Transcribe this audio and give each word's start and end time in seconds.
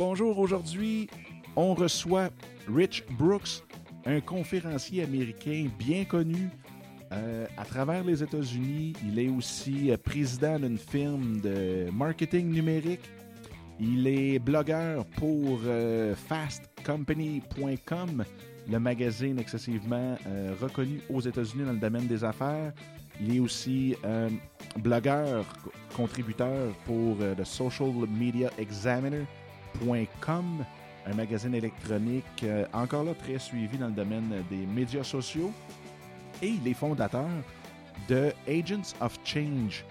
Bonjour, 0.00 0.38
aujourd'hui, 0.38 1.08
on 1.56 1.74
reçoit 1.74 2.30
Rich 2.74 3.04
Brooks, 3.18 3.62
un 4.06 4.22
conférencier 4.22 5.02
américain 5.02 5.66
bien 5.78 6.06
connu 6.06 6.48
euh, 7.12 7.46
à 7.58 7.66
travers 7.66 8.02
les 8.02 8.22
États-Unis. 8.22 8.94
Il 9.06 9.18
est 9.18 9.28
aussi 9.28 9.90
euh, 9.90 9.98
président 9.98 10.58
d'une 10.58 10.78
firme 10.78 11.42
de 11.42 11.90
marketing 11.92 12.48
numérique. 12.50 13.02
Il 13.78 14.06
est 14.06 14.38
blogueur 14.38 15.04
pour 15.18 15.60
euh, 15.66 16.14
fastcompany.com, 16.14 18.24
le 18.70 18.78
magazine 18.78 19.38
excessivement 19.38 20.16
reconnu 20.62 21.02
aux 21.10 21.20
États-Unis 21.20 21.64
dans 21.66 21.72
le 21.72 21.78
domaine 21.78 22.06
des 22.06 22.24
affaires. 22.24 22.72
Il 23.20 23.36
est 23.36 23.40
aussi 23.40 23.94
blogueur, 24.78 25.44
co- 25.62 25.70
contributeur 25.94 26.72
pour 26.86 27.18
le 27.20 27.44
Social 27.44 27.92
Media 28.18 28.48
Examiner.com, 28.58 29.26
un 31.06 31.14
magazine 31.14 31.54
électronique 31.54 32.24
euh, 32.44 32.66
encore 32.72 33.04
là 33.04 33.14
très 33.14 33.38
suivi 33.38 33.78
dans 33.78 33.86
le 33.86 33.92
domaine 33.92 34.44
des 34.50 34.66
médias 34.66 35.04
sociaux. 35.04 35.52
Et 36.42 36.48
il 36.48 36.66
est 36.66 36.74
fondateur 36.74 37.28
de 38.08 38.32
Agents 38.48 38.94
of 39.00 39.18
Change, 39.24 39.84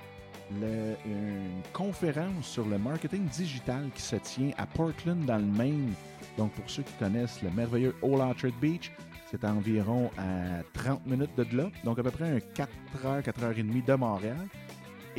une 0.51 1.61
conférence 1.73 2.45
sur 2.45 2.65
le 2.65 2.77
marketing 2.77 3.25
digital 3.25 3.89
qui 3.93 4.01
se 4.01 4.15
tient 4.15 4.51
à 4.57 4.65
Portland, 4.65 5.23
dans 5.25 5.37
le 5.37 5.45
Maine. 5.45 5.93
Donc, 6.37 6.51
pour 6.53 6.69
ceux 6.69 6.83
qui 6.83 6.93
connaissent 6.93 7.41
le 7.43 7.51
merveilleux 7.51 7.95
Old 8.01 8.21
Orchard 8.21 8.51
Beach, 8.59 8.91
c'est 9.29 9.43
environ 9.43 10.09
à 10.17 10.63
30 10.73 11.05
minutes 11.05 11.35
de 11.37 11.45
là, 11.55 11.69
donc 11.83 11.99
à 11.99 12.03
peu 12.03 12.09
près 12.09 12.37
un 12.37 12.39
4 12.39 12.69
heures, 13.05 13.21
4 13.21 13.43
heures 13.43 13.57
et 13.57 13.63
demie 13.63 13.83
de 13.83 13.93
Montréal. 13.93 14.47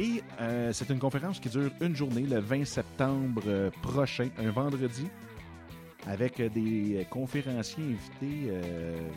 Et 0.00 0.22
euh, 0.40 0.72
c'est 0.72 0.88
une 0.88 0.98
conférence 0.98 1.38
qui 1.38 1.50
dure 1.50 1.70
une 1.82 1.94
journée, 1.94 2.22
le 2.22 2.40
20 2.40 2.64
septembre 2.64 3.42
euh, 3.46 3.70
prochain, 3.82 4.30
un 4.38 4.50
vendredi, 4.50 5.06
avec 6.06 6.40
euh, 6.40 6.48
des 6.48 7.06
conférenciers 7.10 7.84
invités 7.84 8.50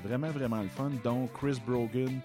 vraiment, 0.03 0.27
vraiment 0.31 0.61
le 0.61 0.67
fun, 0.67 0.91
dont 1.01 1.27
Chris 1.27 1.61
Brogan, 1.65 2.19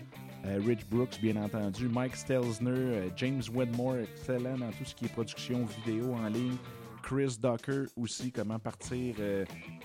Rich 0.44 0.88
Brooks, 0.90 1.20
bien 1.22 1.36
entendu, 1.36 1.88
Mike 1.88 2.16
Stelzner, 2.16 3.12
James 3.16 3.42
Wedmore, 3.54 3.98
excellent 3.98 4.58
dans 4.58 4.70
tout 4.70 4.84
ce 4.84 4.92
qui 4.92 5.04
est 5.04 5.12
production 5.12 5.64
vidéo 5.64 6.14
en 6.14 6.28
ligne, 6.28 6.56
Chris 7.04 7.38
Docker 7.40 7.86
aussi, 7.96 8.32
comment 8.32 8.58
partir 8.58 9.14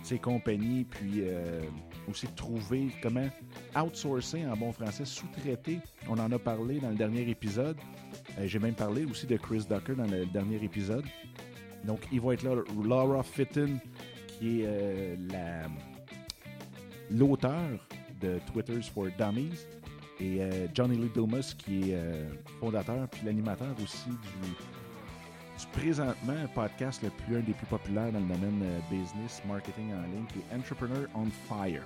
ses 0.04 0.18
compagnies, 0.18 0.84
puis 0.84 1.24
aussi 2.10 2.28
trouver 2.36 2.88
comment 3.04 3.30
outsourcer 3.76 4.46
en 4.48 4.56
bon 4.56 4.72
français, 4.72 5.06
sous-traiter. 5.06 5.80
On 6.10 6.18
en 6.18 6.32
a 6.32 6.40
parlé 6.40 6.80
dans 6.80 6.90
le 6.90 6.96
dernier 6.96 7.30
épisode. 7.30 7.78
Euh, 8.40 8.48
J'ai 8.48 8.60
même 8.60 8.74
parlé 8.76 9.06
aussi 9.06 9.26
de 9.28 9.38
Chris 9.38 9.66
Docker 9.70 9.96
dans 9.96 10.06
le 10.08 10.26
dernier 10.26 10.64
épisode. 10.64 11.06
Donc, 11.84 12.00
il 12.12 12.22
va 12.22 12.34
être 12.34 12.44
là, 12.44 12.56
Laura 12.84 13.24
Fitton, 13.24 13.78
qui 14.28 14.62
est 14.62 14.66
euh, 14.68 15.16
la- 15.32 15.68
l'auteur 17.12 17.62
de 18.22 18.40
Twitter's 18.52 18.88
for 18.90 19.08
Dummies, 19.18 19.66
et 20.20 20.42
euh, 20.42 20.68
Johnny 20.74 20.96
Lee 20.98 21.12
Dumas, 21.14 21.54
qui 21.58 21.92
est 21.92 21.98
fondateur 22.60 23.08
puis 23.10 23.22
l'animateur 23.26 23.74
aussi 23.84 24.10
du, 24.10 24.50
du 24.50 25.68
présentement 25.74 26.36
podcast 26.54 27.02
le 27.04 27.10
plus 27.10 27.38
un 27.38 27.42
des 27.42 27.54
plus 27.54 27.66
populaires 27.66 28.12
dans 28.12 28.20
le 28.20 28.26
domaine 28.28 28.64
business, 28.90 29.42
marketing 29.48 29.92
en 29.94 30.04
ligne, 30.04 30.26
qui 30.32 30.40
est 30.40 30.56
Entrepreneur 30.58 31.08
on 31.16 31.26
Fire. 31.48 31.84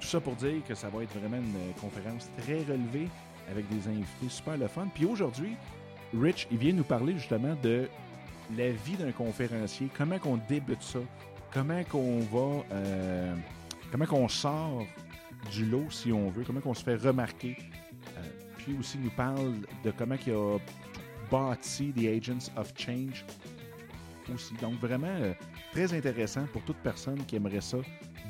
Tout 0.00 0.06
ça 0.08 0.20
pour 0.20 0.34
dire 0.36 0.62
que 0.66 0.74
ça 0.74 0.88
va 0.88 1.02
être 1.02 1.16
vraiment 1.18 1.36
une 1.36 1.72
conférence 1.80 2.28
très 2.38 2.58
relevée 2.64 3.08
avec 3.50 3.68
des 3.68 3.86
invités 3.88 4.28
super 4.28 4.56
le 4.56 4.66
fun. 4.68 4.88
Puis 4.94 5.04
aujourd'hui, 5.04 5.54
Rich, 6.14 6.48
il 6.50 6.58
vient 6.58 6.72
nous 6.72 6.84
parler 6.84 7.14
justement 7.14 7.54
de 7.62 7.88
la 8.56 8.70
vie 8.70 8.96
d'un 8.96 9.12
conférencier, 9.12 9.88
comment 9.96 10.18
qu'on 10.18 10.38
débute 10.48 10.82
ça, 10.82 11.00
comment 11.52 11.84
qu'on 11.84 12.20
va, 12.20 12.64
euh, 12.72 13.34
comment 13.90 14.06
qu'on 14.06 14.28
sort 14.28 14.86
du 15.52 15.66
lot 15.66 15.90
si 15.90 16.12
on 16.12 16.30
veut, 16.30 16.44
comment 16.44 16.60
qu'on 16.60 16.74
se 16.74 16.82
fait 16.82 16.96
remarquer. 16.96 17.56
Euh, 18.16 18.22
puis 18.56 18.76
aussi 18.78 18.96
il 18.96 19.04
nous 19.04 19.10
parle 19.10 19.54
de 19.84 19.90
comment 19.90 20.16
il 20.26 20.32
a 20.32 20.58
bâti 21.30 21.92
The 21.92 22.06
Agents 22.06 22.50
of 22.56 22.72
Change 22.76 23.24
aussi. 24.34 24.54
Donc 24.60 24.74
vraiment 24.80 25.06
euh, 25.08 25.32
très 25.72 25.92
intéressant 25.92 26.46
pour 26.52 26.62
toute 26.62 26.78
personne 26.78 27.24
qui 27.26 27.36
aimerait 27.36 27.60
ça, 27.60 27.78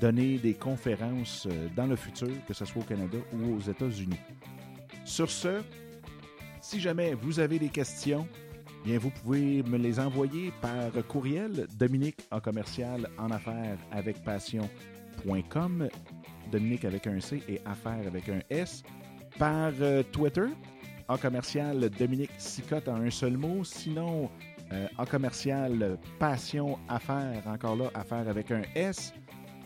donner 0.00 0.38
des 0.38 0.55
conférences 0.55 1.47
dans 1.77 1.87
le 1.87 1.97
futur, 1.97 2.31
que 2.47 2.55
ce 2.55 2.65
soit 2.65 2.83
au 2.83 2.84
Canada 2.84 3.19
ou 3.33 3.56
aux 3.56 3.61
États-Unis. 3.61 4.19
Sur 5.05 5.31
ce, 5.31 5.62
si 6.69 6.81
jamais 6.81 7.15
vous 7.15 7.41
avez 7.41 7.59
des 7.59 7.71
questions, 7.71 8.29
bien 8.84 8.99
vous 8.99 9.09
pouvez 9.09 9.62
me 9.62 9.79
les 9.79 9.99
envoyer 9.99 10.53
par 10.61 10.91
courriel 11.09 11.67
Dominique 11.79 12.21
en 12.31 12.41
commercial 12.41 13.09
en 13.17 13.31
affaires 13.31 13.79
avec 13.91 14.23
passion.com 14.23 15.89
Dominique 16.53 16.84
avec 16.84 17.06
un 17.06 17.21
C 17.21 17.43
et 17.49 17.59
affaires 17.65 18.06
avec 18.06 18.29
un 18.29 18.41
S 18.51 18.83
par 19.39 19.73
euh, 19.81 20.03
Twitter 20.12 20.45
en 21.09 21.17
commercial 21.17 21.89
Dominique 21.89 22.33
Sicotte 22.37 22.89
en 22.89 22.97
un 22.97 23.11
seul 23.11 23.39
mot 23.39 23.65
sinon 23.65 24.29
euh, 24.71 24.87
en 24.99 25.06
commercial 25.06 25.99
passion 26.19 26.79
affaires 26.91 27.45
encore 27.47 27.77
là 27.77 27.91
affaires 27.95 28.29
avec 28.29 28.50
un 28.50 28.62
S 28.75 29.15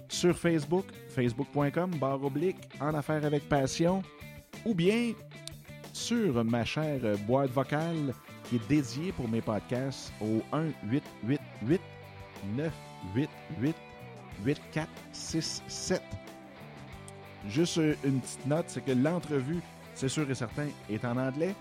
sur 0.09 0.39
Facebook 0.39 0.87
facebook.com 1.09 1.97
barre 1.99 2.23
oblique 2.23 2.59
en 2.81 2.95
affaires 2.95 3.25
avec 3.25 3.49
passion 3.49 4.05
ou 4.65 4.73
bien 4.73 5.15
sur 6.03 6.45
ma 6.45 6.65
chère 6.65 6.99
boîte 7.29 7.53
vocale 7.53 8.13
qui 8.45 8.57
est 8.57 8.69
dédiée 8.69 9.13
pour 9.13 9.29
mes 9.29 9.41
podcasts 9.41 10.13
au 10.21 10.43
1 10.53 10.65
888 10.89 11.81
988 12.57 13.77
8467. 14.45 16.03
Juste 17.49 17.77
une 18.03 18.19
petite 18.21 18.45
note, 18.47 18.65
c'est 18.67 18.85
que 18.85 18.91
l'entrevue, 18.91 19.61
c'est 19.95 20.09
sûr 20.09 20.29
et 20.29 20.35
certain, 20.35 20.67
est 20.91 21.05
en 21.05 21.17
anglais 21.17 21.55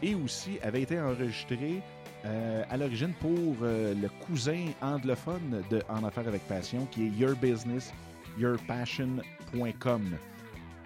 et 0.00 0.14
aussi 0.14 0.60
avait 0.62 0.82
été 0.82 1.00
enregistrée 1.00 1.82
euh, 2.24 2.62
à 2.70 2.76
l'origine 2.76 3.14
pour 3.20 3.56
euh, 3.62 3.94
le 3.94 4.08
cousin 4.26 4.66
anglophone 4.80 5.64
de 5.70 5.82
En 5.88 6.04
Affaires 6.04 6.28
avec 6.28 6.46
Passion 6.46 6.86
qui 6.92 7.06
est 7.06 7.10
yourbusinessyourpassion.com. 7.18 10.02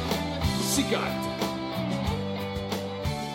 Sicotte. 0.60 1.32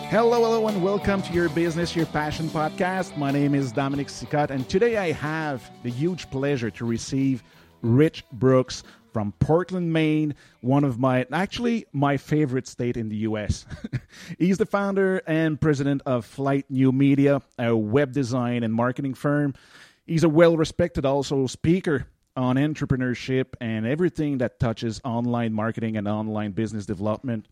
Hello, 0.07 0.41
hello, 0.41 0.67
and 0.67 0.81
welcome 0.81 1.21
to 1.23 1.33
your 1.33 1.49
Business, 1.49 1.93
Your 1.93 2.05
Passion 2.05 2.47
podcast. 2.47 3.17
My 3.17 3.31
name 3.31 3.53
is 3.53 3.73
Dominic 3.73 4.07
Sicotte, 4.07 4.49
and 4.49 4.67
today 4.69 4.95
I 4.95 5.11
have 5.11 5.69
the 5.83 5.89
huge 5.89 6.29
pleasure 6.29 6.71
to 6.71 6.85
receive 6.85 7.43
Rich 7.81 8.23
Brooks 8.31 8.83
from 9.11 9.33
Portland, 9.39 9.91
Maine, 9.91 10.35
one 10.61 10.85
of 10.85 10.99
my, 10.99 11.25
actually, 11.33 11.85
my 11.91 12.15
favorite 12.15 12.67
state 12.67 12.95
in 12.95 13.09
the 13.09 13.17
U.S. 13.17 13.65
He's 14.39 14.57
the 14.57 14.65
founder 14.65 15.21
and 15.27 15.59
president 15.59 16.01
of 16.05 16.25
Flyte 16.25 16.65
New 16.69 16.91
Media, 16.91 17.41
a 17.59 17.75
web 17.75 18.13
design 18.13 18.63
and 18.63 18.73
marketing 18.73 19.15
firm. 19.15 19.53
He's 20.07 20.23
a 20.23 20.29
well 20.29 20.57
respected 20.57 21.05
also 21.05 21.45
speaker 21.47 22.07
on 22.37 22.55
entrepreneurship 22.55 23.47
and 23.59 23.85
everything 23.85 24.37
that 24.37 24.57
touches 24.59 25.01
online 25.03 25.51
marketing 25.53 25.97
and 25.97 26.07
online 26.07 26.53
business 26.53 26.85
development. 26.85 27.47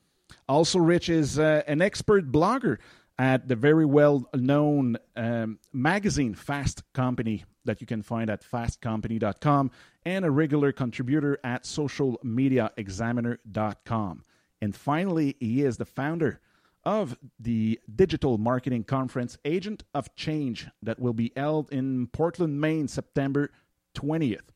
Also, 0.47 0.79
Rich 0.79 1.09
is 1.09 1.37
uh, 1.37 1.63
an 1.67 1.81
expert 1.81 2.31
blogger 2.31 2.77
at 3.19 3.49
the 3.49 3.55
very 3.55 3.85
well 3.85 4.29
known 4.33 4.95
um, 5.17 5.59
magazine 5.73 6.33
Fast 6.33 6.83
Company 6.93 7.43
that 7.65 7.81
you 7.81 7.87
can 7.87 8.01
find 8.01 8.29
at 8.29 8.41
fastcompany.com 8.41 9.69
and 10.05 10.23
a 10.23 10.31
regular 10.31 10.71
contributor 10.71 11.37
at 11.43 11.63
socialmediaexaminer.com. 11.63 14.23
And 14.61 14.73
finally, 14.75 15.35
he 15.39 15.63
is 15.63 15.77
the 15.77 15.85
founder 15.85 16.39
of 16.85 17.17
the 17.39 17.79
digital 17.95 18.37
marketing 18.37 18.83
conference 18.83 19.39
Agent 19.43 19.83
of 19.93 20.15
Change 20.15 20.67
that 20.83 20.99
will 20.99 21.13
be 21.13 21.31
held 21.35 21.71
in 21.71 22.07
Portland, 22.07 22.61
Maine, 22.61 22.87
September 22.87 23.49
20th. 23.95 24.49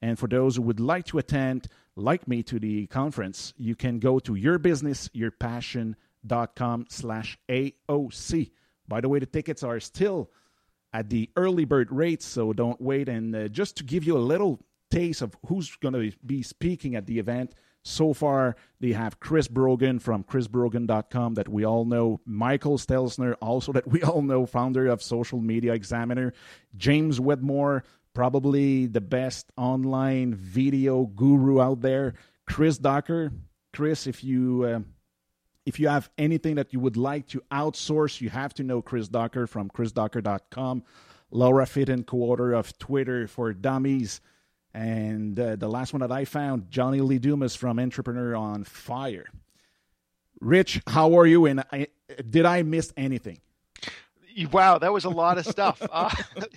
And 0.00 0.18
for 0.18 0.28
those 0.28 0.56
who 0.56 0.62
would 0.62 0.80
like 0.80 1.04
to 1.06 1.18
attend, 1.18 1.68
like 1.96 2.26
me, 2.26 2.42
to 2.44 2.58
the 2.58 2.86
conference, 2.86 3.52
you 3.56 3.76
can 3.76 3.98
go 3.98 4.18
to 4.20 4.32
yourbusinessyourpassion.com 4.32 6.86
slash 6.88 7.38
AOC. 7.48 8.50
By 8.88 9.00
the 9.00 9.08
way, 9.08 9.18
the 9.18 9.26
tickets 9.26 9.62
are 9.62 9.78
still 9.80 10.30
at 10.92 11.08
the 11.08 11.30
early 11.36 11.64
bird 11.64 11.92
rates, 11.92 12.26
so 12.26 12.52
don't 12.52 12.80
wait. 12.80 13.08
And 13.08 13.34
uh, 13.34 13.48
just 13.48 13.76
to 13.76 13.84
give 13.84 14.04
you 14.04 14.16
a 14.16 14.18
little 14.18 14.60
taste 14.90 15.22
of 15.22 15.36
who's 15.46 15.74
going 15.76 15.94
to 15.94 16.12
be 16.24 16.42
speaking 16.42 16.96
at 16.96 17.06
the 17.06 17.18
event, 17.18 17.54
so 17.82 18.12
far 18.12 18.56
they 18.80 18.92
have 18.92 19.20
Chris 19.20 19.48
Brogan 19.48 19.98
from 19.98 20.24
chrisbrogan.com 20.24 21.34
that 21.34 21.48
we 21.48 21.64
all 21.64 21.84
know, 21.84 22.20
Michael 22.24 22.78
Stelzner, 22.78 23.34
also 23.40 23.72
that 23.72 23.86
we 23.88 24.02
all 24.02 24.22
know, 24.22 24.46
founder 24.46 24.86
of 24.86 25.02
Social 25.02 25.40
Media 25.40 25.72
Examiner, 25.72 26.32
James 26.76 27.20
Wedmore, 27.20 27.84
probably 28.14 28.86
the 28.86 29.00
best 29.00 29.50
online 29.56 30.34
video 30.34 31.06
guru 31.06 31.60
out 31.60 31.80
there, 31.80 32.14
Chris 32.46 32.78
Ducker. 32.78 33.32
Chris, 33.72 34.06
if 34.06 34.22
you 34.22 34.64
uh, 34.64 34.80
if 35.64 35.78
you 35.78 35.88
have 35.88 36.10
anything 36.18 36.56
that 36.56 36.72
you 36.72 36.80
would 36.80 36.96
like 36.96 37.26
to 37.28 37.42
outsource, 37.50 38.20
you 38.20 38.30
have 38.30 38.52
to 38.54 38.62
know 38.62 38.82
Chris 38.82 39.08
Ducker 39.08 39.46
from 39.46 39.70
chrisducker.com. 39.70 40.82
Laura 41.30 41.64
Fitton, 41.64 42.04
co-author 42.04 42.52
of 42.52 42.76
Twitter 42.78 43.26
for 43.26 43.52
Dummies. 43.52 44.20
And 44.74 45.38
uh, 45.38 45.56
the 45.56 45.68
last 45.68 45.92
one 45.92 46.00
that 46.00 46.12
I 46.12 46.24
found, 46.24 46.70
Johnny 46.70 47.00
Lee 47.00 47.18
Dumas 47.18 47.54
from 47.54 47.78
Entrepreneur 47.78 48.34
on 48.34 48.64
Fire. 48.64 49.26
Rich, 50.40 50.80
how 50.86 51.18
are 51.18 51.26
you? 51.26 51.46
And 51.46 51.64
I, 51.72 51.88
did 52.28 52.46
I 52.46 52.62
miss 52.62 52.92
anything? 52.96 53.40
Wow, 54.50 54.78
that 54.78 54.92
was 54.92 55.04
a 55.04 55.10
lot 55.10 55.38
of 55.38 55.46
stuff. 55.46 55.80
Uh, 55.92 56.10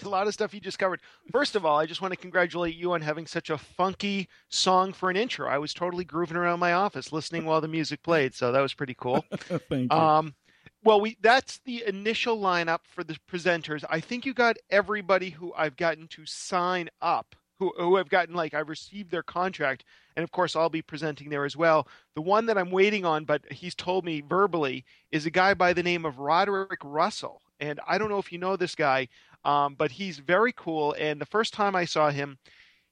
a 0.04 0.08
lot 0.08 0.28
of 0.28 0.34
stuff 0.34 0.54
you 0.54 0.62
just 0.62 0.80
covered. 0.80 1.02
First 1.32 1.56
of 1.56 1.66
all, 1.66 1.78
I 1.78 1.86
just 1.86 2.02
want 2.02 2.14
to 2.14 2.18
congratulate 2.18 2.76
you 2.76 2.94
on 2.94 3.02
having 3.02 3.28
such 3.28 3.50
a 3.50 3.58
funky 3.58 4.30
song 4.50 4.94
for 4.94 5.10
an 5.10 5.18
intro. 5.18 5.50
I 5.50 5.58
was 5.58 5.74
totally 5.74 6.06
grooving 6.06 6.38
around 6.38 6.60
my 6.60 6.72
office 6.72 7.12
listening 7.12 7.44
while 7.44 7.60
the 7.60 7.68
music 7.68 8.02
played, 8.02 8.34
so 8.34 8.52
that 8.54 8.62
was 8.62 8.74
pretty 8.74 8.96
cool. 8.98 9.26
Thank 9.70 9.92
you. 9.92 9.98
Um, 9.98 10.36
well, 10.84 11.02
we 11.02 11.18
that's 11.22 11.60
the 11.66 11.84
initial 11.86 12.40
lineup 12.40 12.80
for 12.84 13.04
the 13.04 13.18
presenters. 13.30 13.84
I 13.90 14.00
think 14.00 14.26
you 14.26 14.34
got 14.34 14.56
everybody 14.70 15.32
who 15.32 15.54
I've 15.54 15.76
gotten 15.76 16.08
to 16.10 16.26
sign 16.26 16.90
up, 17.02 17.36
who 17.60 17.74
who 17.78 17.96
have 17.96 18.10
gotten 18.10 18.36
like 18.36 18.54
I've 18.54 18.70
received 18.70 19.12
their 19.12 19.24
contract, 19.24 19.84
and 20.16 20.24
of 20.24 20.32
course 20.32 20.56
I'll 20.56 20.70
be 20.70 20.82
presenting 20.82 21.30
there 21.30 21.46
as 21.46 21.56
well. 21.56 21.88
The 22.16 22.22
one 22.22 22.46
that 22.48 22.58
I'm 22.58 22.72
waiting 22.72 23.06
on, 23.06 23.26
but 23.26 23.42
he's 23.52 23.76
told 23.76 24.06
me 24.06 24.22
verbally, 24.22 24.86
is 25.12 25.26
a 25.26 25.32
guy 25.32 25.54
by 25.54 25.74
the 25.74 25.84
name 25.84 26.06
of 26.06 26.20
Roderick 26.20 26.82
Russell 26.84 27.42
and 27.60 27.80
I 27.88 27.98
don't 27.98 28.10
know 28.10 28.20
if 28.20 28.32
you 28.32 28.38
know 28.38 28.56
this 28.56 28.76
guy, 28.76 29.08
um, 29.44 29.76
but 29.76 29.92
he's 29.92 30.20
very 30.20 30.54
cool. 30.54 30.96
And 31.00 31.20
the 31.20 31.26
first 31.26 31.54
time 31.54 31.76
I 31.76 31.86
saw 31.86 32.10
him, 32.10 32.38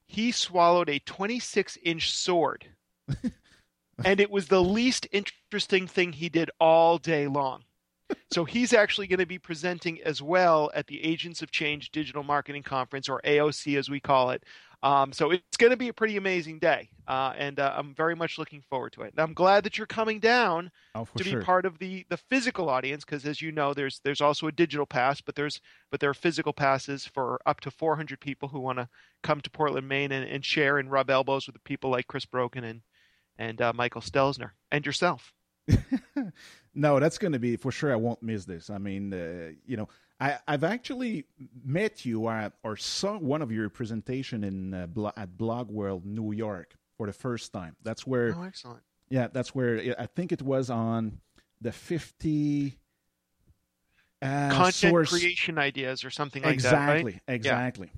he 0.06 0.32
swallowed 0.32 0.88
a 0.88 1.00
26 1.00 1.78
inch 1.82 2.12
sword. 2.12 2.66
and 4.04 4.20
it 4.20 4.30
was 4.30 4.48
the 4.48 4.62
least 4.62 5.06
interesting 5.12 5.86
thing 5.86 6.12
he 6.12 6.28
did 6.28 6.50
all 6.58 6.98
day 6.98 7.26
long. 7.26 7.64
So 8.30 8.44
he's 8.44 8.72
actually 8.72 9.06
going 9.06 9.20
to 9.20 9.26
be 9.26 9.38
presenting 9.38 10.00
as 10.02 10.20
well 10.20 10.70
at 10.74 10.86
the 10.86 11.02
Agents 11.04 11.40
of 11.40 11.50
Change 11.50 11.90
Digital 11.90 12.22
Marketing 12.22 12.62
Conference, 12.62 13.08
or 13.08 13.20
AOC 13.24 13.78
as 13.78 13.88
we 13.88 14.00
call 14.00 14.30
it, 14.30 14.44
um, 14.84 15.14
so 15.14 15.30
it's 15.30 15.56
going 15.56 15.70
to 15.70 15.78
be 15.78 15.88
a 15.88 15.94
pretty 15.94 16.18
amazing 16.18 16.58
day, 16.58 16.90
uh, 17.08 17.32
and 17.38 17.58
uh, 17.58 17.72
I'm 17.74 17.94
very 17.94 18.14
much 18.14 18.36
looking 18.36 18.60
forward 18.68 18.92
to 18.92 19.02
it. 19.02 19.12
And 19.12 19.20
I'm 19.20 19.32
glad 19.32 19.64
that 19.64 19.78
you're 19.78 19.86
coming 19.86 20.20
down 20.20 20.70
oh, 20.94 21.08
to 21.16 21.24
sure. 21.24 21.40
be 21.40 21.44
part 21.44 21.64
of 21.64 21.78
the 21.78 22.04
the 22.10 22.18
physical 22.18 22.68
audience 22.68 23.02
because, 23.02 23.24
as 23.24 23.40
you 23.40 23.50
know, 23.50 23.72
there's 23.72 24.02
there's 24.04 24.20
also 24.20 24.46
a 24.46 24.52
digital 24.52 24.84
pass, 24.84 25.22
but 25.22 25.36
there's 25.36 25.62
but 25.90 26.00
there 26.00 26.10
are 26.10 26.14
physical 26.14 26.52
passes 26.52 27.06
for 27.06 27.40
up 27.46 27.60
to 27.60 27.70
400 27.70 28.20
people 28.20 28.46
who 28.50 28.60
want 28.60 28.76
to 28.76 28.86
come 29.22 29.40
to 29.40 29.50
Portland, 29.50 29.88
Maine, 29.88 30.12
and, 30.12 30.28
and, 30.28 30.44
share 30.44 30.76
and 30.76 30.90
rub 30.90 31.08
elbows 31.08 31.46
with 31.46 31.64
people 31.64 31.88
like 31.88 32.06
Chris 32.06 32.26
Brogan 32.26 32.64
and 32.64 32.82
and 33.38 33.62
uh, 33.62 33.72
Michael 33.74 34.02
Stelzner 34.02 34.50
and 34.70 34.84
yourself. 34.84 35.32
no, 36.74 37.00
that's 37.00 37.18
going 37.18 37.32
to 37.32 37.38
be 37.38 37.56
for 37.56 37.72
sure. 37.72 37.92
I 37.92 37.96
won't 37.96 38.22
miss 38.22 38.44
this. 38.44 38.70
I 38.70 38.78
mean, 38.78 39.12
uh, 39.12 39.52
you 39.66 39.76
know, 39.76 39.88
I, 40.20 40.38
have 40.46 40.64
actually 40.64 41.24
met 41.64 42.04
you 42.04 42.28
at, 42.28 42.52
or 42.62 42.76
saw 42.76 43.18
one 43.18 43.42
of 43.42 43.50
your 43.50 43.68
presentation 43.68 44.44
in 44.44 44.74
uh, 44.74 44.86
blo- 44.86 45.12
at 45.16 45.36
Blog 45.36 45.70
World 45.70 46.04
New 46.06 46.32
York 46.32 46.76
for 46.96 47.06
the 47.06 47.12
first 47.12 47.52
time. 47.52 47.76
That's 47.82 48.06
where. 48.06 48.34
Oh, 48.36 48.42
excellent. 48.42 48.80
Yeah, 49.10 49.28
that's 49.32 49.54
where 49.54 49.94
I 49.98 50.06
think 50.06 50.32
it 50.32 50.42
was 50.42 50.70
on 50.70 51.20
the 51.60 51.72
fifty. 51.72 52.78
Uh, 54.22 54.50
Content 54.50 54.74
source... 54.74 55.10
creation 55.10 55.58
ideas 55.58 56.04
or 56.04 56.10
something 56.10 56.42
like 56.42 56.54
exactly, 56.54 57.12
that. 57.12 57.22
Right? 57.28 57.34
Exactly. 57.34 57.90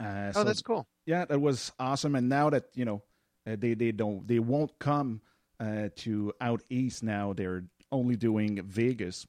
Yeah. 0.00 0.28
Uh, 0.28 0.32
oh, 0.36 0.44
that's 0.44 0.60
cool. 0.60 0.86
Yeah, 1.06 1.24
that 1.24 1.40
was 1.40 1.72
awesome. 1.78 2.14
And 2.14 2.28
now 2.28 2.50
that 2.50 2.64
you 2.74 2.84
know, 2.84 3.02
uh, 3.46 3.56
they 3.58 3.74
they 3.74 3.92
don't 3.92 4.26
they 4.28 4.38
won't 4.38 4.78
come 4.78 5.22
uh, 5.60 5.88
to 5.96 6.32
out 6.40 6.62
east 6.70 7.02
now. 7.02 7.32
They're 7.32 7.64
only 7.92 8.16
doing 8.16 8.62
Vegas 8.62 9.26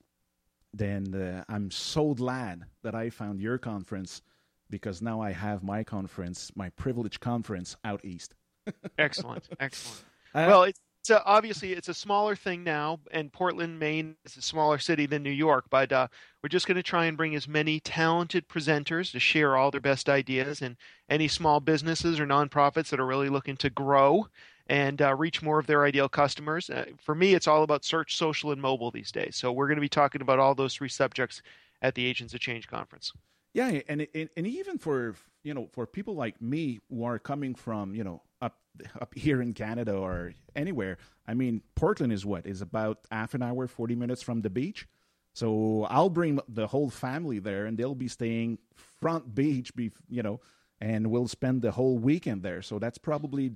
then 0.77 1.13
uh, 1.13 1.43
I'm 1.51 1.71
so 1.71 2.13
glad 2.13 2.65
that 2.83 2.95
I 2.95 3.09
found 3.09 3.41
your 3.41 3.57
conference 3.57 4.21
because 4.69 5.01
now 5.01 5.21
I 5.21 5.31
have 5.31 5.63
my 5.63 5.83
conference, 5.83 6.51
my 6.55 6.69
privileged 6.71 7.19
conference 7.19 7.75
out 7.83 8.03
east. 8.03 8.35
excellent, 8.97 9.47
excellent. 9.59 10.03
Uh, 10.35 10.45
well, 10.47 10.63
it's 10.63 10.79
obviously 11.25 11.71
it's 11.71 11.87
a 11.87 11.93
smaller 11.93 12.35
thing 12.35 12.65
now, 12.65 12.99
and 13.11 13.31
Portland, 13.31 13.79
Maine 13.79 14.17
is 14.25 14.35
a 14.35 14.41
smaller 14.41 14.77
city 14.77 15.05
than 15.05 15.23
New 15.23 15.31
York. 15.31 15.65
But 15.69 15.93
uh, 15.93 16.07
we're 16.43 16.49
just 16.49 16.67
going 16.67 16.75
to 16.75 16.83
try 16.83 17.05
and 17.05 17.15
bring 17.15 17.33
as 17.33 17.47
many 17.47 17.79
talented 17.79 18.49
presenters 18.49 19.11
to 19.13 19.19
share 19.19 19.55
all 19.55 19.71
their 19.71 19.79
best 19.79 20.09
ideas, 20.09 20.61
and 20.61 20.75
any 21.09 21.29
small 21.29 21.61
businesses 21.61 22.19
or 22.19 22.27
nonprofits 22.27 22.89
that 22.89 22.99
are 22.99 23.05
really 23.05 23.29
looking 23.29 23.55
to 23.57 23.69
grow 23.69 24.27
and 24.69 25.01
uh, 25.01 25.15
reach 25.15 25.41
more 25.41 25.59
of 25.59 25.67
their 25.67 25.85
ideal 25.85 26.09
customers. 26.09 26.69
Uh, 26.69 26.85
for 27.01 27.15
me, 27.15 27.33
it's 27.33 27.47
all 27.47 27.63
about 27.63 27.85
search, 27.85 28.15
social, 28.15 28.51
and 28.51 28.61
mobile 28.61 28.91
these 28.91 29.11
days. 29.11 29.35
So 29.35 29.51
we're 29.51 29.67
going 29.67 29.77
to 29.77 29.81
be 29.81 29.89
talking 29.89 30.21
about 30.21 30.39
all 30.39 30.55
those 30.55 30.75
three 30.75 30.89
subjects 30.89 31.41
at 31.81 31.95
the 31.95 32.05
Agents 32.05 32.33
of 32.33 32.39
Change 32.39 32.67
conference. 32.67 33.13
Yeah, 33.53 33.79
and 33.87 34.07
and, 34.13 34.29
and 34.35 34.47
even 34.47 34.77
for 34.77 35.15
you 35.43 35.53
know 35.53 35.67
for 35.71 35.87
people 35.87 36.15
like 36.15 36.41
me 36.41 36.79
who 36.89 37.03
are 37.03 37.17
coming 37.17 37.55
from 37.55 37.95
you 37.95 38.03
know 38.03 38.21
up 38.41 38.57
up 39.01 39.13
here 39.15 39.41
in 39.41 39.53
Canada 39.53 39.95
or 39.95 40.33
anywhere, 40.55 40.97
I 41.27 41.33
mean 41.33 41.61
Portland 41.75 42.13
is 42.13 42.25
what 42.25 42.45
is 42.45 42.61
about 42.61 42.99
half 43.09 43.33
an 43.33 43.41
hour, 43.41 43.67
forty 43.67 43.95
minutes 43.95 44.21
from 44.21 44.41
the 44.41 44.49
beach. 44.49 44.87
So 45.33 45.87
I'll 45.89 46.09
bring 46.09 46.39
the 46.47 46.67
whole 46.67 46.89
family 46.89 47.39
there, 47.39 47.65
and 47.65 47.77
they'll 47.77 47.95
be 47.95 48.07
staying 48.07 48.59
front 48.75 49.33
beach, 49.33 49.73
be 49.75 49.91
you 50.09 50.23
know, 50.23 50.39
and 50.81 51.09
we'll 51.09 51.27
spend 51.27 51.61
the 51.61 51.71
whole 51.71 51.97
weekend 51.97 52.43
there. 52.43 52.61
So 52.61 52.79
that's 52.79 52.97
probably 52.97 53.55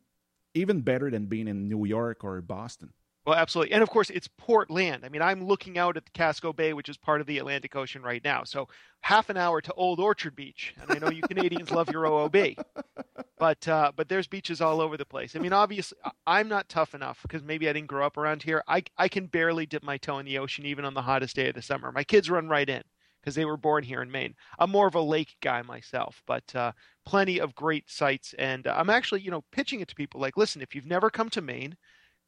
even 0.53 0.81
better 0.81 1.09
than 1.09 1.25
being 1.25 1.47
in 1.47 1.67
New 1.67 1.85
York 1.85 2.23
or 2.23 2.41
Boston. 2.41 2.93
Well, 3.25 3.35
absolutely. 3.35 3.73
And 3.73 3.83
of 3.83 3.89
course, 3.89 4.09
it's 4.09 4.27
Portland. 4.27 5.05
I 5.05 5.09
mean, 5.09 5.21
I'm 5.21 5.45
looking 5.45 5.77
out 5.77 5.95
at 5.95 6.05
the 6.05 6.11
Casco 6.11 6.53
Bay, 6.53 6.73
which 6.73 6.89
is 6.89 6.97
part 6.97 7.21
of 7.21 7.27
the 7.27 7.37
Atlantic 7.37 7.75
Ocean 7.75 8.01
right 8.01 8.23
now. 8.23 8.43
So 8.43 8.67
half 9.01 9.29
an 9.29 9.37
hour 9.37 9.61
to 9.61 9.73
Old 9.73 9.99
Orchard 9.99 10.35
Beach. 10.35 10.73
And 10.81 10.91
I 10.91 10.97
know 10.97 11.11
you 11.11 11.21
Canadians 11.21 11.69
love 11.69 11.91
your 11.91 12.03
OOB, 12.05 12.57
but 13.37 13.67
uh, 13.67 13.91
but 13.95 14.09
there's 14.09 14.27
beaches 14.27 14.59
all 14.59 14.81
over 14.81 14.97
the 14.97 15.05
place. 15.05 15.35
I 15.35 15.39
mean, 15.39 15.53
obviously, 15.53 15.99
I'm 16.25 16.47
not 16.47 16.67
tough 16.67 16.95
enough 16.95 17.19
because 17.21 17.43
maybe 17.43 17.69
I 17.69 17.73
didn't 17.73 17.89
grow 17.89 18.07
up 18.07 18.17
around 18.17 18.41
here. 18.41 18.63
I 18.67 18.83
I 18.97 19.07
can 19.07 19.27
barely 19.27 19.67
dip 19.67 19.83
my 19.83 19.97
toe 19.97 20.17
in 20.17 20.25
the 20.25 20.39
ocean 20.39 20.65
even 20.65 20.83
on 20.83 20.95
the 20.95 21.03
hottest 21.03 21.35
day 21.35 21.49
of 21.49 21.55
the 21.55 21.61
summer. 21.61 21.91
My 21.91 22.03
kids 22.03 22.27
run 22.27 22.49
right 22.49 22.67
in 22.67 22.81
because 23.21 23.35
they 23.35 23.45
were 23.45 23.57
born 23.57 23.83
here 23.83 24.01
in 24.01 24.11
Maine. 24.11 24.35
I'm 24.59 24.71
more 24.71 24.87
of 24.87 24.95
a 24.95 25.01
lake 25.01 25.35
guy 25.41 25.61
myself, 25.61 26.21
but 26.25 26.55
uh, 26.55 26.71
plenty 27.05 27.39
of 27.39 27.55
great 27.55 27.89
sites. 27.89 28.33
And 28.37 28.67
uh, 28.67 28.73
I'm 28.75 28.89
actually, 28.89 29.21
you 29.21 29.31
know, 29.31 29.43
pitching 29.51 29.81
it 29.81 29.87
to 29.89 29.95
people 29.95 30.19
like, 30.19 30.37
listen, 30.37 30.61
if 30.61 30.75
you've 30.75 30.85
never 30.85 31.09
come 31.09 31.29
to 31.31 31.41
Maine, 31.41 31.77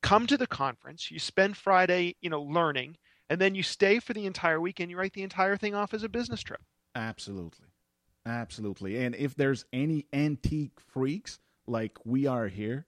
come 0.02 0.28
to 0.28 0.38
the 0.38 0.48
conference. 0.48 1.10
You 1.10 1.20
spend 1.20 1.58
Friday, 1.58 2.16
you 2.22 2.30
know, 2.30 2.42
learning, 2.42 2.98
and 3.30 3.42
then 3.42 3.56
you 3.56 3.64
stay 3.64 4.00
for 4.00 4.14
the 4.14 4.26
entire 4.26 4.62
weekend. 4.62 4.92
You 4.92 4.98
write 4.98 5.14
the 5.14 5.24
entire 5.24 5.58
thing 5.58 5.76
off 5.76 5.94
as 5.94 6.04
a 6.04 6.10
business 6.10 6.42
trip. 6.42 6.62
Absolutely. 6.96 7.68
Absolutely. 8.26 9.04
And 9.04 9.16
if 9.16 9.36
there's 9.36 9.66
any 9.74 10.06
antique 10.14 10.80
freaks 10.94 11.40
like 11.68 11.98
we 12.06 12.28
are 12.28 12.48
here, 12.48 12.86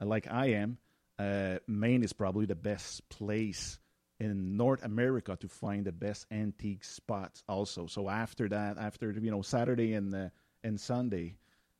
like 0.00 0.30
I 0.30 0.46
am, 0.50 0.78
uh, 1.18 1.56
Maine 1.66 2.02
is 2.02 2.12
probably 2.12 2.46
the 2.46 2.54
best 2.54 3.08
place 3.08 3.78
in 4.20 4.56
North 4.56 4.84
America 4.84 5.36
to 5.40 5.48
find 5.48 5.84
the 5.84 5.92
best 5.92 6.26
antique 6.30 6.84
spots 6.84 7.42
also. 7.48 7.86
So 7.86 8.08
after 8.08 8.48
that, 8.48 8.78
after 8.78 9.12
you 9.12 9.30
know 9.30 9.42
Saturday 9.42 9.94
and 9.94 10.14
uh, 10.14 10.28
and 10.64 10.80
Sunday, 10.80 11.36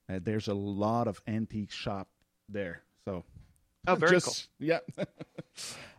uh, 0.08 0.20
there's 0.22 0.48
a 0.48 0.54
lot 0.54 1.08
of 1.08 1.20
antique 1.26 1.72
shop 1.72 2.08
there. 2.48 2.82
So 3.04 3.24
Oh, 3.86 3.94
very 3.94 4.12
Just, 4.12 4.48
cool. 4.58 4.66
Yeah. 4.66 4.80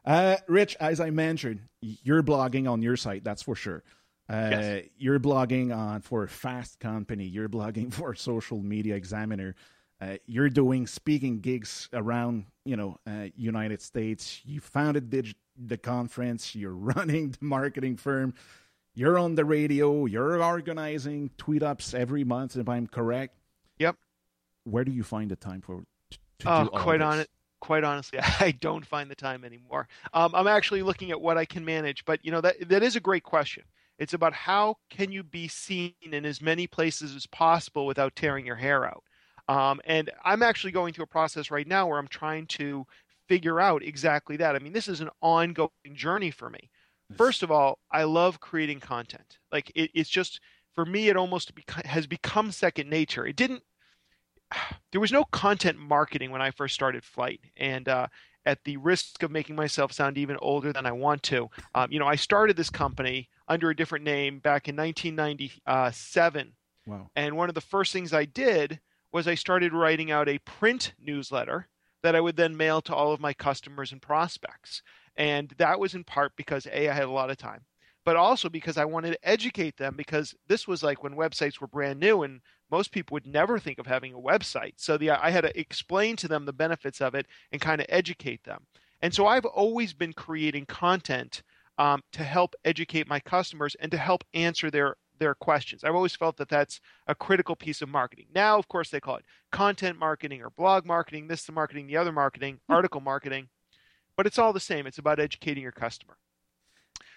uh, 0.06 0.38
Rich, 0.48 0.75
as 0.79 1.00
I 1.00 1.10
mentioned, 1.10 1.62
you're 1.82 2.24
blogging 2.24 2.70
on 2.70 2.82
your 2.82 2.98
site, 2.98 3.24
that's 3.24 3.41
for 3.41 3.56
sure. 3.56 3.84
Uh, 4.29 4.48
yes. 4.51 4.86
You're 4.98 5.20
blogging 5.20 5.75
on 5.75 6.01
for 6.01 6.27
Fast 6.27 6.79
Company. 6.79 7.25
You're 7.25 7.50
blogging 7.50 7.94
for 7.94 8.13
Social 8.13 8.62
Media 8.62 8.96
Examiner. 8.96 9.56
Uh, 10.00 10.17
you're 10.27 10.50
doing 10.50 10.86
speaking 10.86 11.39
gigs 11.39 11.89
around, 11.94 12.46
you 12.65 12.75
know, 12.75 12.98
uh, 13.08 13.27
United 13.36 13.82
States. 13.82 14.41
You 14.46 14.60
founded 14.60 15.10
Dig- 15.10 15.36
the 15.58 15.78
conference. 15.78 16.56
You're 16.56 16.72
running 16.76 17.32
the 17.32 17.46
marketing 17.46 17.98
firm. 17.98 18.34
You're 18.94 19.20
on 19.20 19.36
the 19.36 19.46
radio. 19.46 20.06
You're 20.06 20.42
organizing 20.42 21.30
tweet 21.38 21.64
ups 21.64 21.94
every 21.94 22.24
month, 22.24 22.58
if 22.58 22.68
I'm 22.68 22.88
correct. 22.88 23.36
Yep. 23.80 23.96
Where 24.64 24.84
do 24.84 24.92
you 24.92 25.04
find 25.04 25.30
the 25.30 25.36
time 25.36 25.62
for? 25.62 25.84
To, 26.10 26.18
to 26.40 26.50
oh, 26.50 26.68
quite 26.68 27.02
on 27.02 27.20
it 27.20 27.30
quite 27.60 27.84
honestly, 27.84 28.20
I 28.40 28.52
don't 28.60 28.86
find 28.86 29.10
the 29.10 29.16
time 29.16 29.44
anymore. 29.44 29.88
Um, 30.14 30.34
I'm 30.34 30.48
actually 30.48 30.84
looking 30.84 31.12
at 31.12 31.20
what 31.20 31.38
I 31.38 31.46
can 31.46 31.66
manage, 31.66 32.06
but 32.06 32.24
you 32.24 32.32
know 32.32 32.42
that 32.42 32.70
that 32.70 32.84
is 32.84 32.96
a 32.96 33.00
great 33.00 33.24
question. 33.24 33.64
It's 34.00 34.14
about 34.14 34.34
how 34.34 34.76
can 34.90 35.12
you 35.12 35.24
be 35.24 35.48
seen 35.48 35.94
in 36.02 36.26
as 36.26 36.42
many 36.42 36.68
places 36.68 37.16
as 37.16 37.26
possible 37.26 37.86
without 37.88 38.16
tearing 38.16 38.46
your 38.46 38.56
hair 38.56 38.86
out. 38.86 39.04
Um, 39.50 39.82
and 39.86 40.12
I'm 40.24 40.44
actually 40.44 40.72
going 40.72 40.94
through 40.94 41.06
a 41.06 41.08
process 41.08 41.50
right 41.50 41.68
now 41.68 41.88
where 41.88 41.98
I'm 41.98 42.08
trying 42.08 42.46
to 42.48 42.86
figure 43.27 43.60
out 43.60 43.84
exactly 43.84 44.38
that. 44.38 44.55
I 44.55 44.60
mean, 44.60 44.74
this 44.74 44.88
is 44.88 45.01
an 45.01 45.10
ongoing 45.22 45.69
journey 45.93 46.31
for 46.31 46.50
me. 46.50 46.69
First 47.15 47.41
of 47.41 47.51
all, 47.51 47.79
I 47.89 48.03
love 48.03 48.41
creating 48.41 48.81
content. 48.81 49.38
Like 49.51 49.72
it, 49.75 49.91
it's 49.93 50.10
just 50.10 50.41
for 50.75 50.86
me, 50.86 51.07
it 51.07 51.15
almost 51.15 51.55
beca- 51.55 51.86
has 51.86 52.05
become 52.05 52.51
second 52.51 52.89
nature. 52.89 53.25
It 53.25 53.36
didn't 53.36 53.63
there 54.91 55.01
was 55.01 55.12
no 55.12 55.24
content 55.25 55.77
marketing 55.77 56.31
when 56.31 56.41
I 56.41 56.51
first 56.51 56.75
started 56.75 57.03
Flyte, 57.03 57.51
and 57.55 57.88
uh, 57.88 58.07
at 58.46 58.63
the 58.63 58.77
risk 58.77 59.24
of 59.24 59.31
making 59.31 59.55
myself 59.55 59.91
sound 59.91 60.17
even 60.17 60.38
older 60.41 60.72
than 60.72 60.86
I 60.86 60.91
want 60.91 61.24
to, 61.24 61.50
um, 61.75 61.91
you 61.91 62.00
know, 62.00 62.07
I 62.07 62.15
started 62.15 62.55
this 62.55 62.69
company 62.69 63.29
under 63.48 63.69
a 63.69 63.75
different 63.75 64.05
name 64.05 64.39
back 64.39 64.67
in 64.67 64.75
1997. 64.75 66.53
Wow. 66.86 67.10
And 67.15 67.36
one 67.36 67.50
of 67.50 67.55
the 67.55 67.62
first 67.62 67.91
things 67.91 68.13
I 68.13 68.25
did 68.25 68.79
was 69.12 69.27
I 69.27 69.36
started 69.36 69.74
writing 69.74 70.12
out 70.12 70.29
a 70.29 70.39
print 70.39 70.93
newsletter 71.00 71.67
that 72.04 72.16
I 72.16 72.22
would 72.22 72.36
then 72.36 72.56
mail 72.56 72.82
to 72.84 72.96
all 72.96 73.12
of 73.12 73.20
my 73.20 73.34
customers 73.34 73.92
and 73.92 74.01
prospects. 74.01 74.82
And 75.16 75.54
that 75.58 75.80
was 75.80 75.96
in 75.96 76.04
part 76.04 76.34
because 76.36 76.68
A, 76.68 76.89
I 76.89 76.94
had 76.94 77.06
a 77.06 77.12
lot 77.12 77.32
of 77.32 77.38
time, 77.38 77.62
but 78.06 78.16
also 78.16 78.50
because 78.50 78.77
I 78.77 78.86
wanted 78.86 79.12
to 79.12 79.27
educate 79.27 79.77
them 79.77 79.96
because 79.98 80.36
this 80.48 80.68
was 80.68 80.84
like 80.84 81.04
when 81.04 81.16
websites 81.16 81.60
were 81.60 81.68
brand 81.68 82.00
new 82.00 82.24
and 82.24 82.42
most 82.70 82.92
people 82.92 83.16
would 83.16 83.25
never 83.25 83.60
think 83.60 83.80
of 83.80 83.88
having 83.88 84.13
a 84.13 84.20
website. 84.20 84.74
So 84.77 84.98
the 84.98 85.12
I 85.12 85.32
had 85.32 85.42
to 85.42 85.60
explain 85.60 86.16
to 86.18 86.27
them 86.27 86.46
the 86.46 86.54
benefits 86.54 87.01
of 87.01 87.16
it 87.16 87.25
and 87.51 87.62
kind 87.62 87.82
of 87.82 87.88
educate 87.89 88.44
them. 88.44 88.66
And 89.01 89.13
so 89.13 89.25
I've 89.27 89.46
always 89.46 89.94
been 89.94 90.13
creating 90.13 90.66
content 90.66 91.44
um, 91.77 92.01
to 92.12 92.24
help 92.24 92.56
educate 92.66 93.08
my 93.08 93.20
customers 93.20 93.75
and 93.80 93.92
to 93.92 93.98
help 93.98 94.24
answer 94.34 94.72
their 94.72 94.96
their 95.19 95.36
questions. 95.36 95.83
I've 95.83 95.95
always 95.95 96.15
felt 96.15 96.38
that 96.38 96.50
that's 96.50 96.79
a 97.07 97.15
critical 97.15 97.55
piece 97.55 97.81
of 97.81 97.89
marketing. 97.89 98.27
Now, 98.33 98.57
of 98.57 98.67
course, 98.67 98.89
they 98.89 99.00
call 99.00 99.17
it 99.17 99.25
content 99.51 99.97
marketing 99.97 100.41
or 100.41 100.50
blog 100.50 100.86
marketing, 100.86 101.27
this 101.27 101.45
the 101.45 101.51
marketing, 101.51 101.88
the 101.88 101.97
other 101.97 102.12
marketing, 102.12 102.59
hmm. 102.67 102.74
article 102.74 103.01
marketing, 103.01 103.50
but 104.15 104.25
it's 104.25 104.39
all 104.39 104.53
the 104.53 104.59
same. 104.59 104.88
It's 104.88 104.97
about 104.97 105.19
educating 105.19 105.63
your 105.63 105.71
customer. 105.71 106.17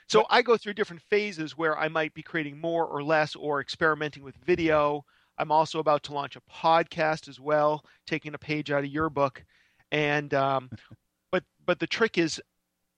So 0.08 0.26
I 0.28 0.42
go 0.42 0.56
through 0.56 0.74
different 0.74 1.02
phases 1.02 1.56
where 1.56 1.78
I 1.78 1.88
might 1.88 2.14
be 2.14 2.22
creating 2.22 2.60
more 2.60 2.84
or 2.84 3.02
less 3.02 3.36
or 3.36 3.60
experimenting 3.60 4.24
with 4.24 4.34
video 4.44 5.04
I'm 5.40 5.50
also 5.50 5.78
about 5.78 6.02
to 6.04 6.12
launch 6.12 6.36
a 6.36 6.42
podcast 6.52 7.26
as 7.26 7.40
well, 7.40 7.86
taking 8.06 8.34
a 8.34 8.38
page 8.38 8.70
out 8.70 8.84
of 8.84 8.90
your 8.90 9.08
book. 9.08 9.42
And 9.90 10.32
um, 10.34 10.70
but 11.32 11.44
but 11.64 11.80
the 11.80 11.86
trick 11.86 12.18
is, 12.18 12.40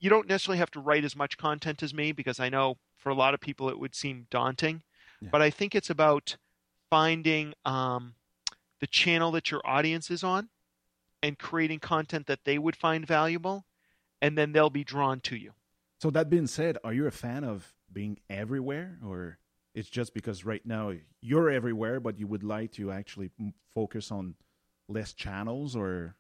you 0.01 0.11
don't 0.11 0.29
necessarily 0.29 0.59
have 0.59 0.71
to 0.73 0.81
write 0.81 1.05
as 1.05 1.15
much 1.15 1.39
content 1.39 1.85
as 1.85 1.95
me 1.95 2.11
because 2.11 2.41
I 2.41 2.49
know 2.49 2.79
for 2.99 3.11
a 3.11 3.15
lot 3.15 3.33
of 3.33 3.41
people 3.41 3.69
it 3.69 3.79
would 3.79 3.95
seem 3.95 4.27
daunting. 4.31 4.83
Yeah. 5.23 5.29
But 5.31 5.43
I 5.43 5.51
think 5.51 5.75
it's 5.75 5.91
about 5.91 6.37
finding 6.91 7.55
um, 7.65 8.15
the 8.81 8.87
channel 8.87 9.31
that 9.33 9.51
your 9.51 9.63
audience 9.65 10.11
is 10.11 10.25
on 10.25 10.49
and 11.23 11.39
creating 11.39 11.79
content 11.79 12.27
that 12.27 12.41
they 12.45 12.59
would 12.59 12.75
find 12.75 13.07
valuable, 13.07 13.65
and 14.21 14.37
then 14.37 14.53
they'll 14.53 14.71
be 14.71 14.83
drawn 14.83 15.21
to 15.21 15.37
you. 15.37 15.53
So 16.01 16.11
that 16.11 16.29
being 16.29 16.49
said, 16.49 16.79
are 16.83 16.93
you 16.93 17.07
a 17.07 17.13
fan 17.13 17.45
of 17.45 17.73
being 17.93 18.19
everywhere, 18.29 18.99
or 19.07 19.39
it's 19.75 19.89
just 19.89 20.13
because 20.15 20.45
right 20.45 20.65
now 20.67 20.93
you're 21.21 21.49
everywhere, 21.51 22.01
but 22.01 22.19
you 22.19 22.27
would 22.27 22.43
like 22.43 22.73
to 22.73 22.91
actually 22.91 23.31
focus 23.75 24.11
on 24.11 24.35
less 24.89 25.13
channels 25.13 25.77
or 25.77 26.17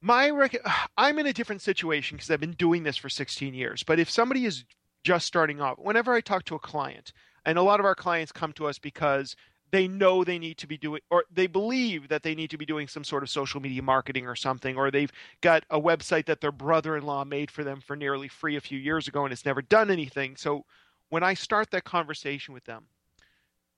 my 0.00 0.30
rec- 0.30 0.66
I'm 0.96 1.18
in 1.18 1.26
a 1.26 1.32
different 1.32 1.62
situation 1.62 2.16
because 2.16 2.30
I've 2.30 2.40
been 2.40 2.52
doing 2.52 2.82
this 2.82 2.96
for 2.96 3.10
16 3.10 3.52
years. 3.52 3.82
But 3.82 3.98
if 3.98 4.08
somebody 4.08 4.46
is 4.46 4.64
just 5.02 5.26
starting 5.26 5.60
off, 5.60 5.78
whenever 5.78 6.14
I 6.14 6.20
talk 6.20 6.44
to 6.46 6.54
a 6.54 6.58
client, 6.58 7.12
and 7.46 7.58
a 7.58 7.62
lot 7.62 7.80
of 7.80 7.86
our 7.86 7.94
clients 7.94 8.32
come 8.32 8.52
to 8.54 8.66
us 8.66 8.78
because 8.78 9.36
they 9.70 9.88
know 9.88 10.22
they 10.22 10.38
need 10.38 10.56
to 10.58 10.66
be 10.68 10.76
doing, 10.76 11.00
or 11.10 11.24
they 11.32 11.48
believe 11.48 12.08
that 12.08 12.22
they 12.22 12.34
need 12.34 12.50
to 12.50 12.56
be 12.56 12.64
doing 12.64 12.86
some 12.86 13.02
sort 13.02 13.22
of 13.22 13.30
social 13.30 13.60
media 13.60 13.82
marketing 13.82 14.26
or 14.26 14.36
something, 14.36 14.76
or 14.76 14.90
they've 14.90 15.10
got 15.40 15.64
a 15.70 15.80
website 15.80 16.26
that 16.26 16.40
their 16.40 16.52
brother 16.52 16.96
in 16.96 17.04
law 17.04 17.24
made 17.24 17.50
for 17.50 17.64
them 17.64 17.80
for 17.80 17.96
nearly 17.96 18.28
free 18.28 18.56
a 18.56 18.60
few 18.60 18.78
years 18.78 19.08
ago 19.08 19.24
and 19.24 19.32
it's 19.32 19.44
never 19.44 19.62
done 19.62 19.90
anything. 19.90 20.36
So 20.36 20.64
when 21.08 21.22
I 21.24 21.34
start 21.34 21.70
that 21.72 21.84
conversation 21.84 22.54
with 22.54 22.64
them, 22.64 22.86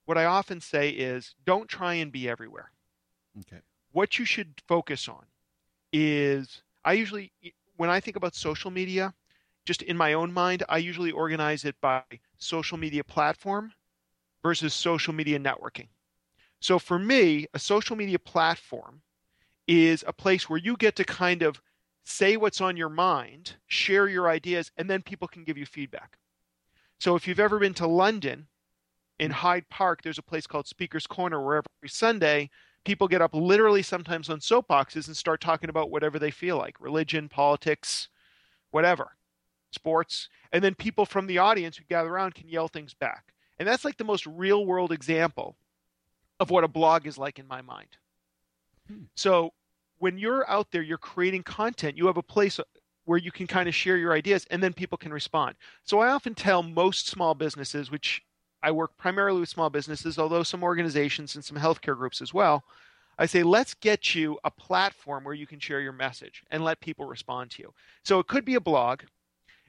what 0.05 0.19
I 0.19 0.27
often 0.27 0.61
say 0.61 0.91
is 0.91 1.35
don't 1.45 1.69
try 1.69 1.95
and 1.95 2.13
be 2.13 2.29
everywhere. 2.29 2.71
Okay. 3.41 3.63
What 3.93 4.19
you 4.19 4.25
should 4.25 4.61
focus 4.69 5.09
on 5.09 5.25
is 5.93 6.63
I 6.85 6.93
usually 6.93 7.33
when 7.77 7.91
I 7.91 8.01
think 8.01 8.17
about 8.17 8.35
social 8.35 8.71
media, 8.71 9.15
just 9.67 9.83
in 9.83 9.97
my 9.97 10.15
own 10.15 10.33
mind, 10.33 10.63
I 10.69 10.79
usually 10.79 11.11
organize 11.11 11.65
it 11.65 11.75
by 11.81 12.03
social 12.39 12.79
media 12.79 13.05
platform 13.05 13.73
versus 14.43 14.73
social 14.73 15.13
media 15.13 15.39
networking. 15.39 15.89
So 16.61 16.79
for 16.79 16.99
me, 16.99 17.47
a 17.53 17.59
social 17.59 17.97
media 17.97 18.19
platform 18.19 19.03
is 19.69 20.05
a 20.07 20.13
place 20.13 20.49
where 20.49 20.59
you 20.59 20.77
get 20.77 20.97
to 20.97 21.05
kind 21.05 21.43
of 21.43 21.61
say 22.05 22.37
what's 22.37 22.61
on 22.61 22.77
your 22.77 22.89
mind, 22.89 23.57
share 23.67 24.09
your 24.09 24.29
ideas, 24.29 24.71
and 24.77 24.89
then 24.89 25.03
people 25.03 25.29
can 25.29 25.45
give 25.45 25.59
you 25.59 25.67
feedback. 25.67 26.17
So 27.01 27.17
if 27.17 27.27
you've 27.27 27.41
ever 27.41 27.59
been 27.59 27.75
to 27.75 27.87
London, 27.87 28.47
in. 29.19 29.31
Hyde 29.31 29.69
Park, 29.69 30.03
there's 30.03 30.19
a 30.19 30.23
place 30.23 30.47
called 30.47 30.67
Speaker's 30.67 31.07
Corner 31.07 31.43
where 31.45 31.57
every 31.57 31.89
Sunday 31.89 32.51
people 32.85 33.09
get 33.09 33.23
up 33.23 33.35
literally 33.35 33.83
sometimes 33.83 34.31
on 34.31 34.41
soapboxes 34.41 35.07
and 35.07 35.17
start 35.17 35.41
talking 35.41 35.71
about 35.71 35.91
whatever 35.91 36.19
they 36.19 36.31
feel 36.31 36.57
like 36.57 36.81
religion, 36.81 37.29
politics, 37.29 38.09
whatever, 38.71 39.17
sports. 39.77 40.29
And 40.53 40.65
then 40.65 40.75
people 40.75 41.07
from 41.07 41.27
the 41.27 41.39
audience 41.39 41.77
who 41.77 41.85
gather 41.89 42.09
around 42.09 42.35
can 42.35 42.49
yell 42.49 42.69
things 42.69 42.95
back. 42.95 43.33
And 43.59 43.69
that's 43.69 43.85
like 43.85 43.97
the 43.97 44.05
most 44.05 44.27
real 44.27 44.67
world 44.67 44.93
example 44.93 45.57
of 46.41 46.51
what 46.51 46.65
a 46.65 46.69
blog 46.69 47.07
is 47.07 47.17
like 47.17 47.39
in 47.39 47.47
my 47.47 47.63
mind. 47.63 47.89
Hmm. 48.89 49.05
So 49.15 49.53
when 49.99 50.19
you're 50.19 50.49
out 50.51 50.71
there, 50.71 50.83
you're 50.83 50.99
creating 50.99 51.43
content, 51.43 51.97
you 51.97 52.07
have 52.07 52.19
a 52.19 52.23
place 52.23 52.61
where 53.05 53.19
you 53.19 53.33
can 53.33 53.47
kind 53.47 53.69
of 53.69 53.75
share 53.75 53.97
your 53.97 54.13
ideas 54.13 54.47
and 54.51 54.63
then 54.63 54.73
people 54.73 54.99
can 54.99 55.13
respond. 55.13 55.55
So 55.85 56.01
I 56.01 56.09
often 56.09 56.35
tell 56.35 56.63
most 56.63 57.07
small 57.07 57.35
businesses, 57.35 57.91
which 57.91 58.23
I 58.63 58.73
work 58.73 58.97
primarily 58.99 59.41
with 59.41 59.49
small 59.49 59.71
businesses, 59.71 60.19
although 60.19 60.43
some 60.43 60.65
organizations 60.65 61.35
and 61.35 61.45
some 61.45 61.57
healthcare 61.57 61.97
groups 61.97 62.21
as 62.21 62.35
well. 62.35 62.65
I 63.19 63.27
say, 63.27 63.43
let's 63.43 63.75
get 63.75 64.15
you 64.15 64.39
a 64.45 64.51
platform 64.51 65.25
where 65.25 65.35
you 65.35 65.47
can 65.47 65.59
share 65.59 65.81
your 65.81 65.93
message 65.93 66.43
and 66.51 66.65
let 66.65 66.81
people 66.81 67.07
respond 67.07 67.51
to 67.53 67.63
you. 67.63 67.73
So 68.05 68.19
it 68.19 68.27
could 68.27 68.45
be 68.45 68.57
a 68.57 68.61
blog, 68.61 69.03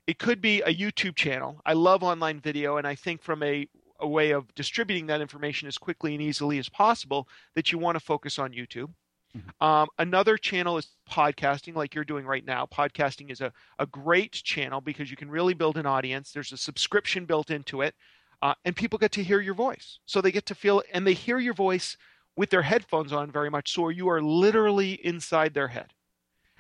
it 0.07 0.17
could 0.19 0.41
be 0.41 0.61
a 0.61 0.73
YouTube 0.73 1.15
channel. 1.15 1.61
I 1.65 1.73
love 1.73 2.01
online 2.01 2.39
video, 2.39 2.77
and 2.77 2.87
I 2.87 2.95
think 2.95 3.21
from 3.21 3.43
a, 3.43 3.67
a 3.99 4.07
way 4.07 4.31
of 4.31 4.53
distributing 4.55 5.07
that 5.07 5.21
information 5.21 5.67
as 5.67 5.77
quickly 5.77 6.13
and 6.13 6.21
easily 6.21 6.57
as 6.57 6.69
possible, 6.69 7.27
that 7.55 7.71
you 7.71 7.77
want 7.77 7.95
to 7.97 7.99
focus 7.99 8.39
on 8.39 8.51
YouTube. 8.51 8.93
Mm-hmm. 9.37 9.65
Um, 9.65 9.87
another 9.99 10.37
channel 10.37 10.77
is 10.77 10.87
podcasting, 11.11 11.75
like 11.75 11.93
you're 11.93 12.05
doing 12.05 12.25
right 12.25 12.45
now. 12.45 12.65
Podcasting 12.65 13.29
is 13.29 13.41
a, 13.41 13.51
a 13.77 13.85
great 13.85 14.31
channel 14.31 14.79
because 14.79 15.11
you 15.11 15.17
can 15.17 15.29
really 15.29 15.53
build 15.53 15.77
an 15.77 15.85
audience. 15.85 16.31
There's 16.31 16.53
a 16.53 16.57
subscription 16.57 17.25
built 17.25 17.51
into 17.51 17.81
it, 17.81 17.93
uh, 18.41 18.53
and 18.63 18.75
people 18.75 18.97
get 18.97 19.11
to 19.13 19.23
hear 19.23 19.41
your 19.41 19.55
voice. 19.55 19.99
So 20.05 20.21
they 20.21 20.31
get 20.31 20.45
to 20.45 20.55
feel, 20.55 20.81
and 20.93 21.05
they 21.05 21.13
hear 21.13 21.37
your 21.37 21.53
voice 21.53 21.97
with 22.37 22.49
their 22.49 22.61
headphones 22.61 23.11
on 23.11 23.29
very 23.29 23.49
much. 23.49 23.73
So 23.73 23.89
you 23.89 24.07
are 24.09 24.21
literally 24.21 24.93
inside 25.05 25.53
their 25.53 25.67
head. 25.67 25.91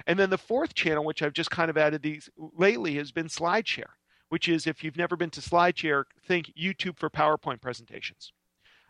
And 0.07 0.17
then 0.17 0.29
the 0.29 0.37
fourth 0.37 0.73
channel, 0.73 1.03
which 1.03 1.21
I've 1.21 1.33
just 1.33 1.51
kind 1.51 1.69
of 1.69 1.77
added 1.77 2.01
these 2.01 2.29
lately, 2.37 2.95
has 2.95 3.11
been 3.11 3.27
SlideShare, 3.27 3.91
which 4.29 4.47
is 4.47 4.65
if 4.65 4.83
you've 4.83 4.97
never 4.97 5.17
been 5.17 5.29
to 5.31 5.41
SlideShare, 5.41 6.05
think 6.25 6.53
YouTube 6.59 6.97
for 6.97 7.09
PowerPoint 7.09 7.61
presentations. 7.61 8.31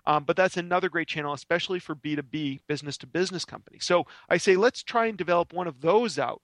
Um, 0.06 0.24
but 0.24 0.38
that's 0.38 0.56
another 0.56 0.90
great 0.90 1.08
channel, 1.08 1.34
especially 1.34 1.80
for 1.80 1.96
B2B, 1.96 2.62
business 2.68 2.98
to 3.00 3.08
business 3.08 3.44
companies. 3.44 3.84
So 3.84 4.06
I 4.30 4.38
say, 4.38 4.56
let's 4.56 4.84
try 4.84 5.08
and 5.08 5.18
develop 5.18 5.52
one 5.52 5.68
of 5.68 5.82
those 5.82 6.20
out. 6.20 6.42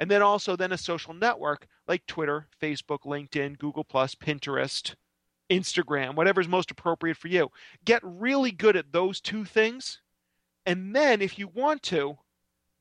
And 0.00 0.10
then 0.10 0.22
also 0.22 0.56
then 0.56 0.72
a 0.72 0.78
social 0.78 1.12
network 1.12 1.66
like 1.86 2.06
Twitter, 2.06 2.48
Facebook, 2.60 3.00
LinkedIn, 3.04 3.58
Google 3.58 3.84
Plus, 3.84 4.14
Pinterest, 4.14 4.94
Instagram, 5.50 6.14
whatever's 6.14 6.48
most 6.48 6.70
appropriate 6.70 7.16
for 7.16 7.28
you. 7.28 7.50
Get 7.84 8.00
really 8.02 8.52
good 8.52 8.76
at 8.76 8.92
those 8.92 9.20
two 9.20 9.44
things. 9.44 10.00
And 10.66 10.94
then 10.94 11.20
if 11.20 11.38
you 11.38 11.48
want 11.48 11.82
to, 11.84 12.18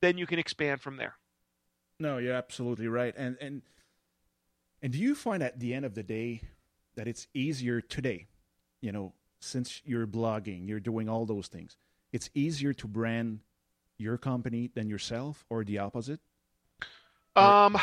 then 0.01 0.17
you 0.17 0.25
can 0.25 0.39
expand 0.39 0.81
from 0.81 0.97
there. 0.97 1.15
No, 1.99 2.17
you're 2.17 2.33
absolutely 2.33 2.87
right. 2.87 3.13
And 3.17 3.37
and 3.41 3.61
and 4.81 4.93
do 4.93 4.99
you 4.99 5.15
find 5.15 5.41
at 5.41 5.59
the 5.59 5.73
end 5.73 5.85
of 5.85 5.95
the 5.95 6.03
day 6.03 6.41
that 6.95 7.07
it's 7.07 7.27
easier 7.33 7.81
today, 7.81 8.27
you 8.81 8.91
know, 8.91 9.13
since 9.39 9.81
you're 9.85 10.07
blogging, 10.07 10.67
you're 10.67 10.79
doing 10.79 11.09
all 11.09 11.25
those 11.25 11.47
things, 11.47 11.77
it's 12.11 12.29
easier 12.33 12.73
to 12.73 12.87
brand 12.87 13.39
your 13.97 14.17
company 14.17 14.69
than 14.73 14.89
yourself 14.89 15.45
or 15.49 15.63
the 15.63 15.79
opposite? 15.79 16.19
Or... 17.35 17.43
Um 17.43 17.77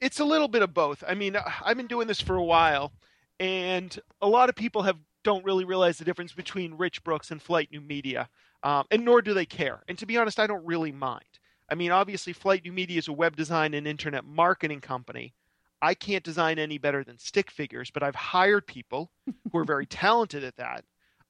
it's 0.00 0.20
a 0.20 0.24
little 0.24 0.48
bit 0.48 0.60
of 0.60 0.74
both. 0.74 1.02
I 1.08 1.14
mean, 1.14 1.36
I've 1.64 1.78
been 1.78 1.86
doing 1.86 2.06
this 2.06 2.20
for 2.20 2.36
a 2.36 2.44
while 2.44 2.92
and 3.40 3.98
a 4.20 4.28
lot 4.28 4.48
of 4.48 4.54
people 4.54 4.82
have 4.82 4.98
don't 5.22 5.44
really 5.44 5.64
realize 5.64 5.96
the 5.96 6.04
difference 6.04 6.34
between 6.34 6.74
Rich 6.74 7.02
Brooks 7.02 7.30
and 7.30 7.42
Flyte 7.42 7.72
New 7.72 7.80
Media. 7.80 8.28
Um, 8.62 8.84
and 8.90 9.04
nor 9.04 9.22
do 9.22 9.34
they 9.34 9.46
care. 9.46 9.82
And 9.88 9.98
to 9.98 10.06
be 10.06 10.16
honest, 10.16 10.38
I 10.38 10.46
don't 10.46 10.64
really 10.64 10.92
mind. 10.92 11.24
I 11.70 11.74
mean, 11.74 11.90
obviously, 11.90 12.34
Flyte 12.34 12.64
New 12.64 12.72
Media 12.72 12.98
is 12.98 13.08
a 13.08 13.12
web 13.12 13.36
design 13.36 13.74
and 13.74 13.86
internet 13.86 14.24
marketing 14.24 14.80
company. 14.80 15.34
I 15.80 15.94
can't 15.94 16.24
design 16.24 16.58
any 16.58 16.78
better 16.78 17.04
than 17.04 17.18
stick 17.18 17.50
figures, 17.50 17.90
but 17.90 18.02
I've 18.02 18.14
hired 18.14 18.66
people 18.66 19.10
who 19.52 19.58
are 19.58 19.64
very 19.64 19.86
talented 19.86 20.44
at 20.44 20.56
that. 20.56 20.84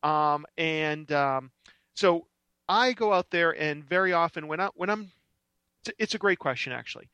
Um, 0.09 0.45
and 0.59 1.11
um, 1.13 1.51
so 1.95 2.27
I 2.69 2.93
go 2.93 3.13
out 3.13 3.31
there, 3.31 3.59
and 3.61 3.85
very 3.85 4.13
often 4.13 4.49
when 4.49 4.61
I 4.61 4.69
when 4.75 4.91
I'm, 4.91 5.11
it's 5.99 6.15
a 6.15 6.19
great 6.19 6.39
question 6.39 6.73
actually. 6.73 7.09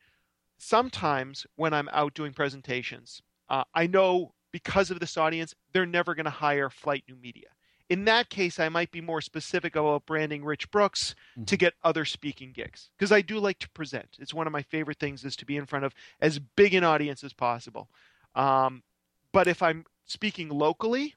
Sometimes 0.58 1.46
when 1.56 1.72
I'm 1.72 1.88
out 1.92 2.14
doing 2.14 2.32
presentations, 2.32 3.22
uh, 3.48 3.64
I 3.74 3.86
know 3.86 4.34
because 4.52 4.90
of 4.90 5.00
this 5.00 5.16
audience, 5.16 5.54
they're 5.72 5.86
never 5.86 6.14
going 6.14 6.24
to 6.24 6.30
hire 6.30 6.68
Flyte 6.68 7.04
New 7.08 7.16
Media 7.16 7.48
in 7.90 8.04
that 8.04 8.30
case, 8.30 8.60
I 8.60 8.68
might 8.68 8.92
be 8.92 9.00
more 9.00 9.20
specific 9.20 9.74
about 9.74 10.06
branding 10.06 10.44
Rich 10.44 10.70
Brooks 10.70 11.16
mm-hmm. 11.32 11.44
to 11.44 11.56
get 11.56 11.74
other 11.82 12.04
speaking 12.04 12.52
gigs 12.52 12.88
because 12.96 13.10
I 13.10 13.20
do 13.20 13.40
like 13.40 13.58
to 13.58 13.68
present. 13.70 14.16
It's 14.20 14.32
one 14.32 14.46
of 14.46 14.52
my 14.52 14.62
favorite 14.62 15.00
things 15.00 15.24
is 15.24 15.34
to 15.36 15.44
be 15.44 15.56
in 15.56 15.66
front 15.66 15.84
of 15.84 15.92
as 16.20 16.38
big 16.38 16.72
an 16.72 16.84
audience 16.84 17.24
as 17.24 17.32
possible. 17.32 17.88
Um, 18.36 18.84
but 19.32 19.48
if 19.48 19.60
I'm 19.60 19.84
speaking 20.06 20.50
locally, 20.50 21.16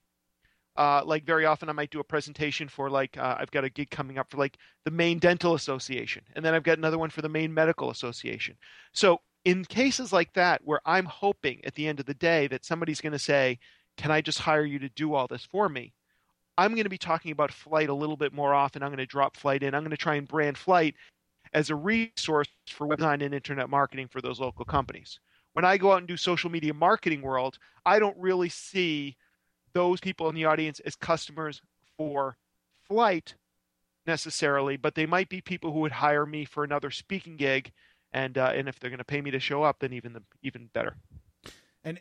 uh, 0.76 1.04
like 1.06 1.26
very 1.26 1.46
often 1.46 1.70
I 1.70 1.74
might 1.74 1.92
do 1.92 2.00
a 2.00 2.04
presentation 2.04 2.68
for 2.68 2.90
like 2.90 3.20
uh, 3.20 3.36
I've 3.40 3.52
got 3.52 3.64
a 3.64 3.70
gig 3.70 3.92
coming 3.92 4.18
up 4.18 4.32
for 4.32 4.38
like 4.38 4.58
the 4.84 4.92
Maine 4.92 5.20
Dental 5.20 5.54
Association, 5.54 6.24
and 6.36 6.44
then 6.44 6.56
I've 6.56 6.64
got 6.64 6.80
another 6.80 6.98
one 6.98 7.12
for 7.12 7.22
the 7.22 7.30
Maine 7.30 7.54
Medical 7.54 7.92
Association. 7.92 8.58
So 8.94 9.22
in 9.46 9.64
cases 9.66 10.12
like 10.12 10.34
that, 10.34 10.62
where 10.64 10.82
I'm 10.88 11.06
hoping 11.06 11.64
at 11.66 11.76
the 11.76 11.88
end 11.88 12.00
of 12.00 12.08
the 12.08 12.16
day 12.16 12.48
that 12.48 12.66
somebody's 12.66 13.02
going 13.02 13.14
to 13.14 13.20
say, 13.20 13.60
"Can 13.96 14.10
I 14.10 14.22
just 14.22 14.40
hire 14.40 14.66
you 14.66 14.80
to 14.80 14.90
do 14.90 15.14
all 15.14 15.28
this 15.28 15.46
for 15.46 15.70
me?" 15.70 15.94
I'm 16.58 16.72
going 16.74 16.84
to 16.84 16.90
be 16.90 16.98
talking 16.98 17.32
about 17.32 17.52
Flyte 17.52 17.90
a 17.90 17.94
little 17.94 18.18
bit 18.18 18.34
more 18.34 18.54
often. 18.54 18.84
I'm 18.84 18.90
going 18.90 18.98
to 18.98 19.06
drop 19.06 19.36
Flyte 19.36 19.64
in. 19.64 19.74
I'm 19.74 19.82
going 19.82 19.92
to 19.92 19.98
try 19.98 20.16
and 20.16 20.28
brand 20.28 20.58
Flyte 20.58 20.94
as 21.54 21.70
a 21.70 21.76
resource 21.76 22.48
for 22.68 22.88
web 22.88 23.00
design 23.00 23.22
and 23.22 23.34
internet 23.34 23.70
marketing 23.70 24.08
for 24.08 24.22
those 24.22 24.40
local 24.40 24.66
companies. 24.66 25.20
When 25.54 25.66
I 25.66 25.78
go 25.78 25.92
out 25.92 26.00
and 26.00 26.08
do 26.08 26.18
social 26.18 26.50
media 26.50 26.74
marketing 26.74 27.22
world, 27.22 27.58
I 27.86 28.00
don't 28.00 28.18
really 28.18 28.50
see 28.50 29.18
those 29.74 30.00
people 30.00 30.30
in 30.30 30.36
the 30.36 30.46
audience 30.46 30.80
as 30.82 30.96
customers 30.96 31.62
for 31.98 32.38
Flyte 32.90 33.34
necessarily, 34.06 34.78
but 34.78 34.96
they 34.96 35.06
might 35.06 35.30
be 35.30 35.42
people 35.42 35.72
who 35.72 35.80
would 35.80 35.92
hire 35.92 36.26
me 36.26 36.46
for 36.46 36.64
another 36.64 36.92
speaking 36.92 37.38
gig, 37.38 37.72
and 38.12 38.38
uh, 38.38 38.52
and 38.54 38.68
if 38.68 38.80
they're 38.80 38.90
going 38.90 38.98
to 38.98 39.04
pay 39.04 39.22
me 39.22 39.32
to 39.32 39.40
show 39.40 39.64
up, 39.64 39.80
then 39.80 39.94
even 39.94 40.14
the, 40.14 40.22
even 40.42 40.70
better. 40.74 40.98
And 41.84 42.00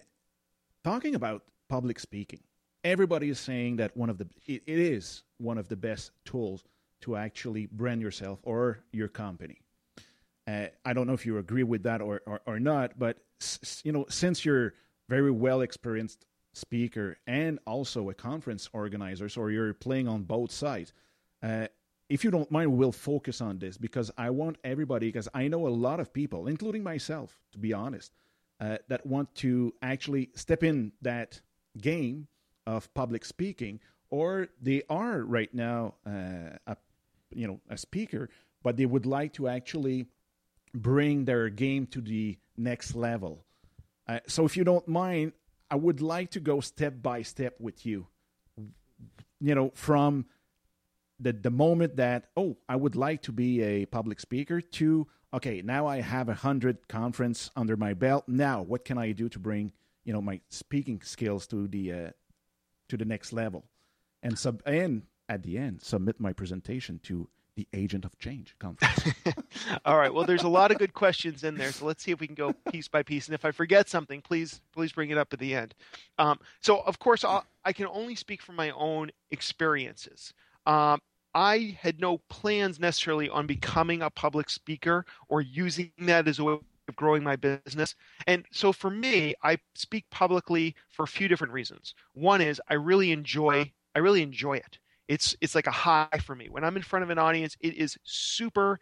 talking 0.84 1.14
about 1.14 1.42
public 1.68 1.98
speaking, 1.98 2.40
everybody 2.84 3.28
is 3.28 3.38
saying 3.38 3.76
that 3.76 3.96
one 3.96 4.10
of 4.10 4.18
the 4.18 4.28
it, 4.46 4.62
it 4.66 4.78
is 4.78 5.22
one 5.38 5.58
of 5.58 5.68
the 5.68 5.76
best 5.76 6.10
tools 6.24 6.64
to 7.02 7.16
actually 7.16 7.66
brand 7.66 8.00
yourself 8.00 8.38
or 8.42 8.80
your 8.92 9.08
company. 9.08 9.60
Uh, 10.46 10.66
I 10.84 10.92
don't 10.92 11.06
know 11.06 11.12
if 11.12 11.24
you 11.26 11.38
agree 11.38 11.62
with 11.62 11.84
that 11.84 12.00
or, 12.00 12.20
or, 12.26 12.40
or 12.46 12.58
not, 12.58 12.98
but 12.98 13.18
you 13.84 13.92
know, 13.92 14.06
since 14.08 14.44
you're 14.44 14.74
very 15.08 15.30
well 15.30 15.60
experienced 15.60 16.26
speaker 16.52 17.16
and 17.26 17.58
also 17.66 18.10
a 18.10 18.14
conference 18.14 18.68
organizer, 18.72 19.28
so 19.28 19.46
you're 19.46 19.74
playing 19.74 20.08
on 20.08 20.22
both 20.22 20.50
sides. 20.50 20.92
Uh, 21.42 21.66
if 22.08 22.24
you 22.24 22.30
don't 22.30 22.50
mind, 22.50 22.76
we'll 22.76 22.92
focus 22.92 23.40
on 23.40 23.58
this 23.58 23.78
because 23.78 24.10
I 24.18 24.30
want 24.30 24.58
everybody, 24.64 25.08
because 25.08 25.28
I 25.32 25.48
know 25.48 25.66
a 25.66 25.70
lot 25.70 25.98
of 25.98 26.12
people, 26.12 26.46
including 26.46 26.82
myself, 26.82 27.40
to 27.52 27.58
be 27.58 27.72
honest, 27.72 28.12
uh, 28.60 28.78
that 28.88 29.06
want 29.06 29.34
to 29.36 29.72
actually 29.80 30.30
step 30.34 30.62
in 30.62 30.92
that 31.00 31.40
game 31.80 32.28
of 32.66 32.92
public 32.94 33.24
speaking, 33.24 33.80
or 34.10 34.48
they 34.60 34.82
are 34.88 35.22
right 35.22 35.52
now 35.54 35.94
uh, 36.06 36.56
a 36.66 36.76
you 37.30 37.46
know 37.46 37.60
a 37.68 37.76
speaker, 37.76 38.28
but 38.62 38.76
they 38.76 38.86
would 38.86 39.06
like 39.06 39.32
to 39.34 39.48
actually 39.48 40.06
bring 40.74 41.24
their 41.24 41.48
game 41.48 41.86
to 41.86 42.00
the 42.00 42.38
next 42.56 42.94
level. 42.94 43.44
Uh, 44.08 44.20
so 44.26 44.44
if 44.44 44.56
you 44.56 44.64
don't 44.64 44.86
mind, 44.88 45.32
I 45.70 45.76
would 45.76 46.00
like 46.00 46.30
to 46.32 46.40
go 46.40 46.60
step 46.60 47.02
by 47.02 47.22
step 47.22 47.54
with 47.58 47.86
you. 47.86 48.06
You 49.40 49.54
know, 49.54 49.72
from 49.74 50.26
the 51.18 51.32
the 51.32 51.50
moment 51.50 51.96
that 51.96 52.26
oh, 52.36 52.56
I 52.68 52.76
would 52.76 52.96
like 52.96 53.22
to 53.22 53.32
be 53.32 53.62
a 53.62 53.86
public 53.86 54.20
speaker 54.20 54.60
to 54.60 55.06
okay, 55.34 55.62
now 55.62 55.86
I 55.86 56.00
have 56.00 56.28
a 56.28 56.34
hundred 56.34 56.88
conference 56.88 57.50
under 57.56 57.76
my 57.76 57.94
belt. 57.94 58.24
Now, 58.28 58.62
what 58.62 58.84
can 58.84 58.98
I 58.98 59.12
do 59.12 59.28
to 59.30 59.38
bring 59.38 59.72
you 60.04 60.12
know 60.12 60.20
my 60.20 60.40
speaking 60.48 61.00
skills 61.02 61.46
to 61.48 61.68
the 61.68 61.92
uh, 61.92 62.10
to 62.92 62.98
the 62.98 63.04
next 63.06 63.32
level, 63.32 63.64
and 64.22 64.38
sub 64.38 64.62
and 64.66 65.04
at 65.26 65.42
the 65.42 65.56
end 65.56 65.80
submit 65.80 66.20
my 66.20 66.30
presentation 66.30 67.00
to 67.02 67.26
the 67.56 67.66
Agent 67.72 68.04
of 68.04 68.18
Change 68.18 68.54
conference. 68.58 69.14
All 69.86 69.96
right. 69.96 70.12
Well, 70.12 70.26
there's 70.26 70.42
a 70.42 70.48
lot 70.48 70.70
of 70.70 70.78
good 70.78 70.92
questions 70.92 71.42
in 71.42 71.56
there, 71.56 71.72
so 71.72 71.86
let's 71.86 72.02
see 72.02 72.10
if 72.10 72.20
we 72.20 72.26
can 72.26 72.34
go 72.34 72.52
piece 72.70 72.88
by 72.88 73.02
piece. 73.02 73.28
And 73.28 73.34
if 73.34 73.46
I 73.46 73.50
forget 73.50 73.88
something, 73.88 74.20
please 74.20 74.60
please 74.74 74.92
bring 74.92 75.08
it 75.08 75.16
up 75.16 75.32
at 75.32 75.38
the 75.38 75.54
end. 75.54 75.74
Um, 76.18 76.38
so, 76.60 76.80
of 76.80 76.98
course, 76.98 77.24
I'll, 77.24 77.46
i 77.64 77.72
can 77.72 77.86
only 77.86 78.14
speak 78.14 78.42
from 78.42 78.56
my 78.56 78.70
own 78.70 79.10
experiences. 79.30 80.34
Um, 80.66 81.00
I 81.34 81.78
had 81.80 81.98
no 81.98 82.18
plans 82.18 82.78
necessarily 82.78 83.30
on 83.30 83.46
becoming 83.46 84.02
a 84.02 84.10
public 84.10 84.50
speaker 84.50 85.06
or 85.28 85.40
using 85.40 85.92
that 86.00 86.28
as 86.28 86.38
a 86.38 86.58
of 86.88 86.96
growing 86.96 87.22
my 87.22 87.36
business. 87.36 87.94
And 88.26 88.44
so 88.52 88.72
for 88.72 88.90
me, 88.90 89.34
I 89.42 89.58
speak 89.74 90.04
publicly 90.10 90.74
for 90.90 91.04
a 91.04 91.08
few 91.08 91.28
different 91.28 91.52
reasons. 91.52 91.94
One 92.14 92.40
is 92.40 92.60
I 92.68 92.74
really 92.74 93.12
enjoy 93.12 93.72
I 93.94 93.98
really 93.98 94.22
enjoy 94.22 94.54
it. 94.54 94.78
It's 95.08 95.36
it's 95.40 95.54
like 95.54 95.66
a 95.66 95.72
high 95.72 96.08
for 96.24 96.34
me. 96.34 96.48
When 96.48 96.64
I'm 96.64 96.76
in 96.76 96.82
front 96.82 97.02
of 97.02 97.10
an 97.10 97.18
audience, 97.18 97.56
it 97.60 97.74
is 97.74 97.98
super 98.04 98.78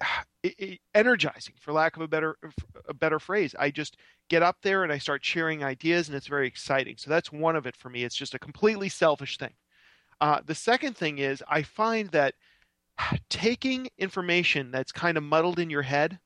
it, 0.42 0.54
it, 0.58 0.80
energizing 0.94 1.54
for 1.60 1.72
lack 1.72 1.96
of 1.96 2.02
a 2.02 2.08
better 2.08 2.36
a 2.88 2.94
better 2.94 3.18
phrase. 3.18 3.54
I 3.58 3.70
just 3.70 3.96
get 4.28 4.42
up 4.42 4.56
there 4.62 4.82
and 4.82 4.92
I 4.92 4.98
start 4.98 5.24
sharing 5.24 5.62
ideas 5.62 6.08
and 6.08 6.16
it's 6.16 6.26
very 6.26 6.46
exciting. 6.46 6.96
So 6.98 7.10
that's 7.10 7.32
one 7.32 7.56
of 7.56 7.66
it 7.66 7.76
for 7.76 7.90
me. 7.90 8.04
It's 8.04 8.16
just 8.16 8.34
a 8.34 8.38
completely 8.38 8.88
selfish 8.88 9.38
thing. 9.38 9.54
Uh, 10.20 10.40
the 10.44 10.54
second 10.54 10.96
thing 10.96 11.18
is 11.18 11.42
I 11.48 11.62
find 11.62 12.10
that 12.10 12.34
taking 13.28 13.88
information 13.98 14.70
that's 14.70 14.92
kind 14.92 15.16
of 15.16 15.22
muddled 15.22 15.58
in 15.58 15.70
your 15.70 15.82
head 15.82 16.18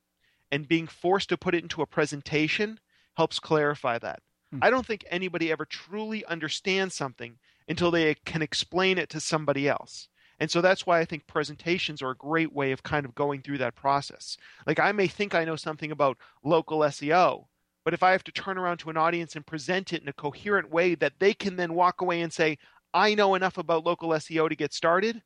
and 0.53 0.69
being 0.69 0.87
forced 0.87 1.29
to 1.31 1.37
put 1.37 1.55
it 1.55 1.63
into 1.63 1.83
a 1.83 1.87
presentation 1.87 2.79
helps 3.17 3.39
clarify 3.39 3.99
that. 3.99 4.21
Hmm. 4.53 4.59
I 4.63 4.71
don't 4.71 4.87
think 4.87 5.05
anybody 5.09 5.51
ever 5.51 5.65
truly 5.65 6.25
understands 6.25 6.95
something 6.95 7.39
until 7.69 7.91
they 7.91 8.15
can 8.25 8.43
explain 8.43 8.99
it 8.99 9.09
to 9.11 9.21
somebody 9.21 9.69
else. 9.69 10.09
And 10.41 10.51
so 10.51 10.63
that's 10.63 10.87
why 10.87 10.99
I 10.99 11.05
think 11.05 11.27
presentations 11.27 12.01
are 12.01 12.11
a 12.11 12.17
great 12.17 12.53
way 12.53 12.73
of 12.73 12.83
kind 12.83 13.05
of 13.05 13.15
going 13.15 13.43
through 13.43 13.59
that 13.59 13.77
process. 13.77 14.39
Like 14.67 14.81
I 14.81 14.91
may 14.93 15.07
think 15.07 15.35
I 15.35 15.45
know 15.45 15.57
something 15.57 15.93
about 15.93 16.17
local 16.43 16.81
SEO, 16.81 17.45
but 17.85 17.95
if 17.95 18.03
I 18.03 18.13
have 18.13 18.25
to 18.25 18.33
turn 18.33 18.57
around 18.57 18.79
to 18.79 18.91
an 18.91 18.97
audience 18.97 19.37
and 19.37 19.47
present 19.47 19.93
it 19.93 20.03
in 20.03 20.09
a 20.09 20.15
coherent 20.15 20.71
way 20.71 20.95
that 20.97 21.15
they 21.19 21.35
can 21.35 21.57
then 21.57 21.75
walk 21.75 22.01
away 22.01 22.23
and 22.23 22.33
say, 22.33 22.57
I 22.93 23.15
know 23.15 23.35
enough 23.35 23.59
about 23.59 23.85
local 23.85 24.09
SEO 24.11 24.49
to 24.49 24.57
get 24.57 24.73
started, 24.73 25.23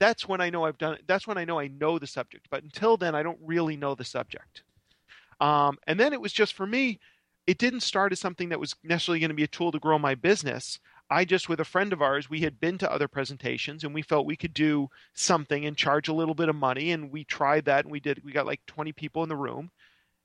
that's 0.00 0.26
when 0.26 0.40
I 0.40 0.50
know 0.50 0.64
I've 0.64 0.78
done 0.78 0.94
it. 0.94 1.02
That's 1.06 1.26
when 1.26 1.38
I 1.38 1.44
know 1.44 1.60
I 1.60 1.68
know 1.68 1.98
the 1.98 2.06
subject. 2.06 2.48
But 2.50 2.64
until 2.64 2.96
then, 2.96 3.14
I 3.14 3.22
don't 3.22 3.38
really 3.40 3.76
know 3.76 3.94
the 3.94 4.04
subject. 4.04 4.64
Um, 5.40 5.78
and 5.86 6.00
then 6.00 6.12
it 6.12 6.20
was 6.20 6.32
just 6.32 6.54
for 6.54 6.66
me, 6.66 6.98
it 7.46 7.58
didn't 7.58 7.80
start 7.80 8.12
as 8.12 8.20
something 8.20 8.48
that 8.48 8.60
was 8.60 8.74
necessarily 8.82 9.20
going 9.20 9.30
to 9.30 9.34
be 9.34 9.44
a 9.44 9.48
tool 9.48 9.70
to 9.72 9.78
grow 9.78 9.98
my 9.98 10.14
business. 10.14 10.80
I 11.10 11.24
just, 11.24 11.48
with 11.48 11.60
a 11.60 11.64
friend 11.64 11.92
of 11.92 12.02
ours, 12.02 12.30
we 12.30 12.40
had 12.40 12.60
been 12.60 12.78
to 12.78 12.90
other 12.90 13.08
presentations 13.08 13.84
and 13.84 13.92
we 13.92 14.02
felt 14.02 14.26
we 14.26 14.36
could 14.36 14.54
do 14.54 14.88
something 15.14 15.66
and 15.66 15.76
charge 15.76 16.08
a 16.08 16.14
little 16.14 16.34
bit 16.34 16.48
of 16.48 16.56
money. 16.56 16.92
And 16.92 17.10
we 17.10 17.24
tried 17.24 17.64
that 17.66 17.84
and 17.84 17.92
we 17.92 18.00
did, 18.00 18.22
we 18.24 18.32
got 18.32 18.46
like 18.46 18.64
20 18.66 18.92
people 18.92 19.22
in 19.22 19.28
the 19.28 19.36
room. 19.36 19.70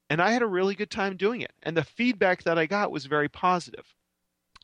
And 0.09 0.21
I 0.21 0.31
had 0.31 0.43
a 0.43 0.47
really 0.47 0.75
good 0.75 0.91
time 0.91 1.17
doing 1.17 1.41
it. 1.41 1.53
And 1.63 1.75
the 1.75 1.83
feedback 1.83 2.43
that 2.43 2.59
I 2.59 2.67
got 2.67 2.91
was 2.91 3.07
very 3.07 3.27
positive. 3.27 3.85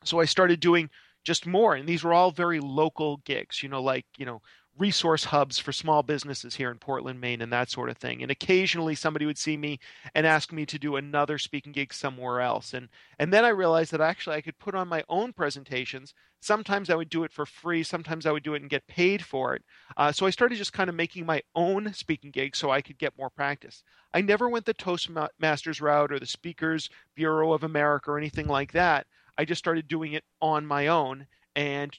So 0.04 0.20
I 0.20 0.26
started 0.26 0.60
doing 0.60 0.90
just 1.24 1.48
more. 1.48 1.74
And 1.76 1.90
these 1.90 2.04
were 2.04 2.14
all 2.14 2.32
very 2.32 2.60
local 2.60 3.18
gigs, 3.26 3.64
you 3.64 3.70
know, 3.70 3.82
like, 3.82 4.06
you 4.18 4.26
know, 4.26 4.42
resource 4.78 5.26
hubs 5.26 5.60
for 5.60 5.72
small 5.72 6.02
businesses 6.02 6.56
here 6.56 6.72
in 6.72 6.78
Portland, 6.78 7.20
Maine, 7.20 7.42
and 7.42 7.52
that 7.52 7.70
sort 7.70 7.90
of 7.90 7.98
thing. 7.98 8.22
And 8.22 8.32
occasionally 8.32 8.96
somebody 8.96 9.26
would 9.26 9.38
see 9.38 9.58
me 9.58 9.80
and 10.16 10.26
ask 10.26 10.52
me 10.52 10.66
to 10.66 10.80
do 10.80 10.96
another 10.96 11.38
speaking 11.38 11.72
gig 11.72 11.94
somewhere 11.94 12.42
else. 12.42 12.74
And 12.74 12.88
and 13.20 13.32
then 13.34 13.46
I 13.46 13.50
realized 13.50 13.92
that 13.92 14.02
actually 14.02 14.38
I 14.38 14.42
could 14.42 14.58
put 14.60 14.76
on 14.76 14.88
my 14.88 15.04
own 15.10 15.34
presentations. 15.34 16.14
Sometimes 16.40 16.90
I 16.90 16.96
would 16.96 17.10
do 17.10 17.24
it 17.24 17.32
for 17.32 17.46
free. 17.46 17.84
Sometimes 17.84 18.26
I 18.26 18.32
would 18.32 18.44
do 18.44 18.54
it 18.54 18.62
and 18.62 18.70
get 18.70 18.88
paid 18.88 19.24
for 19.24 19.54
it. 19.56 19.64
Uh, 19.98 20.12
so 20.12 20.26
I 20.26 20.32
started 20.32 20.58
just 20.58 20.74
kind 20.74 20.90
of 20.90 20.96
making 20.96 21.26
my 21.26 21.42
own 21.54 21.94
speaking 21.94 22.32
gigs 22.32 22.58
so 22.58 22.72
I 22.72 22.82
could 22.82 22.98
get 22.98 23.18
more 23.18 23.30
practice. 23.30 23.84
I 24.14 24.22
never 24.22 24.50
went 24.50 24.66
the 24.66 24.74
Toastmasters 24.74 25.82
route 25.82 26.12
or 26.12 26.20
the 26.20 26.26
Speakers 26.26 26.90
Bureau 27.16 27.54
of 27.54 27.64
America 27.64 28.12
or 28.12 28.18
anything 28.18 28.48
like 28.48 28.72
that. 28.72 29.06
I 29.38 29.46
just 29.46 29.60
started 29.60 29.88
doing 29.88 30.14
it 30.14 30.24
on 30.42 30.66
my 30.66 30.88
own. 30.88 31.28
And 31.56 31.98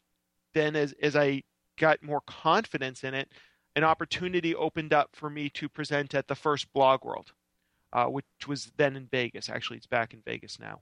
then 0.55 0.77
as, 0.77 0.93
as 1.01 1.17
I 1.17 1.43
got 1.79 2.03
more 2.03 2.23
confidence 2.27 3.05
in 3.05 3.15
it, 3.15 3.29
an 3.77 3.85
opportunity 3.85 4.55
opened 4.55 4.93
up 4.93 5.11
for 5.13 5.31
me 5.31 5.49
to 5.51 5.69
present 5.69 6.15
at 6.15 6.29
the 6.29 6.35
first 6.35 6.73
Blog 6.73 7.05
World, 7.05 7.33
uh, 7.93 8.07
which 8.07 8.27
was 8.47 8.71
then 8.77 8.97
in 8.97 9.07
Vegas. 9.07 9.49
Actually, 9.49 9.79
it's 9.79 9.87
back 9.87 10.13
in 10.13 10.23
Vegas 10.25 10.59
now. 10.59 10.81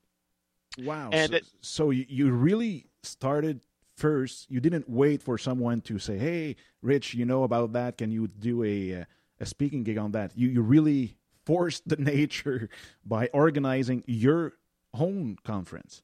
Wow. 0.79 1.11
And 1.13 1.31
so, 1.31 1.37
it, 1.37 1.47
so 1.61 1.91
you 1.91 2.31
really 2.31 2.87
started 3.03 3.61
first. 3.97 4.51
You 4.51 4.61
didn't 4.61 4.89
wait 4.89 5.23
for 5.23 5.39
someone 5.39 5.81
to 5.83 5.99
say, 5.99 6.19
"Hey, 6.19 6.57
Rich, 6.83 7.15
you 7.15 7.25
know 7.25 7.45
about 7.45 7.73
that? 7.75 7.99
Can 7.99 8.11
you 8.11 8.29
do 8.29 8.65
a 8.65 9.05
a 9.41 9.47
speaking 9.47 9.85
gig 9.85 9.99
on 9.99 10.13
that?" 10.13 10.33
You 10.37 10.49
you 10.49 10.63
really 10.63 11.17
forced 11.45 11.89
the 11.89 11.97
nature 12.15 12.69
by 13.05 13.29
organizing 13.33 14.03
your 14.07 14.55
own 14.95 15.37
conference. 15.45 16.03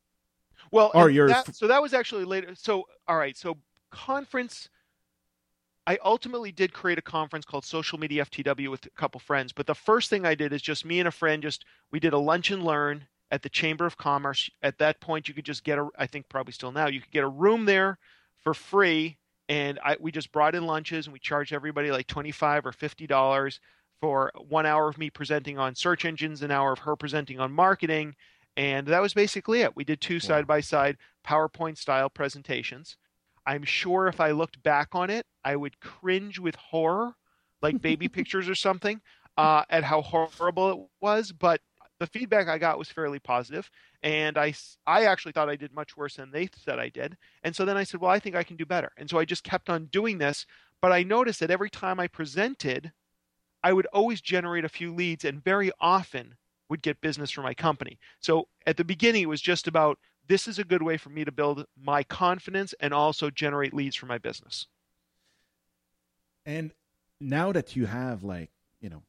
Well, 0.70 0.90
or 0.94 1.10
your 1.10 1.28
that, 1.28 1.54
so 1.54 1.66
that 1.68 1.82
was 1.82 1.94
actually 1.94 2.24
later. 2.24 2.54
So 2.54 2.84
all 3.08 3.16
right, 3.16 3.36
so 3.36 3.56
conference 3.90 4.68
I 5.86 5.98
ultimately 6.04 6.50
did 6.50 6.72
create 6.72 6.98
a 6.98 7.02
conference 7.02 7.44
called 7.44 7.64
Social 7.64 7.98
Media 7.98 8.24
FTW 8.24 8.70
with 8.70 8.84
a 8.86 8.90
couple 8.90 9.20
friends. 9.20 9.52
But 9.52 9.66
the 9.66 9.74
first 9.74 10.10
thing 10.10 10.26
I 10.26 10.34
did 10.34 10.52
is 10.52 10.60
just 10.60 10.84
me 10.84 10.98
and 10.98 11.06
a 11.06 11.12
friend 11.12 11.42
just 11.42 11.64
we 11.92 12.00
did 12.00 12.12
a 12.12 12.18
lunch 12.18 12.50
and 12.50 12.64
learn 12.64 13.06
at 13.30 13.42
the 13.42 13.48
Chamber 13.48 13.86
of 13.86 13.96
Commerce. 13.96 14.50
At 14.62 14.78
that 14.78 15.00
point, 15.00 15.28
you 15.28 15.34
could 15.34 15.44
just 15.44 15.62
get 15.62 15.78
a 15.78 15.88
I 15.96 16.06
think 16.06 16.28
probably 16.28 16.52
still 16.52 16.72
now 16.72 16.88
you 16.88 17.00
could 17.00 17.12
get 17.12 17.22
a 17.24 17.28
room 17.28 17.66
there 17.66 17.98
for 18.42 18.52
free, 18.52 19.18
and 19.48 19.78
I 19.84 19.96
we 20.00 20.10
just 20.10 20.32
brought 20.32 20.56
in 20.56 20.66
lunches 20.66 21.06
and 21.06 21.12
we 21.12 21.20
charged 21.20 21.52
everybody 21.52 21.92
like 21.92 22.08
twenty 22.08 22.32
five 22.32 22.66
or 22.66 22.72
fifty 22.72 23.06
dollars 23.06 23.60
for 24.00 24.32
one 24.48 24.66
hour 24.66 24.88
of 24.88 24.98
me 24.98 25.08
presenting 25.08 25.56
on 25.56 25.76
search 25.76 26.04
engines, 26.04 26.42
an 26.42 26.50
hour 26.50 26.72
of 26.72 26.80
her 26.80 26.96
presenting 26.96 27.38
on 27.38 27.52
marketing, 27.52 28.16
and 28.56 28.88
that 28.88 29.02
was 29.02 29.14
basically 29.14 29.62
it. 29.62 29.76
We 29.76 29.84
did 29.84 30.00
two 30.00 30.18
side 30.18 30.48
by 30.48 30.60
side 30.60 30.96
PowerPoint 31.24 31.78
style 31.78 32.10
presentations 32.10 32.96
I'm 33.46 33.64
sure 33.64 34.08
if 34.08 34.20
I 34.20 34.32
looked 34.32 34.62
back 34.62 34.88
on 34.92 35.08
it, 35.10 35.24
I 35.44 35.56
would 35.56 35.78
cringe 35.80 36.38
with 36.38 36.56
horror, 36.56 37.14
like 37.62 37.80
baby 37.80 38.08
pictures 38.16 38.48
or 38.48 38.54
something, 38.54 39.00
uh, 39.36 39.62
at 39.70 39.84
how 39.84 40.02
horrible 40.02 40.70
it 40.70 40.88
was. 41.00 41.32
But 41.32 41.60
the 42.00 42.06
feedback 42.08 42.48
I 42.48 42.58
got 42.58 42.78
was 42.78 42.88
fairly 42.88 43.18
positive, 43.18 43.70
and 44.02 44.36
I, 44.36 44.54
I 44.86 45.04
actually 45.04 45.32
thought 45.32 45.48
I 45.48 45.56
did 45.56 45.72
much 45.72 45.96
worse 45.96 46.16
than 46.16 46.30
they 46.30 46.48
said 46.56 46.78
I 46.78 46.88
did. 46.88 47.16
And 47.42 47.54
so 47.54 47.64
then 47.64 47.76
I 47.76 47.84
said, 47.84 48.00
well, 48.00 48.10
I 48.10 48.18
think 48.18 48.36
I 48.36 48.42
can 48.42 48.56
do 48.56 48.66
better. 48.66 48.92
And 48.96 49.08
so 49.08 49.18
I 49.18 49.24
just 49.24 49.44
kept 49.44 49.70
on 49.70 49.86
doing 49.86 50.18
this. 50.18 50.44
But 50.82 50.92
I 50.92 51.04
noticed 51.04 51.40
that 51.40 51.50
every 51.50 51.70
time 51.70 51.98
I 51.98 52.06
presented, 52.06 52.92
I 53.62 53.72
would 53.72 53.86
always 53.86 54.20
generate 54.20 54.64
a 54.64 54.68
few 54.68 54.94
leads, 54.94 55.24
and 55.24 55.42
very 55.42 55.70
often 55.80 56.36
would 56.68 56.82
get 56.82 57.00
business 57.00 57.30
for 57.30 57.42
my 57.42 57.54
company. 57.54 57.98
So 58.20 58.48
at 58.66 58.76
the 58.76 58.84
beginning, 58.84 59.22
it 59.22 59.28
was 59.28 59.40
just 59.40 59.68
about 59.68 59.98
this 60.28 60.48
is 60.48 60.58
a 60.58 60.64
good 60.64 60.82
way 60.82 60.96
for 60.96 61.10
me 61.10 61.24
to 61.24 61.32
build 61.32 61.66
my 61.80 62.02
confidence 62.02 62.74
and 62.80 62.92
also 62.92 63.30
generate 63.30 63.72
leads 63.74 63.96
for 63.96 64.06
my 64.06 64.18
business. 64.18 64.66
And 66.44 66.72
now 67.20 67.52
that 67.52 67.76
you 67.76 67.86
have 67.86 68.22
like, 68.22 68.50
you 68.80 68.88
know, 68.88 69.02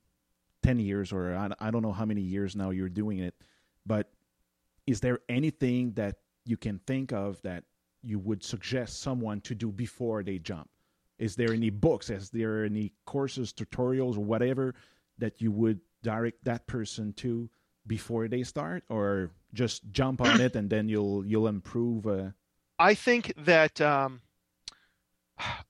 10 0.63 0.79
years 0.79 1.11
or 1.11 1.35
I, 1.59 1.71
don't 1.71 1.81
know 1.81 1.91
how 1.91 2.05
many 2.05 2.21
years 2.21 2.55
now 2.55 2.71
you're 2.71 2.89
doing 2.89 3.19
it, 3.19 3.35
but 3.85 4.09
is 4.85 4.99
there 4.99 5.19
anything 5.29 5.93
that 5.93 6.15
you 6.45 6.57
can 6.57 6.79
think 6.87 7.13
of 7.13 7.41
that 7.43 7.63
you 8.01 8.19
would 8.19 8.43
suggest 8.43 9.01
someone 9.01 9.41
to 9.41 9.55
do 9.55 9.71
before 9.71 10.23
they 10.23 10.39
jump? 10.39 10.69
Is 11.19 11.35
there 11.35 11.51
any 11.51 11.69
books? 11.69 12.09
Is 12.09 12.29
there 12.29 12.63
any 12.63 12.93
courses, 13.05 13.53
tutorials, 13.53 14.17
or 14.17 14.23
whatever 14.23 14.75
that 15.17 15.41
you 15.41 15.51
would 15.51 15.79
direct 16.03 16.43
that 16.43 16.67
person 16.67 17.13
to 17.13 17.49
before 17.87 18.27
they 18.27 18.43
start, 18.43 18.83
or 18.89 19.31
just 19.53 19.81
jump 19.91 20.21
on 20.21 20.41
it 20.41 20.55
and 20.55 20.69
then 20.69 20.89
you'll 20.89 21.25
you'll 21.25 21.47
improve? 21.47 22.05
Uh... 22.07 22.31
I 22.79 22.93
think 22.93 23.33
that 23.37 23.79
um, 23.81 24.21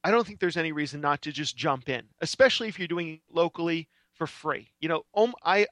I 0.03 0.11
don't 0.11 0.25
think 0.25 0.39
there's 0.39 0.57
any 0.57 0.71
reason 0.71 1.01
not 1.01 1.21
to 1.23 1.31
just 1.31 1.55
jump 1.55 1.89
in, 1.89 2.03
especially 2.21 2.67
if 2.67 2.79
you're 2.79 2.87
doing 2.87 3.15
it 3.15 3.21
locally 3.31 3.87
for 4.13 4.27
free. 4.27 4.69
You 4.79 4.89
know, 4.89 5.05
um, 5.15 5.33
I 5.43 5.67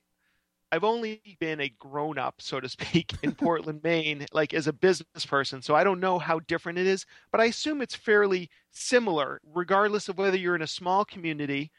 I've 0.71 0.83
only 0.83 1.21
been 1.39 1.61
a 1.61 1.69
grown 1.69 2.17
up, 2.17 2.41
so 2.41 2.59
to 2.59 2.67
speak, 2.67 3.13
in 3.23 3.33
Portland, 3.35 3.81
Maine, 3.83 4.25
like 4.33 4.53
as 4.53 4.67
a 4.67 4.73
business 4.73 5.25
person. 5.25 5.61
So 5.61 5.75
I 5.75 5.83
don't 5.83 5.99
know 5.99 6.19
how 6.19 6.39
different 6.39 6.79
it 6.79 6.87
is, 6.87 7.05
but 7.31 7.39
I 7.39 7.45
assume 7.45 7.81
it's 7.81 7.95
fairly 7.95 8.49
similar, 8.71 9.39
regardless 9.53 10.09
of 10.09 10.17
whether 10.17 10.37
you're 10.37 10.55
in 10.55 10.61
a 10.61 10.67
small 10.67 11.05
community 11.05 11.71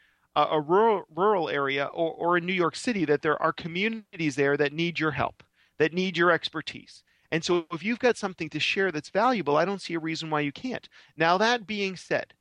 a 0.45 0.61
rural 0.61 1.03
rural 1.15 1.49
area 1.49 1.85
or, 1.85 2.13
or 2.13 2.37
in 2.37 2.45
New 2.45 2.53
York 2.53 2.75
City 2.75 3.05
that 3.05 3.21
there 3.21 3.41
are 3.41 3.51
communities 3.51 4.35
there 4.35 4.57
that 4.57 4.73
need 4.73 4.99
your 4.99 5.11
help, 5.11 5.43
that 5.79 5.93
need 5.93 6.17
your 6.17 6.31
expertise. 6.31 7.03
And 7.31 7.43
so 7.43 7.65
if 7.73 7.83
you've 7.83 7.99
got 7.99 8.17
something 8.17 8.49
to 8.49 8.59
share 8.59 8.91
that's 8.91 9.09
valuable, 9.09 9.57
I 9.57 9.65
don't 9.65 9.81
see 9.81 9.95
a 9.95 9.99
reason 9.99 10.29
why 10.29 10.41
you 10.41 10.51
can't. 10.51 10.87
Now 11.17 11.37
that 11.37 11.67
being 11.67 11.95
said, 11.95 12.33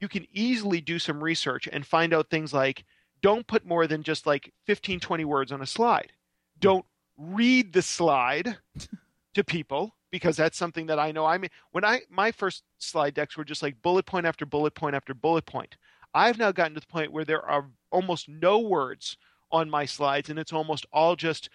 you 0.00 0.08
can 0.08 0.26
easily 0.32 0.80
do 0.80 0.98
some 0.98 1.22
research 1.22 1.68
and 1.70 1.84
find 1.86 2.14
out 2.14 2.30
things 2.30 2.52
like 2.52 2.84
don't 3.22 3.46
put 3.46 3.66
more 3.66 3.86
than 3.86 4.02
just 4.02 4.26
like 4.26 4.52
15 4.66 5.00
20 5.00 5.24
words 5.24 5.52
on 5.52 5.62
a 5.62 5.66
slide. 5.66 6.12
Don't 6.58 6.86
read 7.16 7.72
the 7.72 7.82
slide 7.82 8.58
to 9.34 9.44
people 9.44 9.94
because 10.10 10.36
that's 10.36 10.58
something 10.58 10.86
that 10.86 10.98
I 10.98 11.12
know 11.12 11.24
I 11.24 11.38
mean 11.38 11.50
when 11.72 11.84
I 11.84 12.00
my 12.10 12.32
first 12.32 12.64
slide 12.78 13.14
decks 13.14 13.36
were 13.36 13.44
just 13.44 13.62
like 13.62 13.80
bullet 13.82 14.06
point 14.06 14.26
after 14.26 14.46
bullet 14.46 14.74
point 14.74 14.94
after 14.94 15.14
bullet 15.14 15.46
point. 15.46 15.76
I've 16.14 16.38
now 16.38 16.52
gotten 16.52 16.74
to 16.74 16.80
the 16.80 16.86
point 16.86 17.12
where 17.12 17.24
there 17.24 17.44
are 17.44 17.70
almost 17.90 18.28
no 18.28 18.58
words 18.58 19.16
on 19.52 19.70
my 19.70 19.84
slides, 19.84 20.30
and 20.30 20.38
it's 20.38 20.52
almost 20.52 20.86
all 20.92 21.16
just 21.16 21.50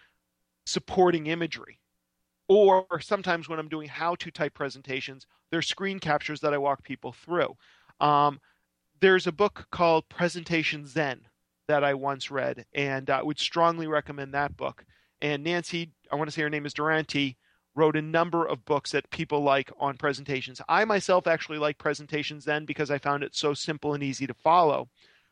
supporting 0.66 1.28
imagery. 1.28 1.80
Or 2.48 2.86
sometimes 3.02 3.50
when 3.50 3.60
I'm 3.60 3.70
doing 3.70 3.88
how 3.88 4.16
to 4.16 4.32
type 4.32 4.54
presentations, 4.54 5.26
there's 5.52 5.68
screen 5.68 6.00
captures 6.00 6.42
that 6.42 6.54
I 6.54 6.58
walk 6.58 6.84
people 6.84 7.12
through. 7.12 7.56
Um, 8.00 8.40
there's 9.00 9.28
a 9.28 9.32
book 9.32 9.68
called 9.72 10.08
Presentation 10.10 10.86
Zen 10.86 11.22
that 11.68 11.84
I 11.84 11.94
once 11.94 12.30
read, 12.30 12.66
and 12.74 13.10
I 13.10 13.24
would 13.24 13.40
strongly 13.40 13.88
recommend 13.88 14.34
that 14.34 14.56
book. 14.56 14.86
And 15.22 15.44
Nancy, 15.44 15.92
I 16.12 16.16
want 16.16 16.28
to 16.28 16.32
say 16.32 16.44
her 16.44 16.50
name 16.50 16.66
is 16.66 16.74
Duarte, 16.74 17.36
wrote 17.76 17.98
a 17.98 18.02
number 18.02 18.46
of 18.46 18.66
books 18.66 18.92
that 18.92 19.10
people 19.10 19.42
like 19.42 19.72
on 19.80 19.98
presentations. 19.98 20.62
I 20.70 20.86
myself 20.86 21.28
actually 21.28 21.58
like 21.58 21.78
Presentation 21.78 22.40
Zen 22.40 22.66
because 22.66 22.90
I 22.90 22.98
found 22.98 23.24
it 23.24 23.36
so 23.36 23.54
simple 23.54 23.94
and 23.94 24.04
easy 24.04 24.26
to 24.28 24.34
follow. 24.34 24.90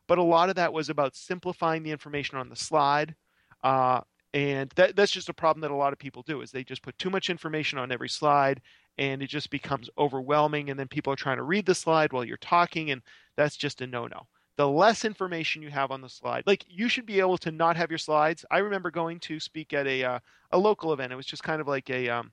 But 0.08 0.18
a 0.18 0.24
lot 0.24 0.50
of 0.50 0.56
that 0.56 0.74
was 0.74 0.90
about 0.90 1.16
simplifying 1.16 1.84
the 1.84 1.92
information 1.92 2.38
on 2.38 2.50
the 2.50 2.56
slide. 2.56 3.16
Uh, 3.64 4.02
and 4.34 4.72
that, 4.76 4.96
that's 4.96 5.12
just 5.12 5.30
a 5.30 5.34
problem 5.34 5.62
that 5.62 5.72
a 5.72 5.76
lot 5.76 5.94
of 5.94 6.00
people 6.00 6.24
do 6.24 6.42
is 6.42 6.52
they 6.52 6.64
just 6.64 6.82
put 6.82 6.98
too 6.98 7.10
much 7.10 7.30
information 7.30 7.78
on 7.78 7.92
every 7.92 8.10
slide 8.10 8.62
and 8.98 9.22
it 9.22 9.28
just 9.28 9.50
becomes 9.50 9.90
overwhelming 9.98 10.70
and 10.70 10.80
then 10.80 10.88
people 10.88 11.14
are 11.14 11.18
trying 11.18 11.38
to 11.38 11.44
read 11.44 11.66
the 11.66 11.76
slide 11.76 12.12
while 12.12 12.26
you're 12.26 12.38
talking 12.38 12.92
and 12.92 13.02
that's 13.38 13.56
just 13.56 13.82
a 13.82 13.88
no-no 13.88 14.28
the 14.56 14.68
less 14.68 15.04
information 15.04 15.62
you 15.62 15.70
have 15.72 15.92
on 15.92 16.02
the 16.02 16.10
slide. 16.10 16.44
Like 16.46 16.66
you 16.68 16.88
should 16.88 17.06
be 17.06 17.20
able 17.20 17.38
to 17.40 17.52
not 17.52 17.76
have 17.76 17.90
your 17.90 17.98
slides. 17.98 18.46
I 18.52 18.60
remember 18.60 18.92
going 18.92 19.20
to 19.22 19.40
speak 19.40 19.74
at 19.74 19.88
a 19.88 20.04
uh, 20.04 20.20
a 20.52 20.58
local 20.58 20.94
event. 20.94 21.12
It 21.12 21.16
was 21.16 21.26
just 21.26 21.44
kind 21.44 21.60
of 21.60 21.68
like 21.68 21.90
a 21.90 22.10
um, 22.10 22.32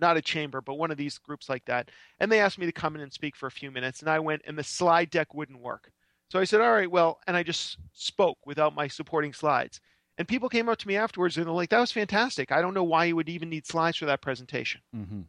not 0.00 0.16
a 0.16 0.22
chamber 0.22 0.60
but 0.60 0.74
one 0.74 0.90
of 0.90 0.96
these 0.96 1.18
groups 1.18 1.48
like 1.48 1.64
that. 1.66 1.90
And 2.20 2.30
they 2.30 2.40
asked 2.40 2.58
me 2.58 2.66
to 2.66 2.72
come 2.72 2.94
in 2.96 3.02
and 3.02 3.12
speak 3.12 3.36
for 3.36 3.46
a 3.46 3.50
few 3.50 3.70
minutes 3.70 4.00
and 4.00 4.10
i 4.10 4.18
went 4.18 4.42
and 4.46 4.58
the 4.58 4.64
slide 4.64 5.10
deck 5.10 5.34
wouldn't 5.34 5.60
work. 5.60 5.90
So 6.28 6.38
i 6.38 6.44
said 6.44 6.60
all 6.60 6.72
right 6.72 6.90
well 6.90 7.20
and 7.26 7.36
i 7.36 7.42
just 7.42 7.78
spoke 7.92 8.38
without 8.44 8.74
my 8.74 8.88
supporting 8.88 9.32
slides. 9.32 9.80
And 10.18 10.26
people 10.26 10.48
came 10.48 10.68
up 10.68 10.78
to 10.78 10.88
me 10.88 10.96
afterwards 10.96 11.36
and 11.36 11.46
they're 11.46 11.52
like 11.52 11.70
that 11.70 11.80
was 11.80 11.92
fantastic. 11.92 12.52
I 12.52 12.60
don't 12.60 12.74
know 12.74 12.84
why 12.84 13.04
you 13.06 13.16
would 13.16 13.28
even 13.28 13.48
need 13.48 13.66
slides 13.66 13.96
for 13.96 14.06
that 14.06 14.20
presentation. 14.20 14.80
Mm-hmm. 14.94 15.22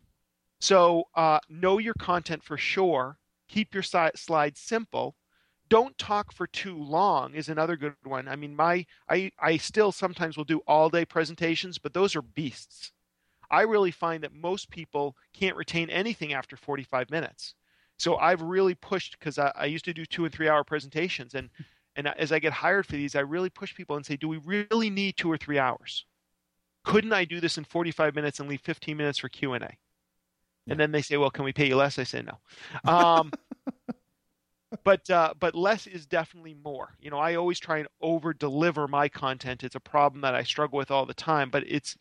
so 0.60 1.04
uh, 1.16 1.40
know 1.50 1.78
your 1.78 1.94
content 1.96 2.44
for 2.44 2.58
sure. 2.58 3.20
Keep 3.48 3.74
your 3.74 3.84
si- 3.84 4.16
slides 4.16 4.60
simple 4.60 5.16
don't 5.70 5.98
talk 5.98 6.32
for 6.32 6.48
too 6.48 6.78
long 6.78 7.34
is 7.34 7.50
another 7.50 7.76
good 7.76 7.96
one. 8.04 8.28
I 8.28 8.36
mean, 8.36 8.56
my 8.56 8.86
I 9.10 9.32
I 9.40 9.58
still 9.58 9.92
sometimes 9.92 10.38
will 10.38 10.44
do 10.44 10.62
all 10.68 10.90
day 10.90 11.06
presentations, 11.06 11.78
but 11.78 11.94
those 11.94 12.16
are 12.16 12.22
beasts. 12.22 12.92
I 13.50 13.62
really 13.62 13.92
find 13.92 14.24
that 14.24 14.34
most 14.34 14.70
people 14.70 15.16
can't 15.34 15.56
retain 15.56 15.90
anything 15.90 16.34
after 16.34 16.58
45 16.58 17.10
minutes. 17.10 17.56
So 17.98 18.18
I've 18.18 18.42
really 18.42 18.76
pushed 18.76 19.18
because 19.18 19.40
I, 19.40 19.52
I, 19.56 19.66
used 19.66 19.86
to 19.86 19.94
do 19.94 20.06
two 20.06 20.26
and 20.26 20.34
three 20.34 20.50
hour 20.50 20.64
presentations, 20.64 21.34
and 21.34 21.50
and 21.96 22.08
as 22.08 22.32
I 22.32 22.40
get 22.40 22.54
hired 22.54 22.86
for 22.86 22.94
these, 22.94 23.16
I 23.16 23.22
really 23.22 23.50
push 23.50 23.74
people 23.74 23.96
and 23.96 24.06
say, 24.06 24.18
do 24.18 24.28
we 24.28 24.38
really 24.38 24.90
need 24.90 25.18
two 25.18 25.32
or 25.32 25.38
three 25.38 25.58
hours? 25.58 26.06
Couldn't 26.84 27.14
I 27.14 27.26
do 27.26 27.40
this 27.40 27.58
in 27.58 27.64
45 27.64 28.14
minutes 28.14 28.40
and 28.40 28.48
leave 28.48 28.62
15 28.62 28.96
minutes 28.96 29.18
for 29.18 29.30
Q 29.30 29.54
and 29.54 29.64
A? 29.64 29.72
And 30.70 30.80
then 30.80 30.92
they 30.92 31.02
say, 31.02 31.18
well, 31.18 31.32
can 31.32 31.44
we 31.44 31.54
pay 31.54 31.68
you 31.68 31.76
less? 31.76 31.98
I 31.98 32.04
say 32.04 32.22
no. 32.22 32.38
Um, 32.92 33.32
but 34.84 35.10
uh, 35.10 35.34
but 35.40 35.56
less 35.56 35.88
is 35.88 36.06
definitely 36.06 36.56
more. 36.64 36.96
You 37.00 37.10
know, 37.10 37.20
I 37.20 37.36
always 37.36 37.60
try 37.60 37.80
and 37.80 37.88
over 38.02 38.34
deliver 38.34 38.88
my 38.88 39.08
content. 39.10 39.64
It's 39.64 39.76
a 39.76 39.80
problem 39.80 40.22
that 40.22 40.36
I 40.36 40.44
struggle 40.44 40.78
with 40.78 40.92
all 40.92 41.06
the 41.06 41.14
time. 41.14 41.50
But 41.50 41.64
it's 41.68 41.96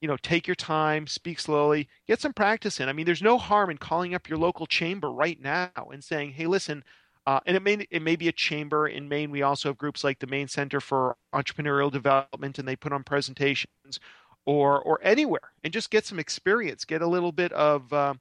you 0.00 0.08
know, 0.08 0.16
take 0.18 0.46
your 0.46 0.56
time, 0.56 1.06
speak 1.06 1.38
slowly, 1.40 1.88
get 2.08 2.20
some 2.20 2.32
practice 2.32 2.80
in. 2.80 2.88
I 2.88 2.92
mean, 2.92 3.06
there's 3.06 3.22
no 3.22 3.38
harm 3.38 3.70
in 3.70 3.78
calling 3.78 4.14
up 4.14 4.28
your 4.28 4.38
local 4.38 4.66
chamber 4.66 5.12
right 5.12 5.40
now 5.40 5.70
and 5.92 6.02
saying, 6.02 6.32
"Hey, 6.32 6.46
listen." 6.46 6.84
Uh, 7.26 7.40
and 7.46 7.56
it 7.56 7.62
may 7.62 7.86
it 7.90 8.02
may 8.02 8.14
be 8.16 8.28
a 8.28 8.32
chamber 8.32 8.86
in 8.86 9.08
Maine. 9.08 9.30
We 9.32 9.42
also 9.42 9.68
have 9.70 9.78
groups 9.78 10.04
like 10.04 10.20
the 10.20 10.28
Maine 10.28 10.46
Center 10.48 10.80
for 10.80 11.16
Entrepreneurial 11.34 11.90
Development, 11.90 12.58
and 12.58 12.68
they 12.68 12.76
put 12.76 12.92
on 12.92 13.02
presentations, 13.02 13.98
or 14.44 14.80
or 14.82 15.00
anywhere, 15.02 15.52
and 15.64 15.72
just 15.72 15.90
get 15.90 16.06
some 16.06 16.20
experience, 16.20 16.84
get 16.84 17.02
a 17.02 17.06
little 17.06 17.32
bit 17.32 17.52
of 17.52 17.92
uh, 17.92 18.14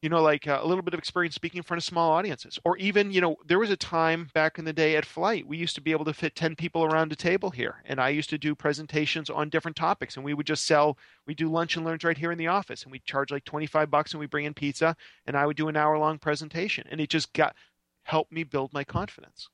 you 0.00 0.08
know, 0.08 0.22
like 0.22 0.46
uh, 0.46 0.60
a 0.62 0.66
little 0.66 0.82
bit 0.82 0.94
of 0.94 0.98
experience 0.98 1.34
speaking 1.34 1.58
in 1.58 1.64
front 1.64 1.78
of 1.78 1.84
small 1.84 2.12
audiences. 2.12 2.58
Or 2.64 2.76
even, 2.76 3.10
you 3.10 3.20
know, 3.20 3.36
there 3.44 3.58
was 3.58 3.70
a 3.70 3.76
time 3.76 4.28
back 4.32 4.58
in 4.58 4.64
the 4.64 4.72
day 4.72 4.96
at 4.96 5.04
Flyte, 5.04 5.44
we 5.44 5.56
used 5.56 5.74
to 5.74 5.80
be 5.80 5.90
able 5.90 6.04
to 6.04 6.12
fit 6.12 6.36
10 6.36 6.54
people 6.54 6.84
around 6.84 7.10
a 7.10 7.16
table 7.16 7.50
here. 7.50 7.82
And 7.84 8.00
I 8.00 8.10
used 8.10 8.30
to 8.30 8.38
do 8.38 8.54
presentations 8.54 9.28
on 9.28 9.48
different 9.48 9.76
topics. 9.76 10.14
And 10.14 10.24
we 10.24 10.34
would 10.34 10.46
just 10.46 10.66
sell, 10.66 10.96
we 11.26 11.34
do 11.34 11.50
lunch 11.50 11.76
and 11.76 11.84
learns 11.84 12.04
right 12.04 12.16
here 12.16 12.30
in 12.30 12.38
the 12.38 12.46
office. 12.46 12.84
And 12.84 12.92
we 12.92 13.00
charge 13.00 13.32
like 13.32 13.44
25 13.44 13.90
bucks 13.90 14.12
and 14.12 14.20
we 14.20 14.26
bring 14.26 14.44
in 14.44 14.54
pizza. 14.54 14.94
And 15.26 15.36
I 15.36 15.46
would 15.46 15.56
do 15.56 15.68
an 15.68 15.76
hour 15.76 15.98
long 15.98 16.18
presentation. 16.18 16.86
And 16.90 17.00
it 17.00 17.10
just 17.10 17.32
got, 17.32 17.56
helped 18.04 18.30
me 18.30 18.44
build 18.44 18.72
my 18.72 18.84
confidence. 18.84 19.48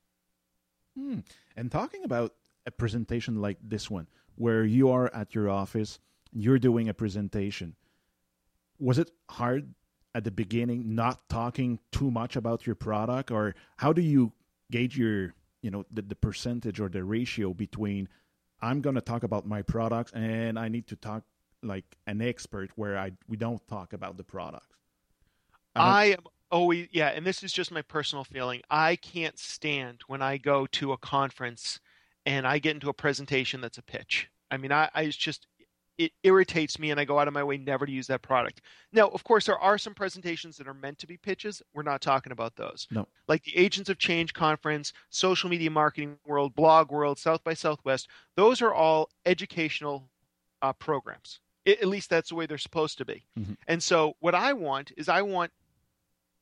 Hmm. 0.96 1.20
And 1.56 1.72
talking 1.72 2.04
about 2.04 2.34
a 2.66 2.70
presentation 2.70 3.40
like 3.40 3.56
this 3.62 3.90
one, 3.90 4.08
where 4.36 4.64
you 4.64 4.90
are 4.90 5.12
at 5.14 5.34
your 5.34 5.48
office, 5.48 5.98
you're 6.32 6.58
doing 6.58 6.88
a 6.88 6.94
presentation, 6.94 7.76
was 8.78 8.98
it 8.98 9.10
hard 9.30 9.74
at 10.14 10.24
the 10.24 10.30
beginning 10.30 10.94
not 10.94 11.28
talking 11.28 11.78
too 11.92 12.10
much 12.10 12.36
about 12.36 12.66
your 12.66 12.76
product? 12.76 13.30
Or 13.30 13.54
how 13.76 13.92
do 13.92 14.02
you 14.02 14.32
gauge 14.70 14.96
your 14.96 15.34
you 15.62 15.70
know 15.70 15.84
the, 15.90 16.02
the 16.02 16.14
percentage 16.14 16.78
or 16.78 16.88
the 16.88 17.02
ratio 17.02 17.54
between 17.54 18.08
i'm 18.60 18.80
going 18.80 18.94
to 18.94 19.00
talk 19.00 19.22
about 19.22 19.46
my 19.46 19.62
products 19.62 20.12
and 20.12 20.58
i 20.58 20.68
need 20.68 20.86
to 20.86 20.96
talk 20.96 21.22
like 21.62 21.84
an 22.06 22.20
expert 22.20 22.70
where 22.76 22.98
i 22.98 23.10
we 23.28 23.36
don't 23.36 23.66
talk 23.66 23.92
about 23.92 24.16
the 24.16 24.24
products 24.24 24.76
i 25.74 26.06
am 26.06 26.18
always 26.50 26.86
yeah 26.92 27.08
and 27.08 27.26
this 27.26 27.42
is 27.42 27.52
just 27.52 27.72
my 27.72 27.82
personal 27.82 28.22
feeling. 28.24 28.62
I 28.70 28.96
can't 28.96 29.38
stand 29.38 30.02
when 30.06 30.22
i 30.22 30.36
go 30.36 30.66
to 30.66 30.92
a 30.92 30.98
conference 30.98 31.80
and 32.24 32.46
i 32.46 32.58
get 32.58 32.74
into 32.74 32.88
a 32.88 32.94
presentation 32.94 33.60
that's 33.60 33.78
a 33.78 33.82
pitch. 33.82 34.28
I 34.50 34.56
mean 34.56 34.70
i, 34.70 34.88
I 34.94 35.06
just 35.08 35.46
it 35.98 36.12
irritates 36.22 36.78
me 36.78 36.90
and 36.90 36.98
I 36.98 37.04
go 37.04 37.18
out 37.18 37.28
of 37.28 37.34
my 37.34 37.44
way 37.44 37.56
never 37.56 37.86
to 37.86 37.92
use 37.92 38.06
that 38.08 38.22
product. 38.22 38.62
Now, 38.92 39.08
of 39.08 39.22
course, 39.24 39.46
there 39.46 39.58
are 39.58 39.78
some 39.78 39.94
presentations 39.94 40.56
that 40.56 40.66
are 40.66 40.74
meant 40.74 40.98
to 40.98 41.06
be 41.06 41.16
pitches. 41.16 41.62
We're 41.72 41.82
not 41.82 42.00
talking 42.00 42.32
about 42.32 42.56
those. 42.56 42.86
No. 42.90 43.06
Like 43.28 43.44
the 43.44 43.56
Agents 43.56 43.88
of 43.88 43.98
Change 43.98 44.34
conference, 44.34 44.92
Social 45.10 45.48
Media 45.48 45.70
Marketing 45.70 46.16
World, 46.26 46.54
Blog 46.54 46.90
World, 46.90 47.18
South 47.18 47.44
by 47.44 47.54
Southwest, 47.54 48.08
those 48.36 48.60
are 48.60 48.74
all 48.74 49.08
educational 49.24 50.08
uh, 50.62 50.72
programs. 50.72 51.40
It, 51.64 51.80
at 51.80 51.88
least 51.88 52.10
that's 52.10 52.30
the 52.30 52.34
way 52.34 52.46
they're 52.46 52.58
supposed 52.58 52.98
to 52.98 53.04
be. 53.04 53.24
Mm-hmm. 53.38 53.54
And 53.68 53.82
so, 53.82 54.14
what 54.20 54.34
I 54.34 54.52
want 54.52 54.92
is 54.96 55.08
I 55.08 55.22
want 55.22 55.50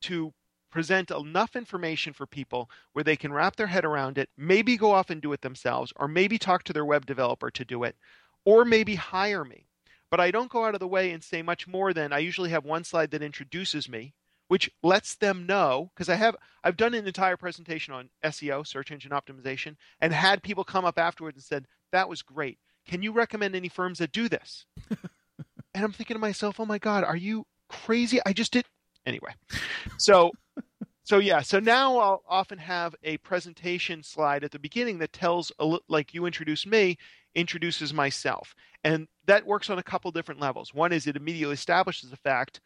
to 0.02 0.32
present 0.70 1.10
enough 1.10 1.54
information 1.54 2.12
for 2.12 2.26
people 2.26 2.70
where 2.94 3.04
they 3.04 3.14
can 3.14 3.32
wrap 3.32 3.56
their 3.56 3.66
head 3.66 3.84
around 3.84 4.16
it, 4.16 4.30
maybe 4.38 4.76
go 4.76 4.90
off 4.90 5.10
and 5.10 5.20
do 5.20 5.32
it 5.32 5.42
themselves, 5.42 5.92
or 5.96 6.08
maybe 6.08 6.38
talk 6.38 6.64
to 6.64 6.72
their 6.72 6.86
web 6.86 7.04
developer 7.04 7.50
to 7.50 7.64
do 7.64 7.84
it 7.84 7.94
or 8.44 8.64
maybe 8.64 8.94
hire 8.94 9.44
me. 9.44 9.66
But 10.10 10.20
I 10.20 10.30
don't 10.30 10.50
go 10.50 10.64
out 10.64 10.74
of 10.74 10.80
the 10.80 10.88
way 10.88 11.10
and 11.10 11.22
say 11.22 11.42
much 11.42 11.66
more 11.66 11.92
than 11.94 12.12
I 12.12 12.18
usually 12.18 12.50
have 12.50 12.64
one 12.64 12.84
slide 12.84 13.10
that 13.12 13.22
introduces 13.22 13.88
me, 13.88 14.14
which 14.48 14.70
lets 14.82 15.14
them 15.14 15.46
know 15.46 15.90
because 15.94 16.10
I 16.10 16.16
have 16.16 16.36
I've 16.62 16.76
done 16.76 16.94
an 16.94 17.06
entire 17.06 17.36
presentation 17.36 17.94
on 17.94 18.10
SEO, 18.24 18.66
search 18.66 18.90
engine 18.90 19.12
optimization, 19.12 19.76
and 20.00 20.12
had 20.12 20.42
people 20.42 20.64
come 20.64 20.84
up 20.84 20.98
afterwards 20.98 21.36
and 21.36 21.44
said, 21.44 21.66
That 21.92 22.08
was 22.08 22.20
great. 22.22 22.58
Can 22.86 23.02
you 23.02 23.12
recommend 23.12 23.54
any 23.54 23.68
firms 23.68 23.98
that 23.98 24.12
do 24.12 24.28
this? 24.28 24.66
and 24.90 25.84
I'm 25.84 25.92
thinking 25.92 26.14
to 26.14 26.20
myself, 26.20 26.60
Oh 26.60 26.66
my 26.66 26.78
God, 26.78 27.04
are 27.04 27.16
you 27.16 27.46
crazy? 27.70 28.20
I 28.26 28.34
just 28.34 28.52
did 28.52 28.66
anyway. 29.06 29.32
So 29.96 30.32
so 31.04 31.18
yeah, 31.18 31.40
so 31.40 31.58
now 31.58 31.98
I'll 31.98 32.22
often 32.28 32.58
have 32.58 32.94
a 33.02 33.16
presentation 33.18 34.02
slide 34.02 34.44
at 34.44 34.52
the 34.52 34.58
beginning 34.58 34.98
that 34.98 35.12
tells 35.12 35.50
like 35.88 36.14
you 36.14 36.26
introduce 36.26 36.64
me, 36.64 36.96
introduces 37.34 37.92
myself. 37.92 38.54
And 38.84 39.08
that 39.26 39.46
works 39.46 39.70
on 39.70 39.78
a 39.78 39.82
couple 39.82 40.10
different 40.10 40.40
levels. 40.40 40.74
One 40.74 40.92
is 40.92 41.06
it 41.06 41.16
immediately 41.16 41.54
establishes 41.54 42.10
the 42.10 42.16
fact 42.16 42.60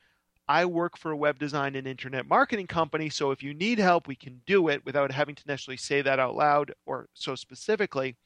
I 0.48 0.64
work 0.64 0.96
for 0.96 1.10
a 1.10 1.16
web 1.16 1.38
design 1.38 1.74
and 1.74 1.86
internet 1.86 2.26
marketing 2.26 2.68
company, 2.68 3.08
so 3.08 3.32
if 3.32 3.42
you 3.42 3.52
need 3.52 3.78
help, 3.78 4.06
we 4.06 4.14
can 4.14 4.40
do 4.46 4.68
it 4.68 4.84
without 4.84 5.10
having 5.10 5.34
to 5.34 5.42
necessarily 5.46 5.76
say 5.76 6.02
that 6.02 6.20
out 6.20 6.36
loud 6.36 6.72
or 6.86 7.08
so 7.14 7.34
specifically. 7.34 8.16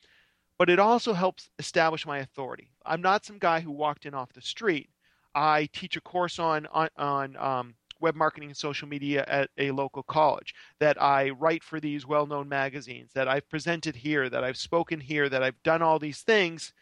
But 0.58 0.68
it 0.68 0.78
also 0.78 1.14
helps 1.14 1.48
establish 1.58 2.04
my 2.04 2.18
authority. 2.18 2.72
I'm 2.84 3.00
not 3.00 3.24
some 3.24 3.38
guy 3.38 3.60
who 3.60 3.70
walked 3.70 4.04
in 4.04 4.12
off 4.12 4.34
the 4.34 4.42
street. 4.42 4.90
I 5.34 5.70
teach 5.72 5.96
a 5.96 6.02
course 6.02 6.38
on 6.38 6.66
on, 6.66 6.90
on 6.98 7.36
um, 7.36 7.74
web 8.00 8.14
marketing 8.14 8.50
and 8.50 8.56
social 8.56 8.88
media 8.88 9.24
at 9.28 9.50
a 9.58 9.70
local 9.70 10.02
college, 10.02 10.54
that 10.78 11.00
I 11.00 11.30
write 11.30 11.62
for 11.64 11.80
these 11.80 12.06
well 12.06 12.26
known 12.26 12.48
magazines, 12.48 13.12
that 13.14 13.28
I've 13.28 13.48
presented 13.48 13.96
here, 13.96 14.28
that 14.30 14.44
I've 14.44 14.56
spoken 14.56 15.00
here, 15.00 15.28
that 15.28 15.42
I've 15.42 15.62
done 15.62 15.82
all 15.82 15.98
these 15.98 16.22
things, 16.22 16.72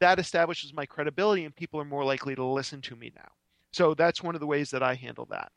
that 0.00 0.18
establishes 0.18 0.72
my 0.74 0.86
credibility 0.86 1.44
and 1.44 1.54
people 1.56 1.80
are 1.80 1.84
more 1.84 2.04
likely 2.04 2.34
to 2.36 2.44
listen 2.44 2.80
to 2.82 2.96
me 2.96 3.12
now. 3.16 3.28
So 3.72 3.94
that's 3.94 4.22
one 4.22 4.34
of 4.34 4.40
the 4.40 4.46
ways 4.46 4.70
that 4.70 4.82
I 4.82 4.94
handle 4.94 5.26
that. 5.26 5.52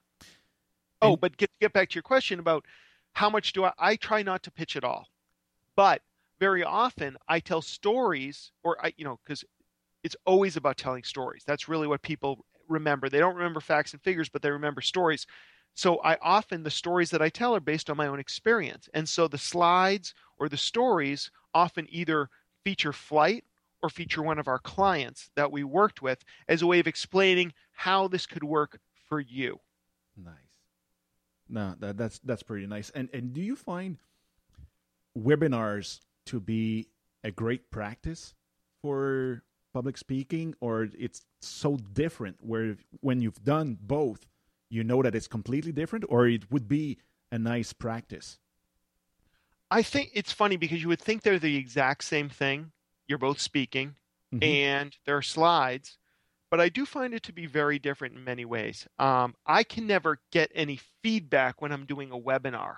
Oh, 1.02 1.16
but 1.18 1.38
get 1.38 1.50
get 1.60 1.74
back 1.74 1.90
to 1.90 1.96
your 1.96 2.04
question 2.04 2.40
about 2.40 2.66
how 3.14 3.30
much 3.30 3.54
do 3.54 3.66
I 3.66 3.74
I 3.78 3.96
try 3.96 4.22
not 4.24 4.44
to 4.44 4.52
pitch 4.52 4.76
at 4.76 4.84
all. 4.84 5.08
But 5.76 6.02
very 6.40 6.64
often 6.64 7.18
I 7.28 7.40
tell 7.40 7.62
stories 7.62 8.52
or 8.64 8.84
I 8.86 8.94
you 8.98 9.06
know 9.06 9.20
cuz 9.26 9.44
it's 10.04 10.18
always 10.26 10.58
about 10.58 10.78
telling 10.78 11.04
stories. 11.04 11.44
That's 11.46 11.68
really 11.70 11.88
what 11.88 12.02
people 12.04 12.46
remember. 12.70 13.10
They 13.10 13.20
don't 13.20 13.36
remember 13.36 13.60
facts 13.60 13.94
and 13.94 14.02
figures, 14.02 14.30
but 14.30 14.42
they 14.42 14.52
remember 14.52 14.82
stories. 14.82 15.26
So 15.76 15.98
I 16.04 16.18
often 16.22 16.64
the 16.64 16.72
stories 16.72 17.12
that 17.12 17.22
I 17.22 17.30
tell 17.30 17.56
are 17.56 17.62
based 17.62 17.90
on 17.90 17.98
my 17.98 18.08
own 18.08 18.20
experience. 18.20 18.90
And 18.94 19.08
so 19.08 19.28
the 19.28 19.38
slides 19.38 20.14
or 20.38 20.50
the 20.50 20.58
stories 20.58 21.32
often 21.54 21.88
either 21.90 22.30
feature 22.64 22.92
Flyte 22.92 23.44
or 23.82 23.90
feature 23.90 24.22
one 24.22 24.40
of 24.40 24.48
our 24.48 24.60
clients 24.60 25.32
that 25.36 25.52
we 25.52 25.64
worked 25.64 26.02
with 26.02 26.24
as 26.48 26.62
a 26.62 26.68
way 26.68 26.80
of 26.80 26.88
explaining 26.88 27.54
how 27.72 28.08
this 28.08 28.26
could 28.26 28.44
work 28.44 28.80
for 29.08 29.20
you. 29.20 29.60
Nice. 30.18 30.34
No, 31.48 31.76
that, 31.80 31.98
that's 31.98 32.20
that's 32.20 32.44
pretty 32.44 32.68
nice. 32.68 32.90
And 32.92 33.10
and 33.14 33.34
do 33.34 33.42
you 33.42 33.56
find 33.56 33.98
webinars 35.18 36.00
to 36.28 36.40
be 36.40 36.90
a 37.24 37.32
great 37.32 37.72
practice 37.72 38.36
for 38.82 39.44
public 39.80 39.98
speaking 39.98 40.54
or 40.60 40.90
it's 41.00 41.22
so 41.40 41.78
different 41.94 42.36
where 42.42 42.76
when 43.00 43.22
you've 43.22 43.42
done 43.46 43.78
both 43.80 44.28
you 44.70 44.84
know 44.84 45.02
that 45.02 45.16
it's 45.16 45.26
completely 45.38 45.72
different 45.72 46.04
or 46.10 46.28
it 46.28 46.52
would 46.52 46.68
be 46.68 46.98
a 47.32 47.40
nice 47.40 47.72
practice? 47.72 48.40
I 49.72 49.82
think 49.82 50.12
it's 50.14 50.34
funny 50.34 50.58
because 50.58 50.82
you 50.82 50.90
would 50.90 51.00
think 51.00 51.22
they're 51.22 51.40
the 51.40 51.56
exact 51.56 52.04
same 52.04 52.28
thing. 52.28 52.74
You're 53.08 53.20
both 53.20 53.40
speaking 53.40 53.96
mm-hmm. 54.34 54.44
and 54.44 54.98
there 55.06 55.16
are 55.16 55.22
slides 55.22 55.98
but 56.52 56.60
i 56.60 56.68
do 56.68 56.86
find 56.86 57.14
it 57.14 57.24
to 57.24 57.32
be 57.32 57.46
very 57.46 57.80
different 57.80 58.16
in 58.18 58.24
many 58.26 58.44
ways. 58.44 58.86
Um, 58.98 59.34
i 59.46 59.64
can 59.64 59.88
never 59.88 60.20
get 60.30 60.52
any 60.54 60.82
feedback 61.02 61.62
when 61.62 61.72
i'm 61.72 61.86
doing 61.86 62.12
a 62.12 62.20
webinar. 62.20 62.76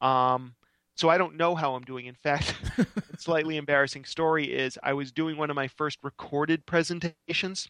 Um, 0.00 0.54
so 0.98 1.08
I 1.08 1.16
don't 1.16 1.36
know 1.36 1.54
how 1.54 1.76
I'm 1.76 1.84
doing. 1.84 2.06
In 2.06 2.16
fact, 2.16 2.54
slightly 3.18 3.56
embarrassing 3.56 4.04
story 4.04 4.52
is 4.52 4.76
I 4.82 4.94
was 4.94 5.12
doing 5.12 5.36
one 5.36 5.48
of 5.48 5.54
my 5.54 5.68
first 5.68 5.98
recorded 6.02 6.66
presentations. 6.66 7.68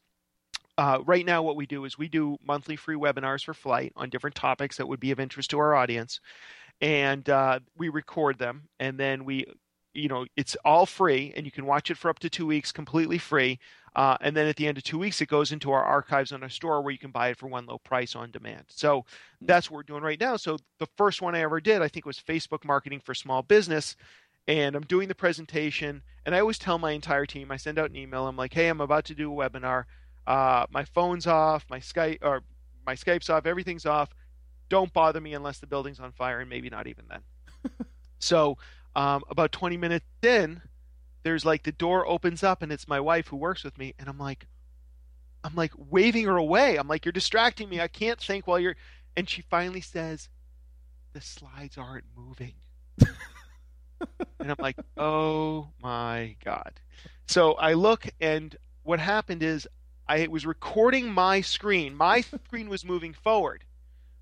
Uh, 0.79 1.01
right 1.05 1.27
now, 1.27 1.43
what 1.43 1.55
we 1.55 1.67
do 1.67 1.85
is 1.85 1.99
we 1.99 2.09
do 2.09 2.39
monthly 2.43 2.75
free 2.75 2.97
webinars 2.97 3.45
for 3.45 3.53
Flyte 3.53 3.93
on 3.97 4.09
different 4.09 4.35
topics 4.35 4.79
that 4.79 4.89
would 4.89 4.99
be 4.99 5.11
of 5.11 5.21
interest 5.21 5.51
to 5.51 5.59
our 5.59 5.75
audience, 5.75 6.21
and 6.81 7.29
uh, 7.29 7.61
we 7.77 7.91
record 7.91 8.39
them, 8.39 8.63
and 8.81 8.99
then 8.99 9.27
we, 9.27 9.45
you 9.99 10.09
know, 10.09 10.27
it's 10.37 10.57
all 10.65 10.87
free, 10.87 11.33
and 11.37 11.45
you 11.45 11.53
can 11.53 11.67
watch 11.67 11.91
it 11.91 11.99
for 11.99 12.09
up 12.09 12.19
to 12.21 12.31
two 12.31 12.47
weeks 12.47 12.73
completely 12.73 13.19
free. 13.19 13.59
Uh, 13.97 14.17
and 14.21 14.37
then 14.37 14.47
at 14.47 14.57
the 14.57 14.67
end 14.67 14.79
of 14.79 14.85
two 14.85 14.99
weeks, 14.99 15.21
it 15.21 15.29
goes 15.29 15.51
into 15.51 15.73
our 15.73 15.83
archives 15.83 16.31
on 16.31 16.43
our 16.43 16.49
store 16.49 16.81
where 16.81 16.93
you 16.93 16.99
can 16.99 17.11
buy 17.11 17.29
it 17.29 17.37
for 17.37 17.49
one 17.49 17.67
low 17.67 17.79
price 17.79 18.15
on 18.15 18.31
demand. 18.31 18.65
So 18.69 19.05
that's 19.41 19.71
what 19.71 19.77
we're 19.77 19.83
doing 19.83 20.03
right 20.03 20.21
now. 20.21 20.37
So 20.37 20.57
the 20.79 20.87
first 20.97 21.21
one 21.21 21.35
I 21.35 21.41
ever 21.41 21.61
did, 21.61 21.83
I 21.83 21.89
think, 21.89 22.07
was 22.07 22.19
Facebook 22.19 22.65
marketing 22.65 23.01
for 23.05 23.15
small 23.15 23.43
business. 23.43 23.97
And 24.47 24.77
I'm 24.77 24.85
doing 24.85 25.09
the 25.09 25.15
presentation, 25.15 26.03
and 26.25 26.35
I 26.35 26.41
always 26.41 26.59
tell 26.59 26.79
my 26.79 26.93
entire 26.93 27.27
team, 27.27 27.51
I 27.51 27.57
send 27.57 27.79
out 27.79 27.91
an 27.91 27.97
email. 27.97 28.27
I'm 28.27 28.37
like, 28.37 28.55
"Hey, 28.55 28.69
I'm 28.69 28.81
about 28.81 29.05
to 29.07 29.15
do 29.15 29.31
a 29.31 29.37
webinar. 29.51 29.85
Uh, 30.27 30.65
my 30.71 30.85
phone's 30.85 31.27
off, 31.27 31.67
my 31.69 31.81
Skype 31.81 32.19
or 32.23 32.43
my 32.87 32.95
Skype's 32.95 33.29
off, 33.29 33.45
everything's 33.45 33.85
off. 33.85 34.09
Don't 34.71 34.93
bother 34.93 35.21
me 35.21 35.35
unless 35.35 35.59
the 35.59 35.67
building's 35.67 36.01
on 36.01 36.13
fire, 36.13 36.41
and 36.41 36.49
maybe 36.49 36.71
not 36.71 36.87
even 36.87 37.05
then." 37.11 37.21
so 38.21 38.57
um, 38.99 39.23
about 39.31 39.53
20 39.53 39.77
minutes 39.77 40.05
in, 40.23 40.61
there's 41.23 41.45
like 41.45 41.63
the 41.63 41.71
door 41.71 42.05
opens 42.09 42.43
up 42.43 42.63
and 42.63 42.73
it's 42.73 42.89
my 42.89 42.99
wife 42.99 43.29
who 43.29 43.37
works 43.37 43.63
with 43.63 43.79
me 43.79 43.95
and 43.97 44.09
I'm 44.09 44.19
like 44.19 44.47
I'm 45.45 45.55
like 45.55 45.71
waving 45.77 46.25
her 46.25 46.37
away. 46.37 46.77
I'm 46.77 46.89
like 46.89 47.05
you're 47.05 47.13
distracting 47.13 47.69
me. 47.69 47.81
I 47.81 47.87
can't 47.87 48.21
think 48.21 48.49
while 48.49 48.59
you're 48.59 48.75
and 49.17 49.29
she 49.29 49.43
finally 49.43 49.81
says 49.81 50.29
the 51.13 51.21
slides 51.21 51.79
aren't 51.79 52.07
moving. 52.17 52.55
and 53.01 54.51
I'm 54.51 54.57
like, 54.59 54.77
oh 54.97 55.69
my 55.81 56.35
God. 56.45 56.81
So 57.29 57.53
I 57.53 57.75
look, 57.75 58.09
and 58.21 58.57
what 58.83 58.99
happened 58.99 59.45
is 59.45 59.69
I 60.09 60.27
was 60.27 60.45
recording 60.45 61.09
my 61.09 61.41
screen. 61.41 61.95
My 61.95 62.21
screen 62.47 62.69
was 62.69 62.85
moving 62.85 63.13
forward, 63.13 63.63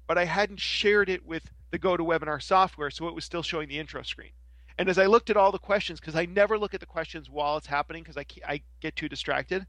but 0.07 0.19
I 0.19 0.27
hadn't 0.27 0.61
shared 0.61 1.09
it 1.09 1.25
with 1.25 1.51
the 1.71 1.79
GoToWebinar 1.79 2.43
software, 2.43 2.91
so 2.91 3.09
it 3.09 3.15
was 3.15 3.25
still 3.25 3.43
showing 3.43 3.69
the 3.69 3.79
intro 3.79 4.03
screen. 4.03 4.33
And 4.79 4.89
as 4.89 4.99
I 4.99 5.07
looked 5.07 5.31
at 5.31 5.37
all 5.37 5.53
the 5.53 5.59
questions, 5.59 6.01
because 6.01 6.17
I 6.17 6.27
never 6.27 6.59
look 6.59 6.75
at 6.75 6.81
the 6.81 6.87
questions 6.87 7.31
while 7.31 7.57
it's 7.57 7.67
happening 7.67 8.03
because 8.03 8.17
I, 8.17 8.27
I 8.47 8.62
get 8.81 8.95
too 8.95 9.09
distracted, 9.09 9.67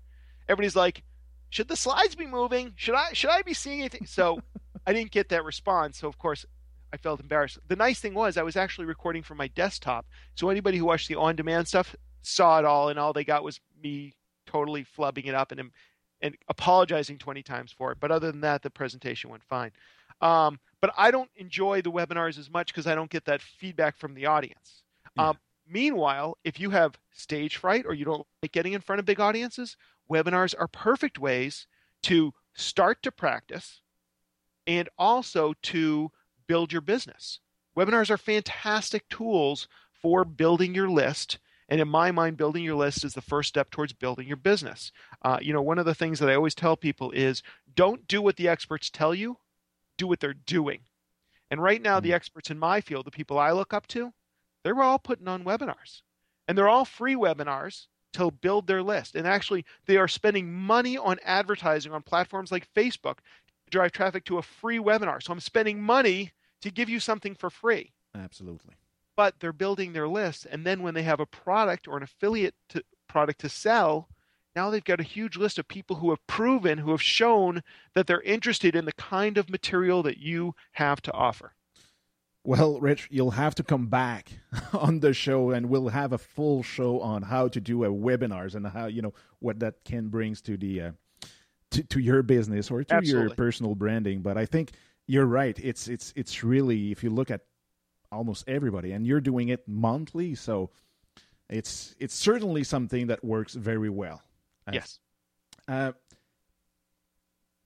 everybody's 0.50 0.76
like, 0.76 1.04
should 1.50 1.70
the 1.70 1.78
slides 1.78 2.16
be 2.16 2.28
moving? 2.28 2.74
Should 2.76 2.96
I 2.96 3.14
should 3.14 3.30
I 3.30 3.42
be 3.42 3.54
seeing 3.54 3.80
anything? 3.80 4.06
So 4.06 4.42
I 4.86 4.94
didn't 4.94 5.12
get 5.12 5.30
that 5.30 5.46
response. 5.46 5.98
So 5.98 6.08
of 6.08 6.18
course 6.18 6.46
I 6.92 6.98
felt 6.98 7.22
embarrassed. 7.22 7.60
The 7.68 7.76
nice 7.76 8.00
thing 8.00 8.14
was 8.14 8.38
I 8.38 8.44
was 8.44 8.58
actually 8.58 8.86
recording 8.86 9.24
from 9.24 9.38
my 9.38 9.48
desktop, 9.48 10.06
so 10.36 10.50
anybody 10.50 10.78
who 10.78 10.86
watched 10.86 11.08
the 11.08 11.16
on-demand 11.16 11.68
stuff 11.68 11.96
saw 12.22 12.60
it 12.60 12.66
all, 12.66 12.90
and 12.90 13.00
all 13.00 13.14
they 13.14 13.24
got 13.24 13.44
was 13.44 13.60
me 13.82 14.14
totally 14.46 14.86
flubbing 14.98 15.28
it 15.28 15.36
up 15.36 15.52
and 15.52 15.72
and 16.22 16.36
apologizing 16.50 17.18
20 17.18 17.44
times 17.44 17.72
for 17.72 17.92
it. 17.92 18.00
But 18.00 18.12
other 18.12 18.32
than 18.32 18.42
that, 18.42 18.64
the 18.64 18.70
presentation 18.70 19.30
went 19.30 19.44
fine. 19.44 19.72
Um, 20.20 20.60
but 20.82 20.92
I 20.98 21.12
don't 21.12 21.30
enjoy 21.36 21.82
the 21.82 21.92
webinars 21.92 22.40
as 22.40 22.50
much 22.50 22.74
because 22.74 22.88
I 22.88 22.96
don't 22.96 23.10
get 23.10 23.26
that 23.26 23.42
feedback 23.42 23.98
from 23.98 24.16
the 24.16 24.26
audience. 24.26 24.84
Yeah. 25.18 25.30
Um, 25.30 25.38
meanwhile, 25.68 26.38
if 26.44 26.60
you 26.60 26.70
have 26.72 26.98
stage 27.12 27.58
fright 27.58 27.86
or 27.86 27.94
you 27.94 28.06
don't 28.06 28.26
like 28.42 28.52
getting 28.52 28.74
in 28.74 28.82
front 28.82 29.00
of 29.00 29.06
big 29.06 29.20
audiences, 29.20 29.78
webinars 30.10 30.54
are 30.58 30.68
perfect 30.68 31.20
ways 31.20 31.68
to 32.04 32.34
start 32.56 33.04
to 33.04 33.12
practice 33.12 33.82
and 34.66 34.90
also 34.98 35.54
to 35.64 36.12
build 36.48 36.72
your 36.72 36.82
business. 36.82 37.40
Webinars 37.78 38.10
are 38.10 38.18
fantastic 38.18 39.08
tools 39.10 39.68
for 40.02 40.26
building 40.26 40.74
your 40.74 40.90
list. 40.90 41.40
And 41.70 41.82
in 41.82 41.88
my 41.88 42.12
mind, 42.12 42.38
building 42.38 42.64
your 42.64 42.76
list 42.76 43.04
is 43.04 43.14
the 43.14 43.22
first 43.22 43.50
step 43.50 43.70
towards 43.70 43.94
building 43.94 44.28
your 44.28 44.38
business. 44.38 44.92
Uh, 45.22 45.38
you 45.42 45.54
know, 45.54 45.62
one 45.62 45.80
of 45.80 45.86
the 45.86 45.96
things 45.96 46.20
that 46.20 46.30
I 46.30 46.36
always 46.36 46.56
tell 46.56 46.78
people 46.78 47.12
is 47.12 47.44
don't 47.76 48.08
do 48.08 48.22
what 48.22 48.38
the 48.38 48.48
experts 48.48 48.90
tell 48.90 49.14
you, 49.14 49.38
do 49.98 50.08
what 50.08 50.20
they're 50.20 50.34
doing. 50.34 50.80
And 51.52 51.62
right 51.62 51.82
now, 51.82 52.00
the 52.00 52.12
mm. 52.12 52.16
experts 52.16 52.50
in 52.50 52.60
my 52.60 52.82
field, 52.82 53.06
the 53.06 53.12
people 53.12 53.38
I 53.38 53.52
look 53.52 53.74
up 53.74 53.88
to, 53.88 54.14
they're 54.68 54.84
all 54.84 55.00
putting 55.00 55.30
on 55.30 55.46
webinars. 55.46 56.02
And 56.48 56.58
they're 56.58 56.68
all 56.68 56.84
free 56.84 57.16
webinars 57.16 57.88
to 58.14 58.32
build 58.32 58.68
their 58.68 58.84
list. 58.84 59.16
And 59.16 59.26
actually, 59.26 59.64
they 59.86 59.96
are 59.96 60.10
spending 60.10 60.52
money 60.52 60.98
on 60.98 61.20
advertising 61.24 61.94
on 61.94 62.02
platforms 62.02 62.52
like 62.52 62.74
Facebook 62.74 63.20
to 63.66 63.72
drive 63.72 63.94
traffic 63.94 64.26
to 64.26 64.38
a 64.38 64.42
free 64.42 64.78
webinar. 64.78 65.24
So 65.24 65.32
I'm 65.32 65.40
spending 65.40 65.82
money 65.82 66.34
to 66.62 66.70
give 66.70 66.90
you 66.90 67.00
something 67.00 67.34
for 67.34 67.50
free. 67.50 67.94
Absolutely. 68.14 68.76
But 69.16 69.36
they're 69.40 69.54
building 69.54 69.94
their 69.94 70.08
list. 70.08 70.46
And 70.50 70.66
then 70.66 70.82
when 70.82 70.94
they 70.94 71.04
have 71.04 71.22
a 71.22 71.26
product 71.26 71.88
or 71.88 71.96
an 71.96 72.04
affiliate 72.04 72.56
to, 72.70 72.84
product 73.08 73.40
to 73.42 73.50
sell, 73.50 74.10
now 74.56 74.70
they've 74.70 74.84
got 74.84 75.00
a 75.00 75.04
huge 75.04 75.38
list 75.38 75.60
of 75.60 75.68
people 75.68 75.98
who 75.98 76.10
have 76.10 76.26
proven, 76.28 76.80
who 76.80 76.92
have 76.92 77.02
shown 77.02 77.62
that 77.94 78.08
they're 78.08 78.22
interested 78.22 78.76
in 78.76 78.86
the 78.86 78.94
kind 78.94 79.38
of 79.38 79.50
material 79.50 80.04
that 80.04 80.18
you 80.18 80.56
have 80.74 81.02
to 81.04 81.14
offer. 81.14 81.54
Well, 82.48 82.80
Rich, 82.80 83.10
you'll 83.12 83.32
have 83.32 83.56
to 83.56 83.64
come 83.64 83.88
back 83.88 84.32
on 84.74 85.02
the 85.02 85.14
show 85.14 85.52
and 85.52 85.66
we'll 85.66 85.90
have 85.90 86.14
a 86.14 86.18
full 86.18 86.64
show 86.64 87.02
on 87.02 87.22
how 87.22 87.50
to 87.50 87.60
do 87.60 87.84
a 87.84 87.90
webinars 87.90 88.56
and 88.56 88.66
how, 88.66 88.86
you 88.86 89.02
know, 89.02 89.14
what 89.40 89.60
that 89.60 89.84
can 89.84 90.08
brings 90.08 90.42
to 90.44 90.56
the 90.56 90.82
uh, 90.82 90.92
to, 91.72 91.84
to 91.84 92.00
your 92.00 92.24
business 92.24 92.72
or 92.72 92.86
to 92.86 92.96
Absolutely. 92.96 93.28
your 93.28 93.36
personal 93.36 93.76
branding. 93.76 94.22
But 94.22 94.38
I 94.38 94.46
think 94.46 94.72
you're 95.08 95.26
right. 95.26 95.60
It's 95.62 95.90
it's 95.90 96.14
it's 96.16 96.42
really 96.42 96.90
if 96.94 97.04
you 97.04 97.10
look 97.10 97.32
at 97.32 97.42
almost 98.14 98.48
everybody 98.48 98.94
and 98.94 99.06
you're 99.06 99.20
doing 99.20 99.50
it 99.50 99.68
monthly, 99.68 100.34
so 100.34 100.70
it's 101.50 101.96
it's 102.00 102.16
certainly 102.16 102.64
something 102.64 103.08
that 103.08 103.26
works 103.26 103.56
very 103.56 103.90
well. 103.90 104.22
Yes. 104.72 105.00
Uh, 105.68 105.92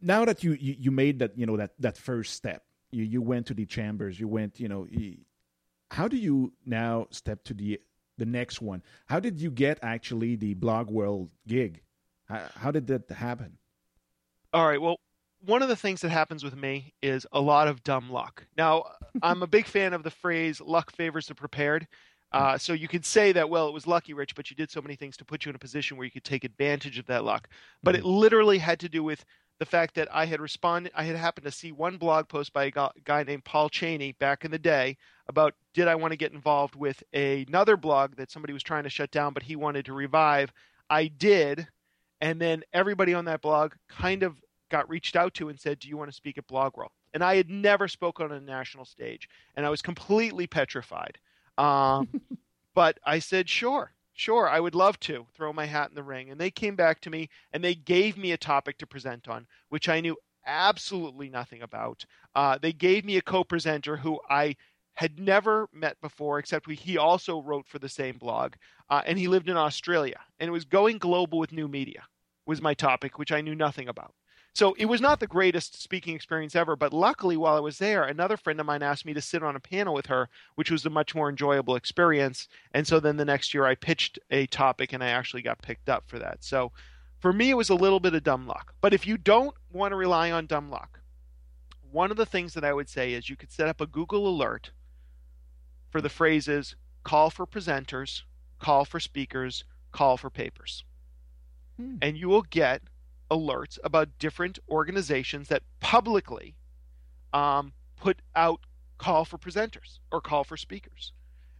now 0.01 0.25
that 0.25 0.43
you, 0.43 0.53
you 0.53 0.75
you 0.79 0.89
made 0.89 1.19
that 1.19 1.37
you 1.37 1.45
know 1.45 1.57
that 1.57 1.73
that 1.77 1.99
first 1.99 2.33
step, 2.33 2.63
you 2.91 3.03
you 3.03 3.21
went 3.21 3.47
to 3.47 3.53
the 3.53 3.65
chambers, 3.65 4.19
you 4.19 4.27
went 4.27 4.59
you 4.59 4.67
know, 4.67 4.87
how 5.91 6.07
do 6.07 6.17
you 6.17 6.53
now 6.65 7.07
step 7.11 7.43
to 7.45 7.53
the 7.53 7.79
the 8.17 8.25
next 8.25 8.61
one? 8.61 8.83
How 9.07 9.19
did 9.19 9.39
you 9.39 9.51
get 9.51 9.79
actually 9.81 10.35
the 10.35 10.53
blog 10.53 10.89
world 10.89 11.29
gig? 11.47 11.81
How, 12.25 12.41
how 12.55 12.71
did 12.71 12.87
that 12.87 13.09
happen? 13.09 13.57
All 14.53 14.67
right. 14.67 14.81
Well, 14.81 14.99
one 15.43 15.61
of 15.61 15.69
the 15.69 15.75
things 15.75 16.01
that 16.01 16.09
happens 16.09 16.43
with 16.43 16.55
me 16.55 16.93
is 17.01 17.25
a 17.31 17.41
lot 17.41 17.67
of 17.67 17.83
dumb 17.83 18.11
luck. 18.11 18.45
Now, 18.57 18.85
I'm 19.23 19.43
a 19.43 19.47
big 19.47 19.65
fan 19.65 19.93
of 19.93 20.03
the 20.03 20.11
phrase 20.11 20.61
"luck 20.61 20.91
favors 20.91 21.27
the 21.27 21.35
prepared." 21.35 21.87
Uh, 22.33 22.57
so 22.57 22.71
you 22.71 22.87
could 22.87 23.05
say 23.05 23.33
that, 23.33 23.49
well, 23.49 23.67
it 23.67 23.73
was 23.73 23.85
lucky, 23.85 24.13
Rich, 24.13 24.35
but 24.35 24.49
you 24.49 24.55
did 24.55 24.71
so 24.71 24.81
many 24.81 24.95
things 24.95 25.17
to 25.17 25.25
put 25.25 25.43
you 25.43 25.49
in 25.49 25.55
a 25.55 25.59
position 25.59 25.97
where 25.97 26.05
you 26.05 26.11
could 26.11 26.23
take 26.23 26.45
advantage 26.45 26.97
of 26.97 27.05
that 27.07 27.25
luck. 27.25 27.49
But 27.83 27.95
it 27.95 28.03
mm-hmm. 28.03 28.09
literally 28.09 28.57
had 28.57 28.79
to 28.79 28.89
do 28.89 29.03
with 29.03 29.25
the 29.61 29.65
fact 29.67 29.93
that 29.93 30.07
I 30.11 30.25
had 30.25 30.41
responded, 30.41 30.91
I 30.95 31.03
had 31.03 31.15
happened 31.15 31.45
to 31.45 31.51
see 31.51 31.71
one 31.71 31.97
blog 31.97 32.27
post 32.27 32.51
by 32.51 32.63
a 32.63 32.71
guy 33.05 33.21
named 33.21 33.43
Paul 33.43 33.69
Cheney 33.69 34.13
back 34.13 34.43
in 34.43 34.49
the 34.49 34.57
day 34.57 34.97
about 35.27 35.53
did 35.75 35.87
I 35.87 35.93
want 35.93 36.13
to 36.13 36.17
get 36.17 36.33
involved 36.33 36.75
with 36.75 37.03
another 37.13 37.77
blog 37.77 38.15
that 38.15 38.31
somebody 38.31 38.53
was 38.53 38.63
trying 38.63 38.85
to 38.85 38.89
shut 38.89 39.11
down, 39.11 39.33
but 39.33 39.43
he 39.43 39.55
wanted 39.55 39.85
to 39.85 39.93
revive. 39.93 40.51
I 40.89 41.09
did. 41.09 41.67
And 42.21 42.41
then 42.41 42.63
everybody 42.73 43.13
on 43.13 43.25
that 43.25 43.43
blog 43.43 43.73
kind 43.87 44.23
of 44.23 44.41
got 44.71 44.89
reached 44.89 45.15
out 45.15 45.35
to 45.35 45.49
and 45.49 45.59
said, 45.59 45.77
Do 45.77 45.89
you 45.89 45.95
want 45.95 46.09
to 46.09 46.15
speak 46.15 46.39
at 46.39 46.47
Blog 46.47 46.75
World? 46.75 46.91
And 47.13 47.23
I 47.23 47.35
had 47.35 47.51
never 47.51 47.87
spoken 47.87 48.25
on 48.25 48.31
a 48.31 48.41
national 48.41 48.85
stage, 48.85 49.29
and 49.55 49.63
I 49.63 49.69
was 49.69 49.83
completely 49.83 50.47
petrified. 50.47 51.19
Um, 51.59 52.07
but 52.73 52.97
I 53.05 53.19
said, 53.19 53.47
Sure, 53.47 53.93
sure, 54.21 54.47
I 54.47 54.59
would 54.59 54.75
love 54.75 54.99
to 55.01 55.25
throw 55.33 55.51
my 55.51 55.65
hat 55.65 55.89
in 55.89 55.95
the 55.95 56.03
ring. 56.03 56.29
And 56.29 56.39
they 56.39 56.51
came 56.51 56.75
back 56.75 57.01
to 57.01 57.09
me 57.09 57.27
and 57.51 57.63
they 57.63 57.73
gave 57.73 58.17
me 58.17 58.31
a 58.31 58.37
topic 58.37 58.77
to 58.77 58.87
present 58.87 59.27
on, 59.27 59.47
which 59.69 59.89
I 59.89 59.99
knew 59.99 60.15
absolutely 60.45 61.27
nothing 61.27 61.63
about. 61.63 62.05
Uh, 62.35 62.57
they 62.61 62.71
gave 62.71 63.03
me 63.03 63.17
a 63.17 63.21
co 63.21 63.43
presenter 63.43 63.97
who 63.97 64.19
I 64.29 64.55
had 64.93 65.19
never 65.19 65.67
met 65.73 65.99
before, 66.01 66.37
except 66.37 66.67
we, 66.67 66.75
he 66.75 66.97
also 66.97 67.41
wrote 67.41 67.67
for 67.67 67.79
the 67.79 67.89
same 67.89 68.17
blog, 68.17 68.53
uh, 68.89 69.01
and 69.05 69.17
he 69.17 69.27
lived 69.27 69.49
in 69.49 69.57
Australia. 69.57 70.19
And 70.39 70.47
it 70.47 70.51
was 70.51 70.65
going 70.65 70.99
global 70.99 71.39
with 71.39 71.51
new 71.51 71.67
media 71.67 72.03
was 72.45 72.61
my 72.61 72.73
topic, 72.75 73.17
which 73.17 73.31
I 73.31 73.41
knew 73.41 73.55
nothing 73.55 73.87
about. 73.87 74.13
So 74.53 74.73
it 74.77 74.85
was 74.85 74.99
not 74.99 75.19
the 75.19 75.27
greatest 75.27 75.81
speaking 75.81 76.13
experience 76.13 76.55
ever, 76.55 76.75
but 76.75 76.91
luckily 76.91 77.37
while 77.37 77.55
I 77.55 77.61
was 77.61 77.77
there, 77.77 78.03
another 78.03 78.35
friend 78.35 78.59
of 78.59 78.65
mine 78.65 78.83
asked 78.83 79.05
me 79.05 79.13
to 79.13 79.21
sit 79.21 79.43
on 79.43 79.55
a 79.55 79.61
panel 79.61 79.93
with 79.93 80.07
her, 80.07 80.27
which 80.55 80.69
was 80.69 80.85
a 80.85 80.89
much 80.89 81.15
more 81.15 81.29
enjoyable 81.29 81.75
experience. 81.75 82.49
And 82.73 82.85
so 82.85 82.99
then 82.99 83.15
the 83.15 83.25
next 83.25 83.53
year 83.53 83.65
I 83.65 83.75
pitched 83.75 84.19
a 84.29 84.47
topic 84.47 84.91
and 84.91 85.01
I 85.03 85.07
actually 85.07 85.41
got 85.41 85.61
picked 85.61 85.87
up 85.87 86.03
for 86.07 86.19
that. 86.19 86.43
So 86.43 86.73
for 87.19 87.31
me, 87.31 87.49
it 87.49 87.57
was 87.57 87.69
a 87.69 87.75
little 87.75 87.99
bit 87.99 88.13
of 88.13 88.23
dumb 88.23 88.45
luck. 88.45 88.73
But 88.81 88.93
if 88.93 89.07
you 89.07 89.17
don't 89.17 89.55
want 89.71 89.93
to 89.93 89.95
rely 89.95 90.31
on 90.31 90.47
dumb 90.47 90.69
luck, 90.69 90.99
one 91.91 92.11
of 92.11 92.17
the 92.17 92.25
things 92.25 92.53
that 92.53 92.63
I 92.65 92.73
would 92.73 92.89
say 92.89 93.13
is 93.13 93.29
you 93.29 93.37
could 93.37 93.51
set 93.51 93.69
up 93.69 93.79
a 93.79 93.87
Google 93.87 94.27
alert 94.27 94.71
for 95.89 96.01
the 96.01 96.09
phrases 96.09 96.75
call 97.03 97.29
for 97.29 97.47
presenters, 97.47 98.23
call 98.59 98.85
for 98.85 98.99
speakers, 98.99 99.63
call 99.91 100.17
for 100.17 100.29
papers. 100.29 100.83
Hmm. 101.77 101.95
And 102.01 102.17
you 102.17 102.27
will 102.27 102.43
get 102.43 102.81
alerts 103.31 103.79
about 103.83 104.09
different 104.19 104.59
organizations 104.69 105.47
that 105.47 105.63
publicly 105.79 106.55
um, 107.33 107.73
put 107.95 108.21
out 108.35 108.59
call 108.97 109.25
for 109.25 109.37
presenters 109.37 109.99
or 110.11 110.21
call 110.21 110.43
for 110.43 110.57
speakers, 110.57 111.13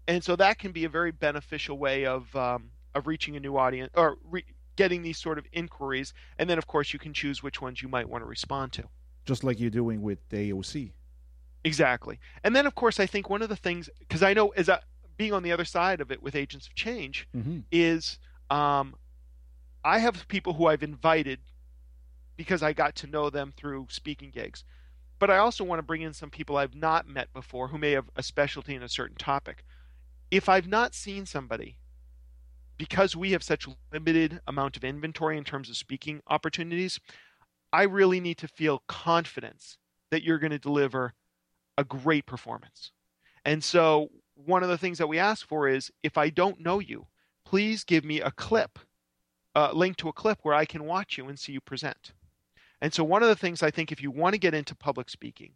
and 0.08 0.24
so 0.24 0.36
that 0.36 0.60
can 0.60 0.72
be 0.72 0.86
a 0.86 0.90
very 0.90 1.12
beneficial 1.12 1.78
way 1.78 2.06
of 2.06 2.36
um, 2.36 2.70
of 2.94 3.08
reaching 3.08 3.36
a 3.36 3.40
new 3.40 3.58
audience 3.58 3.92
or 3.96 4.18
re- 4.30 4.46
getting 4.76 5.02
these 5.02 5.18
sort 5.18 5.38
of 5.38 5.46
inquiries. 5.52 6.14
And 6.38 6.50
then, 6.50 6.58
of 6.58 6.68
course, 6.68 6.94
you 6.94 7.00
can 7.00 7.14
choose 7.14 7.42
which 7.42 7.62
ones 7.62 7.82
you 7.82 7.88
might 7.88 8.10
want 8.10 8.24
to 8.24 8.26
respond 8.26 8.74
to. 8.74 8.84
Just 9.26 9.44
like 9.44 9.60
you're 9.60 9.70
doing 9.70 10.02
with 10.02 10.28
AOC. 10.30 10.92
Exactly. 11.64 12.20
And 12.44 12.56
then, 12.56 12.66
of 12.66 12.76
course, 12.76 13.00
I 13.00 13.06
think 13.06 13.30
one 13.30 13.42
of 13.42 13.50
the 13.50 13.56
things 13.56 13.90
because 14.00 14.24
I 14.24 14.34
know 14.34 14.50
as 14.50 14.68
a, 14.70 14.82
being 15.18 15.34
on 15.34 15.44
the 15.44 15.52
other 15.52 15.66
side 15.66 16.02
of 16.02 16.12
it 16.12 16.22
with 16.22 16.36
Agents 16.36 16.68
of 16.68 16.74
Change 16.74 17.28
mm-hmm. 17.36 17.60
is 17.72 18.18
um, 18.50 18.96
I 19.84 20.00
have 20.00 20.28
people 20.28 20.54
who 20.54 20.66
I've 20.66 20.84
invited 20.84 21.40
because 22.42 22.64
I 22.64 22.74
got 22.74 22.96
to 22.96 23.08
know 23.08 23.30
them 23.30 23.54
through 23.56 23.86
speaking 23.92 24.32
gigs. 24.32 24.64
But 25.20 25.30
I 25.30 25.38
also 25.38 25.64
want 25.64 25.78
to 25.78 25.84
bring 25.86 26.02
in 26.02 26.12
some 26.12 26.32
people 26.32 26.58
I've 26.58 26.74
not 26.74 27.08
met 27.08 27.32
before 27.34 27.68
who 27.68 27.78
may 27.78 27.92
have 27.92 28.10
a 28.16 28.24
specialty 28.24 28.74
in 28.74 28.82
a 28.82 28.90
certain 28.90 29.16
topic. 29.16 29.64
If 30.32 30.50
I've 30.50 30.68
not 30.68 30.96
seen 30.96 31.28
somebody, 31.28 31.78
because 32.80 33.16
we 33.16 33.34
have 33.34 33.44
such 33.44 33.68
limited 33.94 34.40
amount 34.48 34.76
of 34.76 34.84
inventory 34.84 35.38
in 35.38 35.44
terms 35.44 35.70
of 35.70 35.78
speaking 35.78 36.24
opportunities, 36.26 37.00
I 37.72 37.84
really 37.84 38.20
need 38.20 38.40
to 38.40 38.48
feel 38.48 38.82
confidence 38.88 39.78
that 40.10 40.24
you're 40.24 40.40
going 40.40 40.50
to 40.50 40.58
deliver 40.58 41.14
a 41.78 41.84
great 41.84 42.26
performance. 42.26 42.92
And 43.46 43.64
so 43.64 44.10
one 44.34 44.64
of 44.64 44.70
the 44.70 44.80
things 44.80 44.98
that 44.98 45.06
we 45.06 45.20
ask 45.20 45.48
for 45.48 45.68
is 45.68 45.92
if 46.02 46.18
I 46.18 46.32
don't 46.32 46.60
know 46.60 46.80
you, 46.80 47.06
please 47.46 47.84
give 47.84 48.04
me 48.04 48.20
a 48.20 48.32
clip, 48.32 48.80
a 49.54 49.76
link 49.76 49.98
to 49.98 50.10
a 50.10 50.14
clip 50.14 50.40
where 50.42 50.56
I 50.56 50.66
can 50.66 50.86
watch 50.86 51.20
you 51.20 51.28
and 51.28 51.38
see 51.38 51.52
you 51.52 51.62
present. 51.62 52.14
And 52.82 52.94
so, 52.94 53.04
one 53.04 53.22
of 53.22 53.30
the 53.30 53.36
things 53.36 53.62
I 53.62 53.72
think 53.72 53.92
if 53.92 54.02
you 54.02 54.12
want 54.12 54.34
to 54.34 54.40
get 54.40 54.54
into 54.54 54.76
public 54.76 55.10
speaking 55.10 55.54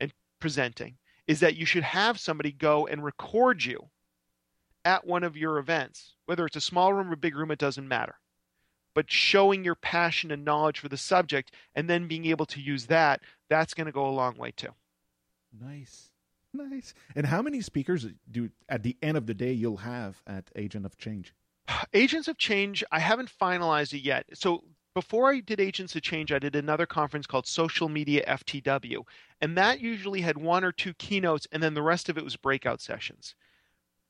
and 0.00 0.12
presenting 0.40 0.96
is 1.26 1.40
that 1.40 1.56
you 1.56 1.66
should 1.66 1.82
have 1.82 2.18
somebody 2.18 2.52
go 2.52 2.86
and 2.86 3.04
record 3.04 3.64
you 3.64 3.90
at 4.84 5.06
one 5.06 5.24
of 5.24 5.36
your 5.36 5.58
events, 5.58 6.14
whether 6.26 6.44
it's 6.46 6.56
a 6.56 6.60
small 6.60 6.92
room 6.92 7.10
or 7.10 7.14
a 7.14 7.18
big 7.18 7.36
room, 7.36 7.50
it 7.50 7.58
doesn't 7.58 7.88
matter. 7.88 8.16
But 8.94 9.10
showing 9.10 9.64
your 9.64 9.74
passion 9.74 10.30
and 10.30 10.44
knowledge 10.44 10.78
for 10.78 10.88
the 10.88 10.96
subject 10.96 11.52
and 11.74 11.88
then 11.88 12.06
being 12.06 12.26
able 12.26 12.46
to 12.46 12.60
use 12.60 12.86
that, 12.86 13.20
that's 13.48 13.74
going 13.74 13.86
to 13.86 13.92
go 13.92 14.06
a 14.06 14.10
long 14.10 14.36
way 14.36 14.52
too. 14.52 14.68
Nice. 15.60 16.10
Nice. 16.52 16.94
And 17.16 17.26
how 17.26 17.42
many 17.42 17.60
speakers 17.60 18.06
do 18.30 18.50
at 18.68 18.82
the 18.82 18.96
end 19.02 19.16
of 19.16 19.26
the 19.26 19.34
day 19.34 19.52
you'll 19.52 19.78
have 19.78 20.22
at 20.26 20.50
Agent 20.54 20.86
of 20.86 20.96
Change? 20.96 21.34
Agents 21.94 22.28
of 22.28 22.38
Change, 22.38 22.84
I 22.92 23.00
haven't 23.00 23.32
finalized 23.40 23.92
it 23.92 24.02
yet. 24.02 24.26
So 24.34 24.62
before 24.94 25.30
I 25.30 25.40
did 25.40 25.60
Agents 25.60 25.96
of 25.96 26.02
Change, 26.02 26.32
I 26.32 26.38
did 26.38 26.54
another 26.54 26.86
conference 26.86 27.26
called 27.26 27.46
Social 27.46 27.88
Media 27.88 28.24
FTW. 28.26 29.02
And 29.40 29.58
that 29.58 29.80
usually 29.80 30.20
had 30.20 30.38
one 30.38 30.64
or 30.64 30.72
two 30.72 30.94
keynotes, 30.94 31.46
and 31.50 31.62
then 31.62 31.74
the 31.74 31.82
rest 31.82 32.08
of 32.08 32.16
it 32.16 32.24
was 32.24 32.36
breakout 32.36 32.80
sessions. 32.80 33.34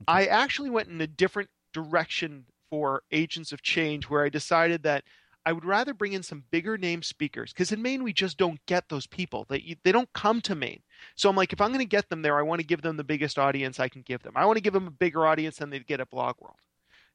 I 0.06 0.26
actually 0.26 0.70
went 0.70 0.88
in 0.88 1.00
a 1.00 1.06
different 1.06 1.48
direction 1.72 2.44
for 2.70 3.02
Agents 3.10 3.52
of 3.52 3.62
Change 3.62 4.04
where 4.04 4.24
I 4.24 4.28
decided 4.28 4.82
that 4.82 5.04
I 5.46 5.52
would 5.52 5.64
rather 5.64 5.92
bring 5.92 6.14
in 6.14 6.22
some 6.22 6.44
bigger 6.50 6.78
name 6.78 7.02
speakers 7.02 7.52
because 7.52 7.70
in 7.70 7.82
Maine 7.82 8.02
we 8.02 8.12
just 8.12 8.38
don't 8.38 8.64
get 8.66 8.88
those 8.88 9.06
people. 9.06 9.44
They 9.48 9.76
they 9.84 9.92
don't 9.92 10.12
come 10.14 10.40
to 10.42 10.54
Maine. 10.54 10.82
So 11.16 11.28
I'm 11.28 11.36
like, 11.36 11.52
if 11.52 11.60
I'm 11.60 11.68
going 11.68 11.80
to 11.80 11.84
get 11.84 12.08
them 12.08 12.22
there, 12.22 12.38
I 12.38 12.42
want 12.42 12.60
to 12.60 12.66
give 12.66 12.80
them 12.80 12.96
the 12.96 13.04
biggest 13.04 13.38
audience 13.38 13.78
I 13.78 13.88
can 13.88 14.02
give 14.02 14.22
them. 14.22 14.32
I 14.36 14.46
want 14.46 14.56
to 14.56 14.62
give 14.62 14.72
them 14.72 14.86
a 14.86 14.90
bigger 14.90 15.26
audience 15.26 15.58
than 15.58 15.70
they'd 15.70 15.86
get 15.86 16.00
at 16.00 16.10
Blog 16.10 16.36
World. 16.40 16.56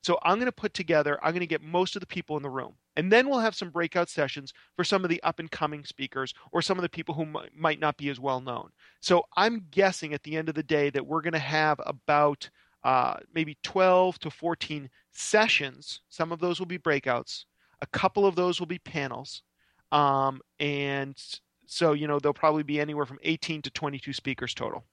So 0.01 0.17
I'm 0.23 0.35
going 0.35 0.45
to 0.45 0.51
put 0.51 0.73
together, 0.73 1.19
I'm 1.21 1.31
going 1.31 1.41
to 1.41 1.47
get 1.47 1.61
most 1.61 1.95
of 1.95 1.99
the 1.99 2.07
people 2.07 2.37
in 2.37 2.43
the 2.43 2.49
room. 2.49 2.75
And 2.95 3.11
then 3.11 3.29
we'll 3.29 3.39
have 3.39 3.55
some 3.55 3.69
breakout 3.69 4.09
sessions 4.09 4.53
for 4.75 4.83
some 4.83 5.03
of 5.03 5.09
the 5.09 5.21
up 5.23 5.39
and 5.39 5.51
coming 5.51 5.83
speakers 5.83 6.33
or 6.51 6.61
some 6.61 6.77
of 6.77 6.81
the 6.81 6.89
people 6.89 7.15
who 7.15 7.23
m- 7.23 7.49
might 7.55 7.79
not 7.79 7.97
be 7.97 8.09
as 8.09 8.19
well 8.19 8.41
known. 8.41 8.69
So 9.01 9.23
I'm 9.35 9.65
guessing 9.71 10.13
at 10.13 10.23
the 10.23 10.37
end 10.37 10.49
of 10.49 10.55
the 10.55 10.63
day 10.63 10.89
that 10.89 11.05
we're 11.05 11.21
going 11.21 11.33
to 11.33 11.39
have 11.39 11.79
about 11.85 12.49
uh, 12.83 13.17
maybe 13.33 13.57
12 13.63 14.19
to 14.19 14.31
14 14.31 14.89
sessions. 15.11 16.01
Some 16.09 16.31
of 16.31 16.39
those 16.39 16.59
will 16.59 16.65
be 16.65 16.79
breakouts. 16.79 17.45
A 17.81 17.87
couple 17.87 18.25
of 18.25 18.35
those 18.35 18.59
will 18.59 18.67
be 18.67 18.79
panels. 18.79 19.43
Um, 19.91 20.41
and 20.59 21.21
so, 21.65 21.93
you 21.93 22.07
know, 22.07 22.19
there'll 22.19 22.33
probably 22.33 22.63
be 22.63 22.79
anywhere 22.79 23.05
from 23.05 23.19
18 23.23 23.61
to 23.63 23.69
22 23.69 24.13
speakers 24.13 24.53
total. 24.53 24.85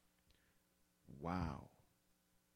Wow. 1.21 1.69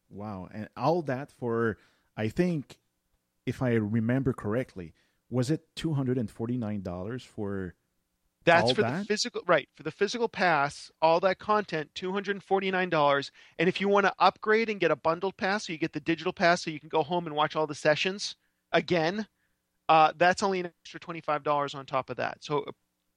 Wow. 0.09 0.49
And 0.53 0.69
all 0.77 1.03
that 1.03 1.33
for, 1.39 1.79
I 2.21 2.29
think, 2.29 2.79
if 3.47 3.63
I 3.63 3.73
remember 3.73 4.33
correctly, 4.33 4.95
was 5.31 5.51
it 5.51 5.63
$249 5.77 7.27
for 7.27 7.75
that's 8.45 8.73
for 8.73 8.83
that? 8.83 9.01
the 9.01 9.05
physical 9.05 9.43
right 9.47 9.69
for 9.75 9.83
the 9.83 9.91
physical 9.91 10.27
pass 10.27 10.91
all 11.03 11.21
that 11.21 11.39
content 11.39 11.91
$249 11.95 13.31
and 13.59 13.69
if 13.69 13.83
you 13.83 13.87
want 13.87 14.07
to 14.07 14.15
upgrade 14.19 14.71
and 14.71 14.81
get 14.81 14.91
a 14.91 14.97
bundled 14.97 15.37
pass 15.37 15.67
so 15.67 15.75
you 15.75 15.79
get 15.79 15.93
the 15.93 16.01
digital 16.01 16.33
pass 16.33 16.65
so 16.65 16.71
you 16.71 16.81
can 16.81 16.89
go 16.89 17.03
home 17.03 17.27
and 17.27 17.37
watch 17.37 17.55
all 17.55 17.67
the 17.67 17.75
sessions 17.75 18.37
again 18.73 19.27
uh, 19.91 20.13
that's 20.17 20.45
only 20.45 20.61
an 20.61 20.67
extra 20.67 21.01
$25 21.01 21.75
on 21.75 21.85
top 21.85 22.11
of 22.11 22.17
that. 22.17 22.39
So 22.43 22.59
a 22.59 22.73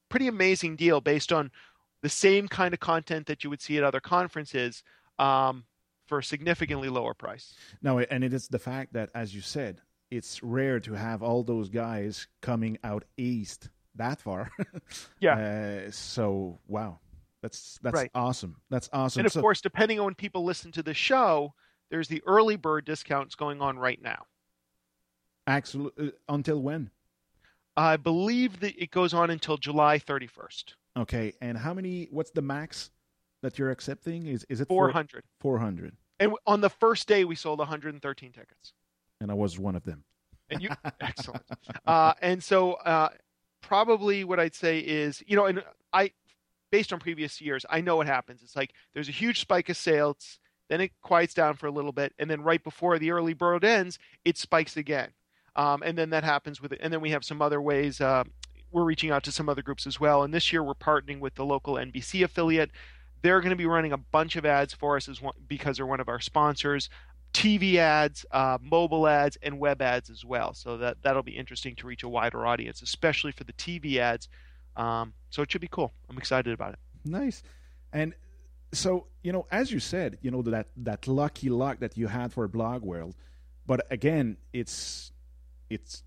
pretty 0.10 0.28
amazing 0.28 0.76
deal 0.76 1.02
based 1.02 1.32
on 1.32 1.52
the 2.02 2.10
same 2.10 2.48
kind 2.48 2.74
of 2.74 2.80
content 2.80 3.28
that 3.28 3.44
you 3.44 3.52
would 3.52 3.62
see 3.62 3.78
at 3.78 3.84
other 3.84 4.00
conferences. 4.00 4.82
Um, 5.20 5.66
for 6.06 6.20
a 6.20 6.24
significantly 6.24 6.90
lower 6.90 7.14
price 7.14 7.54
No, 7.82 8.00
and 8.00 8.24
it 8.24 8.34
is 8.34 8.48
the 8.48 8.60
fact 8.60 8.94
that, 8.94 9.10
as 9.16 9.34
you 9.34 9.42
said, 9.42 9.82
it's 10.12 10.44
rare 10.44 10.80
to 10.82 10.94
have 10.94 11.24
all 11.24 11.44
those 11.44 11.70
guys 11.70 12.28
coming 12.42 12.78
out 12.84 13.04
east 13.18 13.70
that 13.96 14.20
far. 14.22 14.52
Yeah. 15.20 15.38
Uh, 15.88 15.92
so 15.92 16.60
wow, 16.68 17.00
that's 17.42 17.80
that's 17.82 17.96
Right. 17.96 18.12
awesome. 18.14 18.58
That's 18.70 18.90
awesome. 18.94 19.22
and 19.22 19.26
of 19.28 19.32
So- 19.34 19.42
course 19.42 19.62
depending 19.62 20.00
on 20.00 20.06
when 20.06 20.16
people 20.16 20.44
listen 20.44 20.72
to 20.74 20.84
the 20.84 20.94
show 20.94 21.54
there's 21.90 22.08
the 22.08 22.22
early 22.26 22.56
bird 22.58 22.86
discounts 22.86 23.36
going 23.36 23.62
on 23.62 23.78
right 23.78 24.02
now 24.02 24.26
Absolutely. 25.48 26.08
uh, 26.10 26.12
Until 26.30 26.62
when? 26.62 26.90
I 27.76 27.98
believe 27.98 28.60
that 28.62 28.82
it 28.82 28.92
goes 28.92 29.14
on 29.14 29.30
until 29.30 29.58
July 29.58 29.98
31st. 30.00 30.76
Okay. 30.98 31.34
And 31.42 31.58
how 31.58 31.74
many? 31.74 32.08
What's 32.12 32.30
the 32.32 32.42
max 32.42 32.92
that 33.44 33.60
you're 33.60 33.70
accepting? 33.70 34.26
Is 34.26 34.46
is 34.50 34.60
it 34.60 34.68
four 34.68 34.88
400. 34.88 35.24
Four 35.40 35.60
hundred. 35.60 35.96
And 36.20 36.34
on 36.48 36.62
the 36.62 36.70
first 36.70 37.08
day, 37.08 37.26
we 37.26 37.36
sold 37.36 37.60
113 37.60 38.32
tickets. 38.32 38.74
And 39.22 39.30
I 39.30 39.34
was 39.34 39.60
one 39.60 39.76
of 39.76 39.84
them. 39.84 40.04
And 40.50 40.62
you, 40.62 40.70
excellent. 41.02 41.44
Uh, 41.86 42.14
and 42.22 42.44
so, 42.44 42.74
uh, 42.74 43.10
probably 43.62 44.24
what 44.24 44.40
I'd 44.40 44.56
say 44.56 44.80
is, 44.80 45.24
you 45.26 45.36
know, 45.36 45.46
and 45.46 45.64
I, 45.92 46.12
based 46.72 46.94
on 46.94 47.00
previous 47.00 47.42
years, 47.42 47.66
I 47.70 47.82
know 47.82 47.98
what 47.98 48.08
happens. 48.08 48.42
It's 48.44 48.56
like 48.56 48.72
there's 48.94 49.10
a 49.10 49.14
huge 49.14 49.40
spike 49.40 49.70
of 49.70 49.78
sales, 49.78 50.40
then 50.70 50.82
it 50.82 50.92
quiets 51.02 51.34
down 51.34 51.56
for 51.56 51.68
a 51.68 51.72
little 51.72 51.92
bit, 51.92 52.14
and 52.20 52.30
then 52.30 52.42
right 52.42 52.64
before 52.64 53.00
the 53.00 53.12
early 53.12 53.34
bird 53.34 53.64
ends, 53.64 54.00
it 54.24 54.38
spikes 54.38 54.78
again. 54.78 55.10
Um, 55.56 55.84
and 55.84 55.98
then 55.98 56.10
that 56.12 56.24
happens 56.24 56.62
with 56.62 56.74
it. 56.74 56.80
And 56.82 56.92
then 56.92 57.02
we 57.02 57.12
have 57.12 57.24
some 57.24 57.42
other 57.42 57.62
ways. 57.62 58.02
Uh, 58.02 58.24
we're 58.72 58.84
reaching 58.84 59.12
out 59.12 59.24
to 59.24 59.32
some 59.32 59.50
other 59.50 59.62
groups 59.62 59.86
as 59.86 60.00
well. 60.00 60.24
And 60.24 60.34
this 60.34 60.52
year, 60.52 60.64
we're 60.64 60.74
partnering 60.74 61.20
with 61.20 61.36
the 61.36 61.46
local 61.46 61.76
NBC 61.76 62.24
affiliate. 62.24 62.72
They're 63.24 63.42
going 63.42 63.52
to 63.52 63.56
be 63.56 63.66
running 63.66 63.94
a 63.94 63.98
bunch 63.98 64.36
of 64.36 64.46
ads 64.46 64.74
for 64.74 64.98
us 64.98 65.10
as 65.10 65.22
one, 65.22 65.34
because 65.48 65.78
they're 65.78 65.86
one 65.86 66.00
of 66.00 66.10
our 66.10 66.20
sponsors. 66.20 66.90
TV 67.34 67.78
ads, 67.78 68.26
uh, 68.30 68.60
mobile 68.62 69.08
ads, 69.08 69.38
and 69.42 69.60
web 69.60 69.82
ads 69.82 70.12
as 70.12 70.24
well. 70.24 70.54
So 70.54 70.78
that 70.78 70.98
that'll 71.02 71.24
be 71.24 71.36
interesting 71.36 71.76
to 71.78 71.88
reach 71.88 72.04
a 72.04 72.10
wider 72.10 72.46
audience, 72.46 72.84
especially 72.84 73.32
for 73.32 73.44
the 73.44 73.54
TV 73.54 73.98
ads. 73.98 74.30
Um, 74.76 75.14
so 75.32 75.42
it 75.42 75.52
should 75.52 75.62
be 75.62 75.68
cool. 75.68 75.94
I'm 76.10 76.18
excited 76.18 76.54
about 76.54 76.74
it. 76.74 76.80
Nice. 77.06 77.42
And 77.92 78.14
so, 78.72 79.08
you 79.24 79.32
know, 79.32 79.48
as 79.52 79.72
you 79.72 79.80
said, 79.80 80.20
you 80.22 80.30
know, 80.30 80.42
that 80.44 80.68
that 80.78 81.08
lucky 81.08 81.50
luck 81.50 81.80
that 81.80 81.98
you 81.98 82.08
had 82.08 82.32
for 82.34 82.48
Blog 82.48 82.84
World, 82.84 83.16
but 83.66 83.86
again, 83.90 84.38
it's 84.52 85.12
it's 85.70 86.04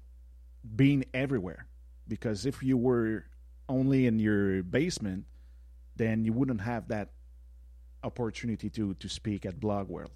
being 0.77 1.05
everywhere 1.15 1.67
because 2.07 2.47
if 2.47 2.63
you 2.63 2.77
were 2.77 3.25
only 3.69 4.07
in 4.07 4.19
your 4.19 4.63
basement, 4.63 5.25
then 5.97 6.25
you 6.25 6.33
wouldn't 6.33 6.61
have 6.61 6.89
that 6.89 7.11
opportunity 8.03 8.71
to 8.71 8.95
to 8.95 9.09
speak 9.09 9.47
at 9.47 9.61
Blog 9.61 9.89
World. 9.89 10.13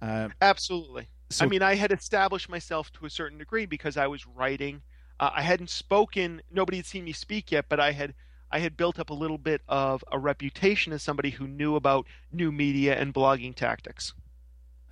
Uh, 0.00 0.28
Absolutely. 0.40 1.08
so 1.30 1.44
I 1.44 1.48
mean, 1.48 1.62
I 1.62 1.74
had 1.74 1.92
established 1.92 2.48
myself 2.48 2.92
to 2.94 3.06
a 3.06 3.10
certain 3.10 3.38
degree 3.38 3.66
because 3.66 3.96
I 3.96 4.06
was 4.06 4.26
writing. 4.26 4.82
Uh, 5.20 5.30
I 5.34 5.42
hadn't 5.42 5.70
spoken. 5.70 6.42
Nobody 6.50 6.76
had 6.78 6.86
seen 6.86 7.04
me 7.04 7.12
speak 7.12 7.52
yet, 7.52 7.66
but 7.68 7.80
I 7.80 7.92
had 7.92 8.14
I 8.50 8.58
had 8.58 8.76
built 8.76 8.98
up 8.98 9.10
a 9.10 9.14
little 9.14 9.38
bit 9.38 9.62
of 9.68 10.04
a 10.12 10.18
reputation 10.18 10.92
as 10.92 11.02
somebody 11.02 11.30
who 11.30 11.48
knew 11.48 11.76
about 11.76 12.06
new 12.32 12.52
media 12.52 12.94
and 12.94 13.12
blogging 13.12 13.54
tactics. 13.54 14.14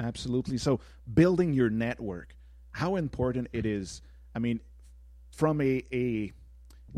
Absolutely. 0.00 0.58
So 0.58 0.80
building 1.14 1.52
your 1.52 1.70
network, 1.70 2.34
how 2.72 2.96
important 2.96 3.48
it 3.52 3.64
is. 3.64 4.02
I 4.34 4.40
mean, 4.40 4.60
from 5.30 5.60
a, 5.60 5.84
a 5.92 6.32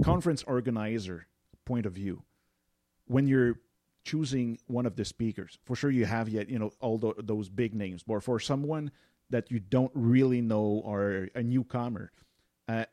conference 0.02 0.42
organizer 0.44 1.26
point 1.66 1.84
of 1.84 1.92
view, 1.92 2.22
when 3.06 3.26
you're 3.26 3.58
choosing 4.04 4.58
one 4.66 4.86
of 4.86 4.96
the 4.96 5.04
speakers, 5.04 5.58
for 5.64 5.74
sure 5.74 5.90
you 5.90 6.04
have 6.04 6.28
yet, 6.28 6.48
you 6.48 6.58
know, 6.58 6.72
all 6.80 6.98
tho- 6.98 7.14
those 7.18 7.48
big 7.48 7.74
names, 7.74 8.02
but 8.02 8.22
for 8.22 8.38
someone 8.38 8.90
that 9.30 9.50
you 9.50 9.58
don't 9.58 9.92
really 9.94 10.40
know 10.40 10.82
or 10.84 11.28
a 11.34 11.42
newcomer, 11.42 12.12
uh, 12.68 12.84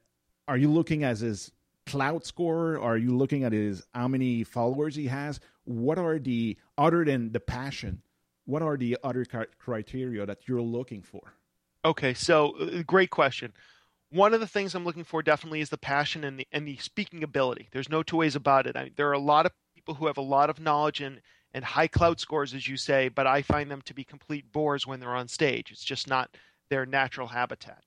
are 0.47 0.57
you 0.57 0.71
looking 0.71 1.03
at 1.03 1.17
his 1.19 1.51
Klout 1.85 2.25
score? 2.25 2.79
Are 2.79 2.97
you 2.97 3.15
looking 3.15 3.43
at 3.43 3.51
his 3.51 3.83
how 3.93 4.07
many 4.07 4.43
followers 4.43 4.95
he 4.95 5.07
has? 5.07 5.39
What 5.65 5.97
are 5.97 6.19
the 6.19 6.57
other 6.77 7.03
than 7.03 7.31
the 7.31 7.39
passion? 7.39 8.01
What 8.45 8.61
are 8.61 8.77
the 8.77 8.97
other 9.03 9.25
criteria 9.59 10.25
that 10.25 10.47
you're 10.47 10.61
looking 10.61 11.01
for? 11.01 11.33
Okay, 11.83 12.13
so 12.13 12.57
uh, 12.57 12.83
great 12.83 13.09
question. 13.09 13.53
One 14.09 14.33
of 14.33 14.39
the 14.39 14.47
things 14.47 14.75
I'm 14.75 14.83
looking 14.83 15.03
for 15.03 15.23
definitely 15.23 15.61
is 15.61 15.69
the 15.69 15.77
passion 15.77 16.23
and 16.23 16.39
the 16.39 16.47
and 16.51 16.67
the 16.67 16.77
speaking 16.77 17.23
ability. 17.23 17.69
There's 17.71 17.89
no 17.89 18.03
two 18.03 18.17
ways 18.17 18.35
about 18.35 18.67
it. 18.67 18.75
I, 18.75 18.91
there 18.95 19.09
are 19.09 19.13
a 19.13 19.19
lot 19.19 19.45
of 19.45 19.51
people 19.81 19.95
who 19.95 20.05
have 20.05 20.17
a 20.17 20.21
lot 20.21 20.49
of 20.49 20.59
knowledge 20.59 21.01
and 21.01 21.21
and 21.53 21.65
high 21.65 21.87
Klout 21.87 22.19
scores, 22.19 22.53
as 22.53 22.65
you 22.65 22.77
say, 22.77 23.09
but 23.09 23.27
I 23.27 23.41
find 23.41 23.69
them 23.69 23.81
to 23.81 23.93
be 23.93 24.05
complete 24.05 24.49
bores 24.53 24.87
when 24.87 25.01
they're 25.01 25.15
on 25.15 25.27
stage. 25.27 25.69
It's 25.69 25.83
just 25.83 26.07
not 26.07 26.29
their 26.69 26.85
natural 26.85 27.27
habitat. 27.27 27.83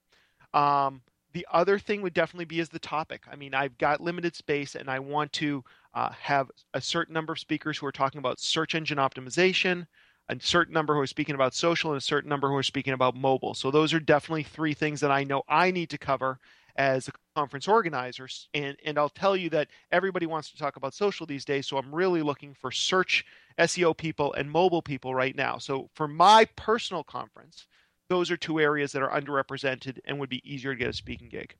Um, 0.52 1.00
the 1.32 1.46
other 1.50 1.78
thing 1.78 2.02
would 2.02 2.12
definitely 2.12 2.44
be 2.44 2.60
is 2.60 2.68
the 2.68 2.78
topic. 2.78 3.22
I 3.30 3.36
mean, 3.36 3.54
I've 3.54 3.78
got 3.78 4.02
limited 4.02 4.36
space, 4.36 4.74
and 4.74 4.90
I 4.90 4.98
want 4.98 5.32
to 5.34 5.64
uh, 5.94 6.10
have 6.10 6.50
a 6.74 6.80
certain 6.80 7.14
number 7.14 7.32
of 7.32 7.38
speakers 7.38 7.78
who 7.78 7.86
are 7.86 7.92
talking 7.92 8.18
about 8.18 8.38
search 8.38 8.74
engine 8.74 8.98
optimization, 8.98 9.86
a 10.28 10.36
certain 10.40 10.74
number 10.74 10.94
who 10.94 11.00
are 11.00 11.06
speaking 11.06 11.34
about 11.34 11.54
social, 11.54 11.90
and 11.90 11.96
a 11.96 12.02
certain 12.02 12.28
number 12.28 12.48
who 12.50 12.56
are 12.56 12.62
speaking 12.62 12.92
about 12.92 13.16
mobile. 13.16 13.54
So 13.54 13.70
those 13.70 13.94
are 13.94 14.00
definitely 14.00 14.42
three 14.42 14.74
things 14.74 15.00
that 15.00 15.10
I 15.10 15.24
know 15.24 15.42
I 15.48 15.70
need 15.70 15.88
to 15.88 15.98
cover 15.98 16.38
as 16.76 17.08
a 17.08 17.12
conference 17.34 17.68
organizers. 17.68 18.48
And 18.54 18.76
and 18.84 18.98
I'll 18.98 19.08
tell 19.08 19.36
you 19.36 19.50
that 19.50 19.68
everybody 19.92 20.26
wants 20.26 20.50
to 20.50 20.56
talk 20.56 20.76
about 20.76 20.94
social 20.94 21.26
these 21.26 21.44
days, 21.44 21.66
so 21.66 21.76
I'm 21.76 21.94
really 21.94 22.22
looking 22.22 22.54
for 22.54 22.70
search 22.70 23.24
SEO 23.58 23.96
people 23.96 24.32
and 24.34 24.50
mobile 24.50 24.82
people 24.82 25.14
right 25.14 25.36
now. 25.36 25.58
So 25.58 25.90
for 25.94 26.08
my 26.08 26.46
personal 26.56 27.04
conference, 27.04 27.66
those 28.08 28.30
are 28.30 28.36
two 28.36 28.60
areas 28.60 28.92
that 28.92 29.02
are 29.02 29.20
underrepresented 29.20 29.98
and 30.04 30.18
would 30.18 30.30
be 30.30 30.42
easier 30.44 30.72
to 30.72 30.78
get 30.78 30.90
a 30.90 30.92
speaking 30.92 31.28
gig. 31.28 31.54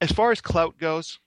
As 0.00 0.12
far 0.12 0.30
as 0.32 0.40
Klout 0.40 0.78
goes, 0.78 1.18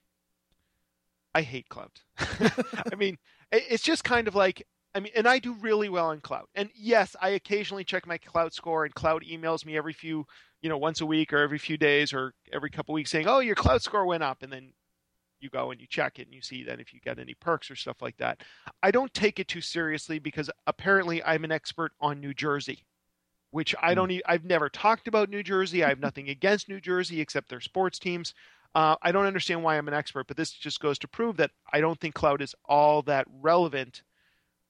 I 1.34 1.42
hate 1.42 1.68
Klout. 1.68 2.02
I 2.92 2.94
mean, 2.96 3.18
it's 3.52 3.82
just 3.82 4.04
kind 4.04 4.28
of 4.28 4.34
like 4.34 4.66
I 4.94 5.00
mean, 5.00 5.12
and 5.14 5.28
I 5.28 5.38
do 5.38 5.52
really 5.54 5.88
well 5.88 6.10
in 6.10 6.20
Klout. 6.20 6.46
And 6.54 6.70
yes, 6.74 7.14
I 7.20 7.30
occasionally 7.30 7.84
check 7.84 8.06
my 8.06 8.18
Klout 8.18 8.52
score, 8.52 8.84
and 8.84 8.94
Klout 8.94 9.28
emails 9.30 9.64
me 9.64 9.76
every 9.76 9.92
few, 9.92 10.26
you 10.62 10.68
know, 10.68 10.78
once 10.78 11.00
a 11.00 11.06
week 11.06 11.32
or 11.32 11.38
every 11.38 11.58
few 11.58 11.76
days 11.76 12.12
or 12.12 12.34
every 12.52 12.70
couple 12.70 12.94
weeks 12.94 13.10
saying, 13.10 13.28
"Oh, 13.28 13.38
your 13.40 13.54
Klout 13.54 13.82
score 13.82 14.06
went 14.06 14.22
up," 14.22 14.42
and 14.42 14.52
then 14.52 14.72
you 15.40 15.50
go 15.50 15.70
and 15.70 15.80
you 15.80 15.86
check 15.86 16.18
it 16.18 16.26
and 16.26 16.34
you 16.34 16.42
see 16.42 16.64
then 16.64 16.80
if 16.80 16.92
you 16.92 17.00
get 17.00 17.18
any 17.18 17.34
perks 17.34 17.70
or 17.70 17.76
stuff 17.76 18.02
like 18.02 18.16
that. 18.18 18.42
I 18.82 18.90
don't 18.90 19.12
take 19.14 19.38
it 19.38 19.48
too 19.48 19.60
seriously 19.60 20.18
because 20.18 20.50
apparently 20.66 21.22
I'm 21.22 21.44
an 21.44 21.52
expert 21.52 21.92
on 22.00 22.20
New 22.20 22.34
Jersey, 22.34 22.84
which 23.50 23.74
I 23.80 23.94
don't. 23.94 24.10
Mm. 24.10 24.20
I've 24.26 24.44
never 24.44 24.68
talked 24.68 25.08
about 25.08 25.30
New 25.30 25.42
Jersey. 25.42 25.84
I 25.84 25.88
have 25.88 26.00
nothing 26.08 26.28
against 26.28 26.68
New 26.68 26.80
Jersey 26.80 27.20
except 27.20 27.48
their 27.48 27.60
sports 27.60 27.98
teams. 27.98 28.34
Uh, 28.74 28.96
I 29.00 29.12
don't 29.12 29.26
understand 29.26 29.62
why 29.62 29.78
I'm 29.78 29.88
an 29.88 29.94
expert, 29.94 30.26
but 30.28 30.36
this 30.36 30.52
just 30.52 30.80
goes 30.80 30.98
to 30.98 31.08
prove 31.08 31.38
that 31.38 31.50
I 31.72 31.80
don't 31.80 31.98
think 31.98 32.14
cloud 32.14 32.42
is 32.42 32.54
all 32.66 33.02
that 33.02 33.26
relevant. 33.40 34.02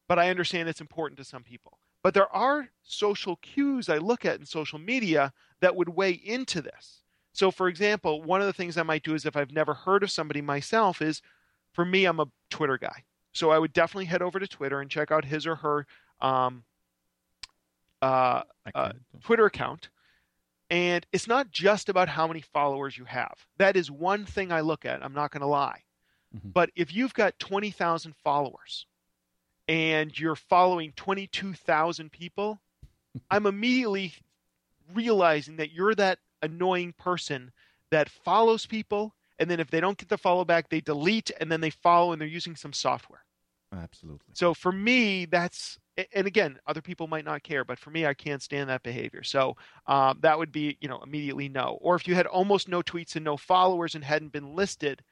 But 0.07 0.19
I 0.19 0.31
understand 0.31 0.69
it's 0.69 0.81
important 0.81 1.19
to 1.19 1.25
some 1.25 1.43
people. 1.43 1.79
But 2.03 2.15
there 2.15 2.33
are 2.35 2.69
social 2.83 3.37
cues 3.37 3.89
I 3.89 3.99
look 3.99 4.25
at 4.25 4.39
in 4.39 4.47
social 4.47 4.79
media 4.79 5.33
that 5.61 5.75
would 5.75 5.89
weigh 5.89 6.13
into 6.13 6.63
this. 6.63 7.03
So, 7.33 7.51
for 7.51 7.69
example, 7.69 8.23
one 8.23 8.41
of 8.41 8.47
the 8.47 8.53
things 8.53 8.77
I 8.77 8.83
might 8.83 9.03
do 9.03 9.15
is 9.15 9.25
if 9.25 9.37
I've 9.37 9.53
never 9.53 9.75
heard 9.75 10.03
of 10.03 10.11
somebody 10.11 10.41
myself, 10.41 11.03
is 11.03 11.23
for 11.73 11.85
me, 11.85 12.05
I'm 12.05 12.21
a 12.21 12.27
Twitter 12.51 12.79
guy. 12.79 13.05
So 13.33 13.51
I 13.51 13.59
would 13.59 13.73
definitely 13.73 14.07
head 14.07 14.23
over 14.23 14.41
to 14.41 14.49
Twitter 14.49 14.81
and 14.81 14.91
check 14.91 15.13
out 15.13 15.25
his 15.25 15.47
or 15.47 15.55
her 15.57 15.87
um, 16.21 16.65
uh, 18.03 18.43
uh, 18.75 18.93
Twitter 19.23 19.47
account. 19.47 19.89
And 20.71 21.07
it's 21.13 21.29
not 21.29 21.51
just 21.51 21.89
about 21.89 22.09
how 22.09 22.27
many 22.27 22.41
followers 22.41 22.99
you 22.99 23.05
have. 23.05 23.47
That 23.59 23.77
is 23.77 23.91
one 23.91 24.27
thing 24.27 24.53
I 24.53 24.61
look 24.61 24.85
at. 24.85 25.05
I'm 25.05 25.15
not 25.15 25.31
going 25.31 25.41
to 25.41 25.47
lie. 25.47 25.83
Mm-hmm. 26.37 26.51
But 26.51 26.71
if 26.75 26.95
you've 26.95 27.15
got 27.15 27.39
20,000 27.39 28.15
followers 28.23 28.87
and 29.69 30.19
you're 30.19 30.35
following 30.35 30.93
22,000 30.97 32.11
people, 32.11 32.61
I'm 33.31 33.47
immediately 33.47 34.15
realizing 34.95 35.57
that 35.57 35.73
you're 35.73 35.95
that 35.95 36.19
annoying 36.43 36.95
person 36.99 37.53
that 37.91 38.09
follows 38.09 38.67
people 38.67 39.15
and 39.39 39.51
then 39.51 39.61
if 39.61 39.71
they 39.71 39.81
don't 39.81 39.99
get 39.99 40.09
the 40.09 40.19
follow 40.19 40.45
back 40.45 40.69
they 40.69 40.81
delete 40.81 41.31
and 41.41 41.51
then 41.51 41.61
they 41.61 41.71
follow 41.71 42.13
and 42.13 42.21
they're 42.21 42.29
using 42.29 42.57
some 42.57 42.73
software. 42.73 43.25
Absolutely. 43.73 44.33
So 44.35 44.55
for 44.55 44.73
me 44.73 45.27
that's 45.27 45.79
and 46.15 46.27
again 46.27 46.59
other 46.67 46.81
people 46.81 47.07
might 47.07 47.25
not 47.25 47.43
care 47.43 47.65
but 47.65 47.79
for 47.79 47.91
me 47.91 48.07
i 48.07 48.15
can't 48.15 48.43
stand 48.43 48.71
that 48.71 48.83
behavior. 48.83 49.23
So 49.23 49.57
um, 49.87 50.19
that 50.23 50.39
would 50.39 50.53
be 50.53 50.79
you 50.81 50.89
know 50.89 51.01
immediately 51.03 51.49
no. 51.49 51.79
Or 51.81 51.97
if 51.97 52.07
you 52.07 52.15
had 52.15 52.27
almost 52.27 52.69
no 52.69 52.83
tweets 52.83 53.17
and 53.17 53.25
no 53.25 53.37
followers 53.37 53.95
and 53.95 54.05
hadn't 54.05 54.33
been 54.33 54.55
listed 54.55 55.03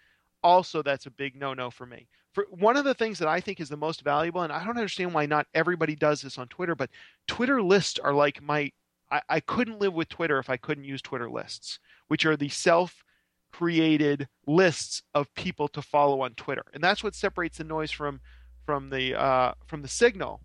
also 0.43 0.82
that's 0.82 1.07
a 1.07 1.11
big 1.11 1.34
no 1.37 1.55
no 1.55 1.70
for 1.70 1.87
me 1.87 2.07
for 2.32 2.47
one 2.51 2.76
of 2.76 2.84
the 2.84 2.95
things 2.95 3.18
that 3.18 3.28
i 3.28 3.41
think 3.41 3.61
is 3.61 3.68
the 3.68 3.76
most 3.76 4.03
valuable 4.03 4.43
and 4.43 4.53
i 4.53 4.59
don't 4.59 4.76
understand 4.76 5.12
why 5.12 5.26
not 5.26 5.47
everybody 5.55 5.97
does 5.97 6.20
this 6.22 6.39
on 6.39 6.47
twitter 6.49 6.74
but 6.74 6.91
twitter 7.26 7.62
lists 7.62 7.99
are 7.99 8.12
like 8.12 8.43
my 8.43 8.70
I, 9.11 9.22
I 9.28 9.41
couldn't 9.41 9.80
live 9.80 9.95
with 9.95 10.09
Twitter 10.09 10.39
if 10.39 10.51
I 10.51 10.57
couldn't 10.57 10.84
use 10.84 11.03
Twitter 11.03 11.30
lists, 11.30 11.78
which 12.09 12.26
are 12.26 12.37
the 12.37 12.49
self 12.49 13.05
created 13.53 14.28
lists 14.47 15.03
of 15.14 15.32
people 15.34 15.68
to 15.68 15.82
follow 15.82 16.20
on 16.22 16.34
Twitter. 16.34 16.64
And 16.74 16.82
that's 16.82 17.03
what 17.03 17.14
separates 17.14 17.59
the 17.59 17.64
noise 17.64 17.91
from 17.91 18.20
from 18.64 18.91
the 18.91 19.18
uh, 19.18 19.53
from 19.66 19.82
the 19.82 19.89
signal 19.89 20.41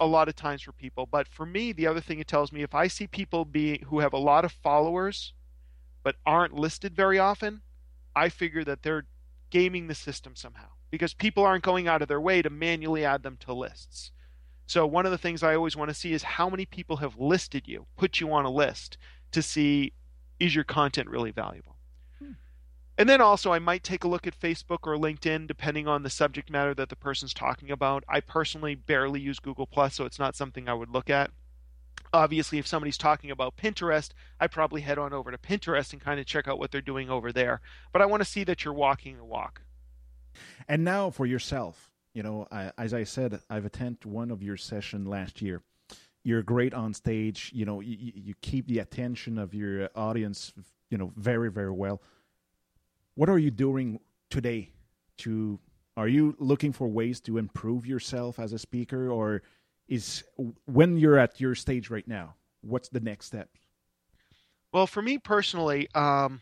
a 0.00 0.06
lot 0.06 0.28
of 0.28 0.34
times 0.34 0.62
for 0.62 0.72
people. 0.72 1.06
But 1.06 1.28
for 1.28 1.44
me, 1.44 1.72
the 1.72 1.86
other 1.86 2.00
thing 2.00 2.18
it 2.18 2.26
tells 2.26 2.52
me 2.52 2.62
if 2.62 2.74
I 2.74 2.86
see 2.86 3.06
people 3.06 3.44
being 3.44 3.82
who 3.82 3.98
have 3.98 4.14
a 4.14 4.18
lot 4.18 4.44
of 4.44 4.52
followers 4.52 5.34
but 6.02 6.16
aren't 6.24 6.54
listed 6.54 6.96
very 6.96 7.18
often, 7.18 7.60
I 8.16 8.28
figure 8.28 8.64
that 8.64 8.82
they're 8.82 9.06
gaming 9.50 9.86
the 9.86 9.94
system 9.94 10.34
somehow 10.34 10.68
because 10.90 11.14
people 11.14 11.44
aren't 11.44 11.64
going 11.64 11.88
out 11.88 12.02
of 12.02 12.08
their 12.08 12.20
way 12.20 12.42
to 12.42 12.50
manually 12.50 13.04
add 13.04 13.22
them 13.22 13.36
to 13.40 13.52
lists. 13.52 14.10
So 14.66 14.86
one 14.86 15.04
of 15.04 15.12
the 15.12 15.18
things 15.18 15.42
I 15.42 15.54
always 15.54 15.76
want 15.76 15.90
to 15.90 15.94
see 15.94 16.12
is 16.12 16.22
how 16.22 16.48
many 16.48 16.64
people 16.64 16.96
have 16.98 17.18
listed 17.18 17.68
you, 17.68 17.86
put 17.96 18.20
you 18.20 18.32
on 18.32 18.44
a 18.44 18.50
list 18.50 18.96
to 19.32 19.42
see 19.42 19.92
is 20.40 20.54
your 20.54 20.64
content 20.64 21.08
really 21.08 21.30
valuable. 21.30 21.76
Hmm. 22.18 22.32
And 22.96 23.08
then 23.08 23.20
also 23.20 23.52
I 23.52 23.58
might 23.58 23.84
take 23.84 24.04
a 24.04 24.08
look 24.08 24.26
at 24.26 24.38
Facebook 24.38 24.80
or 24.84 24.96
LinkedIn 24.96 25.46
depending 25.46 25.86
on 25.86 26.02
the 26.02 26.10
subject 26.10 26.50
matter 26.50 26.74
that 26.74 26.88
the 26.88 26.96
person's 26.96 27.34
talking 27.34 27.70
about. 27.70 28.04
I 28.08 28.20
personally 28.20 28.74
barely 28.74 29.20
use 29.20 29.38
Google 29.38 29.66
Plus, 29.66 29.94
so 29.94 30.04
it's 30.04 30.18
not 30.18 30.36
something 30.36 30.68
I 30.68 30.74
would 30.74 30.90
look 30.90 31.10
at. 31.10 31.30
Obviously, 32.14 32.58
if 32.58 32.66
somebody's 32.66 32.96
talking 32.96 33.30
about 33.30 33.56
Pinterest, 33.56 34.10
I 34.40 34.46
probably 34.46 34.80
head 34.80 34.98
on 34.98 35.12
over 35.12 35.30
to 35.30 35.38
Pinterest 35.38 35.92
and 35.92 36.00
kind 36.00 36.18
of 36.18 36.26
check 36.26 36.48
out 36.48 36.58
what 36.58 36.70
they're 36.70 36.80
doing 36.80 37.10
over 37.10 37.32
there. 37.32 37.60
But 37.92 38.00
I 38.00 38.06
want 38.06 38.22
to 38.22 38.28
see 38.28 38.44
that 38.44 38.64
you're 38.64 38.72
walking 38.72 39.18
the 39.18 39.24
walk. 39.24 39.62
And 40.66 40.84
now 40.84 41.10
for 41.10 41.26
yourself 41.26 41.90
you 42.14 42.22
know, 42.22 42.46
I, 42.50 42.70
as 42.78 42.94
I 42.94 43.02
said, 43.04 43.40
I've 43.50 43.66
attended 43.66 44.04
one 44.04 44.30
of 44.30 44.42
your 44.42 44.56
session 44.56 45.04
last 45.04 45.42
year. 45.42 45.62
You're 46.22 46.42
great 46.42 46.72
on 46.72 46.94
stage. 46.94 47.50
You 47.52 47.66
know, 47.66 47.80
you, 47.80 48.12
you 48.14 48.34
keep 48.40 48.68
the 48.68 48.78
attention 48.78 49.36
of 49.36 49.52
your 49.52 49.90
audience, 49.94 50.52
you 50.90 50.96
know, 50.96 51.12
very, 51.16 51.50
very 51.50 51.72
well. 51.72 52.00
What 53.16 53.28
are 53.28 53.38
you 53.38 53.50
doing 53.50 54.00
today 54.30 54.70
to 55.18 55.58
are 55.96 56.08
you 56.08 56.34
looking 56.38 56.72
for 56.72 56.88
ways 56.88 57.20
to 57.20 57.38
improve 57.38 57.86
yourself 57.86 58.38
as 58.38 58.52
a 58.52 58.58
speaker 58.58 59.10
or 59.10 59.42
is 59.88 60.24
when 60.66 60.96
you're 60.96 61.18
at 61.18 61.40
your 61.40 61.54
stage 61.54 61.90
right 61.90 62.08
now 62.08 62.34
what's 62.62 62.88
the 62.88 63.00
next 63.00 63.26
step 63.26 63.48
well 64.72 64.86
for 64.86 65.02
me 65.02 65.18
personally 65.18 65.88
um, 65.94 66.40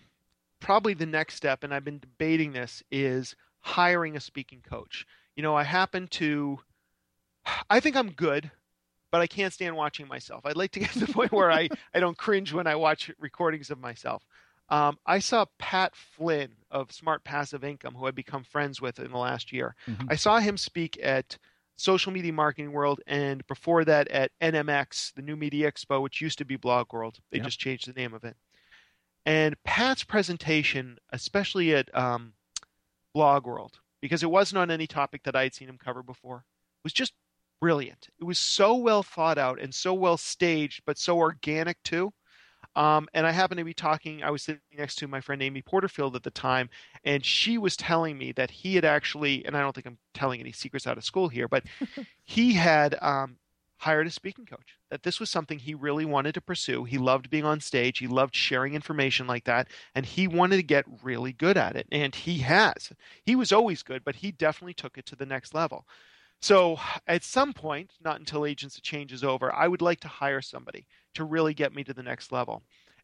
probably 0.60 0.94
the 0.94 1.06
next 1.06 1.34
step 1.34 1.64
and 1.64 1.74
i've 1.74 1.84
been 1.84 1.98
debating 1.98 2.52
this 2.52 2.82
is 2.90 3.34
hiring 3.60 4.16
a 4.16 4.20
speaking 4.20 4.60
coach 4.60 5.06
you 5.36 5.42
know, 5.42 5.56
I 5.56 5.62
happen 5.62 6.08
to, 6.08 6.58
I 7.70 7.80
think 7.80 7.96
I'm 7.96 8.10
good, 8.10 8.50
but 9.10 9.20
I 9.20 9.26
can't 9.26 9.52
stand 9.52 9.76
watching 9.76 10.06
myself. 10.08 10.44
I'd 10.44 10.56
like 10.56 10.72
to 10.72 10.80
get 10.80 10.90
to 10.92 11.00
the 11.00 11.12
point 11.12 11.32
where 11.32 11.50
I, 11.50 11.68
I 11.94 12.00
don't 12.00 12.16
cringe 12.16 12.52
when 12.52 12.66
I 12.66 12.74
watch 12.76 13.10
recordings 13.18 13.70
of 13.70 13.78
myself. 13.78 14.24
Um, 14.68 14.98
I 15.04 15.18
saw 15.18 15.46
Pat 15.58 15.94
Flynn 15.94 16.52
of 16.70 16.92
Smart 16.92 17.24
Passive 17.24 17.64
Income, 17.64 17.94
who 17.94 18.06
I've 18.06 18.14
become 18.14 18.44
friends 18.44 18.80
with 18.80 18.98
in 18.98 19.10
the 19.10 19.18
last 19.18 19.52
year. 19.52 19.74
Mm-hmm. 19.86 20.06
I 20.08 20.16
saw 20.16 20.38
him 20.38 20.56
speak 20.56 20.98
at 21.02 21.36
Social 21.76 22.12
Media 22.12 22.32
Marketing 22.32 22.72
World, 22.72 23.00
and 23.06 23.46
before 23.46 23.84
that 23.84 24.08
at 24.08 24.30
NMX, 24.40 25.12
the 25.14 25.22
New 25.22 25.36
Media 25.36 25.70
Expo, 25.70 26.02
which 26.02 26.20
used 26.20 26.38
to 26.38 26.44
be 26.44 26.56
Blog 26.56 26.92
World. 26.92 27.18
They 27.30 27.38
yep. 27.38 27.46
just 27.46 27.58
changed 27.58 27.88
the 27.88 28.00
name 28.00 28.14
of 28.14 28.24
it. 28.24 28.36
And 29.24 29.56
Pat's 29.64 30.04
presentation, 30.04 30.98
especially 31.10 31.74
at 31.74 31.94
um, 31.96 32.34
Blog 33.14 33.46
World, 33.46 33.78
because 34.00 34.22
it 34.22 34.30
wasn't 34.30 34.58
on 34.58 34.70
any 34.70 34.86
topic 34.86 35.22
that 35.24 35.36
I 35.36 35.44
had 35.44 35.54
seen 35.54 35.68
him 35.68 35.78
cover 35.78 36.02
before. 36.02 36.44
Was 36.84 36.92
just 36.92 37.14
brilliant. 37.60 38.08
It 38.20 38.24
was 38.24 38.38
so 38.38 38.74
well 38.74 39.04
thought 39.04 39.38
out 39.38 39.60
and 39.60 39.72
so 39.72 39.94
well 39.94 40.16
staged, 40.16 40.82
but 40.84 40.98
so 40.98 41.16
organic 41.16 41.80
too. 41.84 42.12
Um, 42.74 43.08
and 43.12 43.26
I 43.26 43.32
happened 43.32 43.58
to 43.58 43.64
be 43.64 43.74
talking, 43.74 44.22
I 44.22 44.30
was 44.30 44.42
sitting 44.42 44.60
next 44.76 44.96
to 44.96 45.08
my 45.08 45.20
friend 45.20 45.42
Amy 45.42 45.62
Porterfield 45.62 46.16
at 46.16 46.22
the 46.22 46.30
time, 46.30 46.70
and 47.04 47.24
she 47.24 47.58
was 47.58 47.76
telling 47.76 48.16
me 48.16 48.32
that 48.32 48.50
he 48.50 48.74
had 48.76 48.84
actually, 48.84 49.44
and 49.44 49.56
I 49.56 49.60
don't 49.60 49.74
think 49.74 49.86
I'm 49.86 49.98
telling 50.14 50.40
any 50.40 50.52
secrets 50.52 50.86
out 50.86 50.96
of 50.96 51.04
school 51.04 51.28
here, 51.28 51.48
but 51.48 51.64
he 52.24 52.54
had 52.54 52.96
um, 53.02 53.36
hired 53.76 54.06
a 54.06 54.10
speaking 54.10 54.46
coach. 54.46 54.78
That 54.90 55.02
this 55.02 55.20
was 55.20 55.28
something 55.28 55.58
he 55.58 55.74
really 55.74 56.04
wanted 56.04 56.34
to 56.34 56.40
pursue. 56.40 56.84
He 56.84 56.98
loved 56.98 57.30
being 57.30 57.44
on 57.44 57.60
stage. 57.60 57.98
He 57.98 58.06
loved 58.06 58.34
sharing 58.34 58.74
information 58.74 59.26
like 59.26 59.44
that, 59.44 59.68
and 59.94 60.06
he 60.06 60.28
wanted 60.28 60.56
to 60.56 60.62
get 60.62 60.84
really 61.02 61.32
good 61.32 61.56
at 61.56 61.76
it. 61.76 61.86
And 61.90 62.14
he 62.14 62.38
has. 62.38 62.92
He 63.24 63.36
was 63.36 63.52
always 63.52 63.82
good, 63.82 64.04
but 64.04 64.16
he 64.16 64.32
definitely 64.32 64.74
took 64.74 64.96
it 64.96 65.06
to 65.06 65.16
the 65.16 65.26
next 65.26 65.54
level. 65.54 65.86
So 66.40 66.78
at 67.06 67.22
some 67.22 67.52
point, 67.52 67.92
not 68.04 68.18
until 68.18 68.44
Agents 68.44 68.76
of 68.76 68.82
Change 68.82 69.12
is 69.12 69.22
over, 69.22 69.54
I 69.54 69.68
would 69.68 69.82
like 69.82 70.00
to 70.00 70.08
hire 70.08 70.42
somebody 70.42 70.86
to 71.14 71.24
really 71.24 71.54
get 71.54 71.74
me 71.74 71.84
to 71.84 71.94
the 71.94 72.02
next 72.02 72.32
level. 72.32 72.62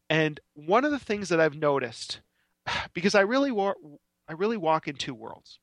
And 0.09 0.39
one 0.53 0.85
of 0.85 0.91
the 0.91 0.99
things 0.99 1.29
that 1.29 1.39
I've 1.39 1.55
noticed, 1.55 2.21
because 2.93 3.15
I 3.15 3.21
really 3.21 3.51
wa- 3.51 3.75
I 4.27 4.33
really 4.33 4.57
walk 4.57 4.87
in 4.87 4.95
two 4.95 5.13
worlds. 5.13 5.59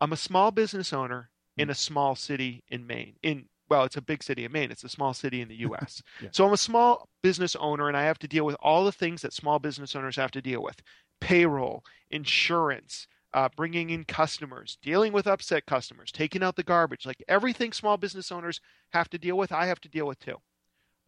I'm 0.00 0.12
a 0.12 0.16
small 0.16 0.50
business 0.50 0.92
owner 0.92 1.30
in 1.56 1.70
a 1.70 1.74
small 1.74 2.14
city 2.14 2.62
in 2.68 2.86
Maine, 2.86 3.16
in 3.22 3.46
well, 3.68 3.84
it's 3.84 3.96
a 3.96 4.02
big 4.02 4.22
city 4.22 4.44
in 4.44 4.52
Maine. 4.52 4.70
It's 4.70 4.84
a 4.84 4.88
small 4.88 5.12
city 5.12 5.40
in 5.40 5.48
the 5.48 5.56
U.S. 5.68 6.02
yeah. 6.22 6.28
So 6.32 6.46
I'm 6.46 6.52
a 6.52 6.56
small 6.56 7.08
business 7.22 7.56
owner, 7.56 7.88
and 7.88 7.96
I 7.96 8.04
have 8.04 8.18
to 8.20 8.28
deal 8.28 8.46
with 8.46 8.56
all 8.60 8.84
the 8.84 8.92
things 8.92 9.22
that 9.22 9.32
small 9.32 9.58
business 9.58 9.94
owners 9.94 10.16
have 10.16 10.30
to 10.32 10.42
deal 10.42 10.62
with: 10.62 10.76
payroll, 11.20 11.84
insurance, 12.10 13.06
uh, 13.34 13.48
bringing 13.56 13.90
in 13.90 14.04
customers, 14.04 14.78
dealing 14.82 15.12
with 15.12 15.26
upset 15.26 15.66
customers, 15.66 16.10
taking 16.12 16.42
out 16.42 16.56
the 16.56 16.62
garbage. 16.62 17.04
Like 17.04 17.22
everything 17.28 17.72
small 17.72 17.96
business 17.96 18.32
owners 18.32 18.60
have 18.92 19.08
to 19.10 19.18
deal 19.18 19.36
with, 19.36 19.52
I 19.52 19.66
have 19.66 19.80
to 19.80 19.88
deal 19.88 20.06
with 20.06 20.18
too. 20.18 20.36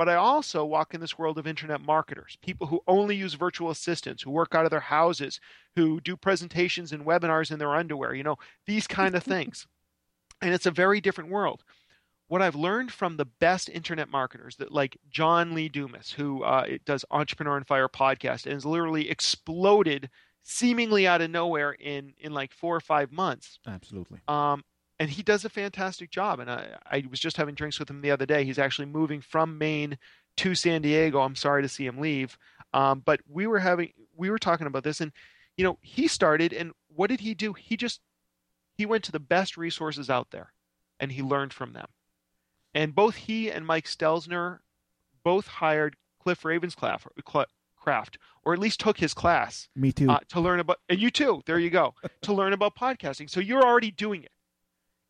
But 0.01 0.09
I 0.09 0.15
also 0.15 0.65
walk 0.65 0.95
in 0.95 1.01
this 1.03 1.19
world 1.19 1.37
of 1.37 1.47
internet 1.47 1.83
marketers, 1.83 2.39
people 2.41 2.67
who 2.67 2.81
only 2.87 3.17
use 3.17 3.35
virtual 3.35 3.69
assistants, 3.69 4.23
who 4.23 4.31
work 4.31 4.55
out 4.55 4.65
of 4.65 4.71
their 4.71 4.81
houses, 4.81 5.39
who 5.77 6.01
do 6.01 6.17
presentations 6.17 6.93
and 6.93 7.05
webinars 7.05 7.51
in 7.51 7.59
their 7.59 7.75
underwear, 7.75 8.15
you 8.15 8.23
know, 8.23 8.39
these 8.67 8.87
kind 8.87 9.15
of 9.15 9.23
things. 9.35 9.67
and 10.41 10.55
it's 10.55 10.65
a 10.65 10.71
very 10.71 11.03
different 11.03 11.29
world 11.29 11.65
what 12.29 12.41
I've 12.41 12.55
learned 12.55 12.93
from 12.93 13.19
the 13.19 13.27
best 13.27 13.69
internet 13.69 14.09
marketers, 14.09 14.57
that 14.57 14.73
like 14.73 14.97
John 15.11 15.53
Lee 15.53 15.69
Dumas, 15.69 16.13
who 16.13 16.45
uh, 16.45 16.79
does 16.87 17.05
Entrepreneur 17.11 17.57
on 17.57 17.65
Fire 17.65 17.89
podcast 17.89 18.47
and 18.47 18.55
has 18.55 18.65
literally 18.65 19.11
exploded 19.11 20.09
seemingly 20.43 21.07
out 21.07 21.21
of 21.21 21.31
nowhere 21.31 21.73
in 21.73 22.15
in 22.19 22.33
like 22.33 22.55
four 22.55 22.75
or 22.75 22.81
five 22.81 23.13
months. 23.13 23.59
Absolutely. 23.67 24.21
Um, 24.29 24.63
and 25.01 25.09
he 25.09 25.23
does 25.23 25.47
a 25.47 25.49
fantastic 25.49 26.11
job. 26.11 26.41
And 26.41 26.51
I, 26.51 26.77
I 26.85 27.03
was 27.11 27.19
just 27.19 27.39
having 27.39 27.55
drinks 27.55 27.81
with 27.81 27.89
him 27.89 28.03
the 28.03 28.11
other 28.11 28.27
day. 28.27 28.45
He's 28.45 28.59
actually 28.59 28.85
moving 28.85 29.23
from 29.23 29.57
Maine 29.57 29.97
to 30.37 30.55
San 30.55 30.83
Diego. 30.83 31.21
I'm 31.21 31.35
sorry 31.35 31.63
to 31.63 31.69
see 31.69 31.87
him 31.87 31.99
leave. 31.99 32.37
Um, 32.75 33.03
but 33.05 33.21
we 33.27 33.47
were 33.47 33.59
having 33.59 33.93
we 34.15 34.29
were 34.31 34.39
talking 34.39 34.67
about 34.67 34.85
this, 34.85 35.01
and 35.01 35.11
you 35.57 35.65
know, 35.65 35.79
he 35.81 36.07
started, 36.07 36.53
and 36.53 36.73
what 36.95 37.09
did 37.09 37.21
he 37.21 37.35
do? 37.35 37.55
He 37.55 37.77
just 37.77 38.01
he 38.77 38.85
went 38.85 39.03
to 39.05 39.13
the 39.13 39.19
best 39.19 39.57
resources 39.57 40.11
out 40.11 40.31
there, 40.31 40.53
and 41.01 41.11
he 41.11 41.23
learned 41.23 41.55
from 41.55 41.73
them. 41.73 41.89
And 42.75 42.95
both 42.95 43.17
he 43.17 43.51
and 43.51 43.67
Mike 43.67 43.87
Stelzner 43.87 44.59
both 45.25 45.47
hired 45.47 45.97
Cliff 46.23 46.43
Ravenscraft, 46.43 47.07
craft, 47.77 48.19
or 48.45 48.53
at 48.53 48.59
least 48.59 48.81
took 48.81 48.99
his 48.99 49.15
class. 49.15 49.69
Me 49.75 49.93
too. 49.93 50.11
Uh, 50.11 50.21
to 50.29 50.41
learn 50.41 50.61
about, 50.61 50.79
and 50.91 51.01
you 51.01 51.11
too. 51.11 51.43
There 51.47 51.59
you 51.59 51.71
go. 51.71 51.95
to 52.23 52.33
learn 52.35 52.53
about 52.53 52.77
podcasting. 52.77 53.31
So 53.31 53.41
you're 53.41 53.65
already 53.65 53.91
doing 53.91 54.23
it. 54.23 54.31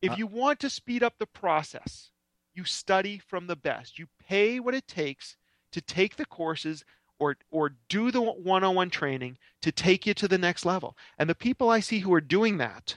If 0.03 0.13
uh, 0.13 0.15
you 0.17 0.27
want 0.27 0.61
to 0.61 0.71
speed 0.71 1.03
up 1.03 1.15
the 1.19 1.27
process, 1.27 2.11
you 2.55 2.65
study 2.65 3.19
from 3.19 3.47
the 3.47 3.57
best. 3.57 3.99
You 3.99 4.07
pay 4.27 4.61
what 4.61 4.75
it 4.75 4.89
takes 4.89 5.37
to 5.73 5.81
take 5.81 6.17
the 6.17 6.27
courses 6.27 6.85
or 7.19 7.37
or 7.51 7.77
do 7.89 8.11
the 8.11 8.21
one-on-one 8.21 8.91
training 8.91 9.39
to 9.63 9.71
take 9.71 10.07
you 10.07 10.15
to 10.15 10.27
the 10.27 10.39
next 10.39 10.65
level. 10.65 10.97
And 11.19 11.29
the 11.29 11.35
people 11.35 11.69
I 11.69 11.81
see 11.81 12.01
who 12.01 12.13
are 12.15 12.21
doing 12.21 12.59
that 12.59 12.97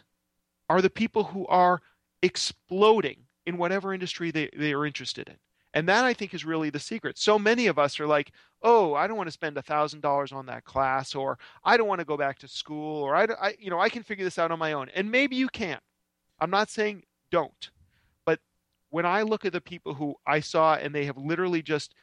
are 0.69 0.81
the 0.81 0.89
people 0.89 1.25
who 1.25 1.45
are 1.47 1.81
exploding 2.21 3.25
in 3.45 3.57
whatever 3.57 3.93
industry 3.93 4.31
they, 4.31 4.49
they 4.55 4.73
are 4.73 4.85
interested 4.85 5.27
in. 5.27 5.35
And 5.73 5.89
that 5.89 6.05
I 6.05 6.13
think 6.13 6.33
is 6.33 6.45
really 6.45 6.69
the 6.69 6.79
secret. 6.79 7.17
So 7.17 7.37
many 7.39 7.67
of 7.67 7.79
us 7.79 7.99
are 7.99 8.07
like, 8.07 8.31
oh, 8.61 8.93
I 8.93 9.07
don't 9.07 9.17
want 9.17 9.27
to 9.27 9.33
spend 9.33 9.55
$1,000 9.55 10.33
on 10.33 10.45
that 10.45 10.63
class, 10.63 11.15
or 11.15 11.39
I 11.63 11.77
don't 11.77 11.87
want 11.87 11.99
to 11.99 12.05
go 12.05 12.15
back 12.15 12.37
to 12.39 12.47
school, 12.47 13.01
or 13.01 13.15
I, 13.15 13.27
I, 13.41 13.55
you 13.59 13.71
know, 13.71 13.79
I 13.79 13.89
can 13.89 14.03
figure 14.03 14.23
this 14.23 14.37
out 14.37 14.51
on 14.51 14.59
my 14.59 14.73
own. 14.73 14.89
And 14.95 15.11
maybe 15.11 15.35
you 15.35 15.49
can. 15.49 15.79
I'm 16.43 16.49
not 16.49 16.69
saying 16.69 17.03
don't. 17.31 17.71
But 18.25 18.39
when 18.89 19.05
I 19.05 19.21
look 19.21 19.45
at 19.45 19.53
the 19.53 19.61
people 19.61 19.93
who 19.93 20.15
I 20.27 20.41
saw 20.41 20.75
and 20.75 20.93
they 20.93 21.05
have 21.05 21.17
literally 21.17 21.61
just 21.61 21.95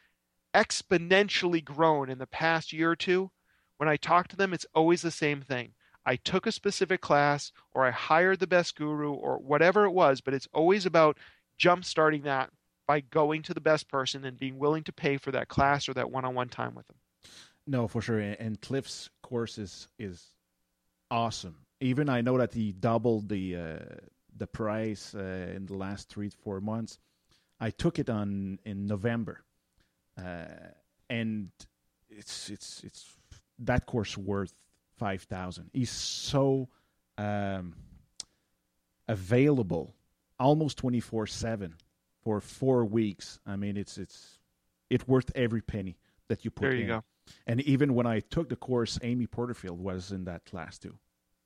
exponentially 0.55 1.63
grown 1.63 2.09
in 2.09 2.17
the 2.17 2.25
past 2.25 2.73
year 2.73 2.89
or 2.89 2.95
two, 2.95 3.29
when 3.77 3.87
I 3.87 3.97
talk 3.97 4.29
to 4.29 4.35
them, 4.35 4.51
it's 4.51 4.65
always 4.73 5.03
the 5.03 5.11
same 5.11 5.41
thing. 5.41 5.73
I 6.07 6.15
took 6.15 6.47
a 6.47 6.51
specific 6.51 7.01
class 7.01 7.51
or 7.71 7.85
I 7.85 7.91
hired 7.91 8.39
the 8.39 8.47
best 8.47 8.75
guru 8.75 9.13
or 9.13 9.37
whatever 9.37 9.85
it 9.85 9.91
was, 9.91 10.21
but 10.21 10.33
it's 10.33 10.47
always 10.53 10.87
about 10.87 11.19
jump 11.59 11.85
starting 11.85 12.23
that 12.23 12.49
by 12.87 13.01
going 13.01 13.43
to 13.43 13.53
the 13.53 13.61
best 13.61 13.87
person 13.89 14.25
and 14.25 14.39
being 14.39 14.57
willing 14.57 14.83
to 14.85 14.91
pay 14.91 15.17
for 15.17 15.31
that 15.33 15.49
class 15.49 15.87
or 15.87 15.93
that 15.93 16.09
one-on-one 16.09 16.49
time 16.49 16.73
with 16.73 16.87
them. 16.87 16.97
No, 17.67 17.87
for 17.87 18.01
sure. 18.01 18.19
And 18.19 18.59
Cliff's 18.59 19.11
course 19.21 19.59
is 19.59 19.87
is 19.99 20.33
awesome. 21.11 21.57
Even 21.79 22.09
I 22.09 22.21
know 22.21 22.39
that 22.39 22.53
he 22.53 22.71
doubled 22.71 23.29
the 23.29 23.55
uh, 23.55 23.79
the 24.41 24.47
price 24.47 25.13
uh, 25.13 25.53
in 25.55 25.67
the 25.67 25.75
last 25.75 26.09
three 26.09 26.27
to 26.27 26.35
four 26.35 26.59
months. 26.59 26.97
I 27.59 27.69
took 27.69 27.99
it 27.99 28.09
on 28.09 28.57
in 28.65 28.87
November, 28.87 29.43
uh, 30.17 30.45
and 31.09 31.51
it's 32.09 32.49
it's 32.49 32.81
it's 32.83 33.05
that 33.59 33.85
course 33.85 34.17
worth 34.17 34.53
five 34.97 35.21
thousand. 35.21 35.69
He's 35.73 35.91
so 35.91 36.69
um, 37.19 37.75
available, 39.07 39.93
almost 40.39 40.77
twenty 40.77 40.99
four 40.99 41.27
seven 41.27 41.75
for 42.23 42.41
four 42.41 42.83
weeks. 42.83 43.39
I 43.45 43.55
mean, 43.57 43.77
it's 43.77 43.99
it's 43.99 44.39
it's 44.89 45.07
worth 45.07 45.31
every 45.35 45.61
penny 45.61 45.97
that 46.29 46.43
you 46.43 46.49
put. 46.49 46.63
There 46.63 46.73
you 46.73 46.81
in. 46.81 46.87
go. 46.87 47.03
And 47.45 47.61
even 47.61 47.93
when 47.93 48.07
I 48.07 48.21
took 48.21 48.49
the 48.49 48.55
course, 48.55 48.97
Amy 49.03 49.27
Porterfield 49.27 49.79
was 49.79 50.11
in 50.11 50.25
that 50.25 50.45
class 50.45 50.79
too. 50.79 50.97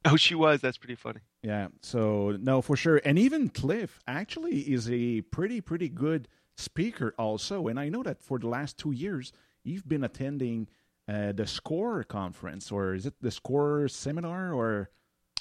Oh, 0.12 0.16
she 0.16 0.36
was. 0.36 0.62
That's 0.62 0.78
pretty 0.78 0.96
funny. 0.96 1.22
Yeah. 1.42 1.70
So 1.82 2.38
no, 2.40 2.62
for 2.62 2.76
sure. 2.76 3.02
And 3.04 3.18
even 3.18 3.50
Cliff 3.50 4.00
actually 4.08 4.60
is 4.60 4.90
a 4.90 5.22
pretty 5.22 5.62
pretty 5.62 5.90
good 5.90 6.28
speaker 6.58 7.16
also. 7.18 7.68
And 7.68 7.80
I 7.80 7.90
know 7.90 8.04
that 8.04 8.22
for 8.22 8.38
the 8.38 8.48
last 8.48 8.78
two 8.78 8.92
years, 8.92 9.34
you've 9.64 9.88
been 9.88 10.04
attending 10.04 10.68
uh, 11.08 11.32
the 11.32 11.48
SCORRE 11.48 12.04
conference, 12.04 12.72
or 12.72 12.94
is 12.94 13.06
it 13.06 13.16
the 13.22 13.32
SCORRE 13.32 13.88
seminar, 13.88 14.54
or 14.54 14.90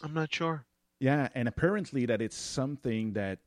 I'm 0.02 0.14
not 0.14 0.34
sure. 0.34 0.64
Yeah, 0.98 1.28
and 1.34 1.48
apparently 1.48 2.06
that 2.06 2.22
it's 2.22 2.36
something 2.36 3.12
that 3.14 3.40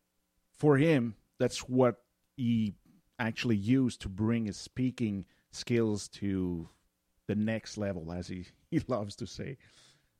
for 0.57 0.77
him 0.77 1.15
that's 1.39 1.59
what 1.69 1.97
he 2.35 2.73
actually 3.19 3.55
used 3.55 4.01
to 4.01 4.09
bring 4.09 4.45
his 4.45 4.57
speaking 4.57 5.25
skills 5.51 6.07
to 6.07 6.69
the 7.27 7.35
next 7.35 7.77
level, 7.77 8.11
as 8.11 8.27
he, 8.27 8.45
he 8.71 8.81
loves 8.87 9.15
to 9.17 9.27
say. 9.27 9.57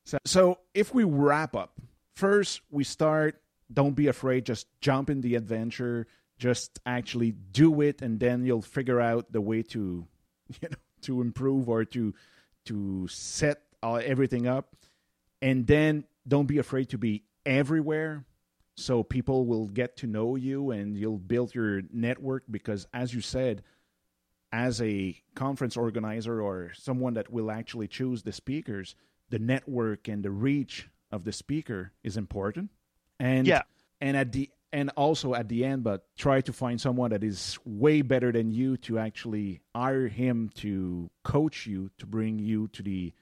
So, 0.08 0.18
so 0.26 0.60
if 0.74 0.94
we 0.94 1.04
wrap 1.04 1.54
up, 1.54 1.80
first 2.16 2.62
we 2.72 2.86
start. 2.86 3.42
Don't 3.72 3.94
be 3.94 4.08
afraid. 4.08 4.46
Just 4.46 4.68
jump 4.80 5.10
in 5.10 5.20
the 5.20 5.36
adventure. 5.36 6.08
Just 6.40 6.80
actually 6.86 7.32
do 7.32 7.82
it, 7.82 8.02
and 8.02 8.18
then 8.18 8.46
you'll 8.46 8.62
figure 8.62 9.02
out 9.02 9.30
the 9.34 9.42
way 9.42 9.64
to, 9.64 10.08
you 10.62 10.70
know, 10.70 10.78
to 11.02 11.22
improve 11.22 11.68
or 11.68 11.84
to 11.84 12.14
to 12.66 13.08
set 13.10 13.62
everything 13.84 14.48
up 14.48 14.76
and 15.42 15.68
then 15.68 16.04
don't 16.28 16.48
be 16.48 16.58
afraid 16.58 16.90
to 16.90 16.98
be 16.98 17.24
everywhere 17.46 18.26
so 18.76 19.04
people 19.04 19.46
will 19.46 19.68
get 19.68 19.96
to 19.98 20.08
know 20.08 20.36
you 20.36 20.72
and 20.72 20.98
you'll 20.98 21.18
build 21.18 21.56
your 21.56 21.82
network 21.94 22.44
because 22.52 22.86
as 22.94 23.14
you 23.14 23.22
said 23.22 23.64
as 24.52 24.82
a 24.82 25.16
conference 25.36 25.78
organizer 25.78 26.42
or 26.42 26.72
someone 26.76 27.14
that 27.14 27.32
will 27.32 27.50
actually 27.50 27.88
choose 27.88 28.24
the 28.24 28.34
speakers 28.34 28.96
the 29.30 29.40
network 29.40 30.08
and 30.08 30.24
the 30.24 30.32
reach 30.32 30.90
of 31.12 31.24
the 31.24 31.32
speaker 31.32 31.92
is 32.04 32.18
important 32.18 32.70
and 33.20 33.48
yeah 33.48 33.62
and 34.02 34.16
at 34.16 34.32
the 34.32 34.50
and 34.74 34.92
also 34.96 35.34
at 35.34 35.48
the 35.48 35.64
end, 35.64 35.84
but 35.84 36.06
try 36.18 36.42
to 36.42 36.52
find 36.52 36.80
someone 36.80 37.12
that 37.12 37.24
is 37.24 37.58
way 37.66 38.02
better 38.02 38.32
than 38.32 38.52
you 38.52 38.78
to 38.78 39.00
actually 39.00 39.62
hire 39.74 40.08
him 40.08 40.50
to 40.56 41.10
coach 41.24 41.66
you 41.66 41.90
to 41.98 42.06
bring 42.06 42.40
you 42.40 42.68
to 42.70 42.84
the 42.84 43.14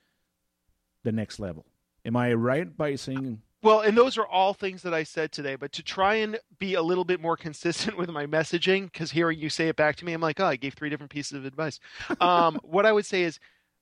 the 1.04 1.12
next 1.12 1.40
level. 1.40 1.66
Am 2.04 2.16
I 2.16 2.34
right 2.34 2.76
by 2.76 2.96
saying? 2.96 3.42
Well, 3.62 3.82
and 3.82 3.98
those 3.98 4.18
are 4.18 4.28
all 4.28 4.54
things 4.54 4.84
that 4.84 4.94
I 4.94 5.04
said 5.04 5.32
today, 5.32 5.56
but 5.56 5.72
to 5.74 5.84
try 5.84 6.16
and 6.16 6.38
be 6.60 6.76
a 6.76 6.82
little 6.82 7.04
bit 7.04 7.20
more 7.20 7.38
consistent 7.38 7.98
with 7.98 8.10
my 8.10 8.26
messaging, 8.26 8.92
because 8.92 9.12
hearing 9.12 9.40
you 9.40 9.50
say 9.50 9.68
it 9.70 9.76
back 9.76 9.96
to 9.98 10.06
me, 10.06 10.14
I'm 10.14 10.22
like, 10.22 10.40
oh, 10.40 10.46
I 10.46 10.56
gave 10.56 10.74
three 10.74 10.90
different 10.90 11.12
pieces 11.12 11.34
of 11.34 11.46
advice. 11.46 11.80
Um, 12.20 12.60
what 12.64 12.86
I 12.86 12.92
would 12.92 13.06
say 13.06 13.24
is 13.24 13.40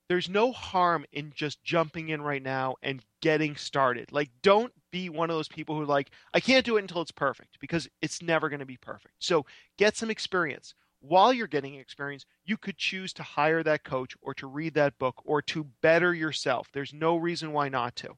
there's 0.09 0.29
no 0.29 0.51
harm 0.51 1.05
in 1.11 1.31
just 1.33 1.63
jumping 1.63 2.09
in 2.09 2.21
right 2.21 2.43
now 2.43 2.75
and 2.83 3.01
getting 3.21 3.55
started. 3.55 4.11
Like, 4.11 4.29
don't 4.41 4.73
be 4.91 5.09
one 5.09 5.29
of 5.29 5.35
those 5.35 5.47
people 5.47 5.77
who 5.77 5.85
like, 5.85 6.11
I 6.33 6.39
can't 6.39 6.65
do 6.65 6.77
it 6.77 6.81
until 6.81 7.01
it's 7.01 7.11
perfect 7.11 7.57
because 7.59 7.87
it's 8.01 8.21
never 8.21 8.49
going 8.49 8.59
to 8.59 8.65
be 8.65 8.77
perfect. 8.77 9.15
So 9.19 9.45
get 9.77 9.95
some 9.95 10.09
experience. 10.09 10.75
While 10.99 11.33
you're 11.33 11.47
getting 11.47 11.75
experience, 11.75 12.25
you 12.45 12.57
could 12.57 12.77
choose 12.77 13.11
to 13.13 13.23
hire 13.23 13.63
that 13.63 13.83
coach 13.83 14.15
or 14.21 14.33
to 14.35 14.47
read 14.47 14.73
that 14.75 14.97
book 14.99 15.21
or 15.25 15.41
to 15.43 15.67
better 15.81 16.13
yourself. 16.13 16.69
There's 16.73 16.93
no 16.93 17.17
reason 17.17 17.51
why 17.51 17.69
not 17.69 17.95
to. 17.97 18.09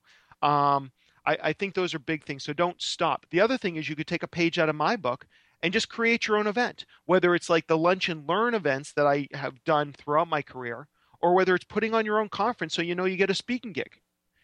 Um, 0.48 0.92
I, 1.26 1.38
I 1.42 1.54
think 1.54 1.74
those 1.74 1.94
are 1.94 2.00
big 2.00 2.24
things. 2.26 2.44
So 2.44 2.54
don't 2.54 2.82
stop. 2.82 3.26
The 3.32 3.42
other 3.42 3.58
thing 3.58 3.76
is 3.76 3.90
you 3.90 3.96
could 3.96 4.08
take 4.08 4.24
a 4.24 4.28
page 4.28 4.60
out 4.60 4.70
of 4.70 4.76
my 4.76 4.96
book 4.96 5.26
and 5.64 5.74
just 5.74 5.90
create 5.90 6.28
your 6.28 6.38
own 6.38 6.46
event, 6.46 6.86
whether 7.06 7.34
it's 7.34 7.50
like 7.50 7.68
the 7.68 7.78
lunch 7.78 8.10
and 8.10 8.28
learn 8.28 8.54
events 8.54 8.94
that 8.94 9.08
I 9.08 9.28
have 9.34 9.64
done 9.64 9.94
throughout 9.94 10.28
my 10.28 10.42
career 10.42 10.88
or 11.26 11.34
whether 11.34 11.56
it's 11.56 11.66
putting 11.66 11.96
on 11.96 12.06
your 12.06 12.20
own 12.20 12.30
conference 12.30 12.76
so 12.76 12.84
you 12.84 12.94
know 12.94 13.06
you 13.06 13.18
get 13.18 13.32
a 13.32 13.34
speaking 13.34 13.74
gig. 13.74 14.00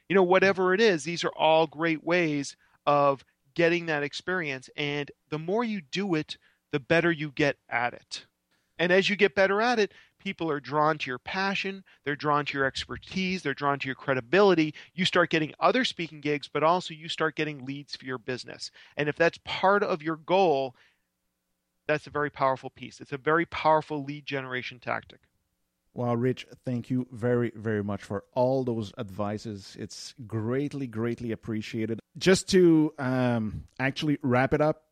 You 0.10 0.16
know, 0.16 0.24
whatever 0.24 0.74
it 0.74 0.82
is, 0.82 1.04
these 1.04 1.24
are 1.24 1.32
all 1.38 1.68
great 1.68 2.04
ways 2.04 2.58
of 2.88 3.24
getting 3.54 3.86
that 3.86 4.02
experience. 4.02 4.68
And 4.76 5.12
the 5.30 5.38
more 5.38 5.64
you 5.64 5.82
do 5.92 6.16
it, 6.16 6.40
the 6.72 6.80
better 6.80 7.12
you 7.12 7.30
get 7.36 7.58
at 7.70 7.94
it. 7.94 8.26
And 8.80 8.92
as 8.92 9.12
you 9.12 9.16
get 9.16 9.36
better 9.36 9.62
at 9.62 9.78
it, 9.78 9.94
people 10.18 10.50
are 10.50 10.60
drawn 10.60 10.98
to 10.98 11.12
your 11.12 11.20
passion, 11.20 11.84
they're 12.04 12.16
drawn 12.16 12.46
to 12.46 12.58
your 12.58 12.66
expertise, 12.66 13.44
they're 13.44 13.54
drawn 13.54 13.78
to 13.78 13.86
your 13.86 13.94
credibility. 13.94 14.74
You 14.96 15.06
start 15.06 15.30
getting 15.30 15.54
other 15.60 15.86
speaking 15.86 16.20
gigs, 16.20 16.50
but 16.52 16.64
also 16.64 16.96
you 16.96 17.10
start 17.10 17.36
getting 17.36 17.64
leads 17.64 17.96
for 17.96 18.06
your 18.06 18.18
business. 18.18 18.72
And 18.98 19.08
if 19.08 19.18
that's 19.18 19.38
part 19.46 19.84
of 19.84 20.02
your 20.02 20.16
goal, 20.16 20.74
that's 21.88 22.08
a 22.08 22.12
very 22.12 22.32
powerful 22.32 22.72
piece. 22.72 23.00
It's 23.02 23.14
a 23.14 23.18
very 23.18 23.46
powerful 23.46 24.04
lead 24.04 24.26
generation 24.26 24.80
tactic. 24.80 25.20
Well, 25.94 26.16
Rich, 26.16 26.48
thank 26.64 26.90
you 26.90 27.08
very, 27.12 27.52
very 27.54 27.84
much 27.84 28.04
for 28.04 28.24
all 28.34 28.64
those 28.64 28.94
advices. 28.98 29.76
It's 29.78 30.16
greatly, 30.26 30.88
greatly 30.88 31.32
appreciated. 31.32 32.00
Just 32.18 32.48
to 32.50 32.94
um, 32.98 33.66
actually 33.78 34.18
wrap 34.22 34.54
it 34.54 34.62
up, 34.62 34.84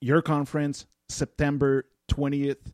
your 0.00 0.20
conference, 0.20 0.86
September 1.08 1.86
20th, 2.10 2.72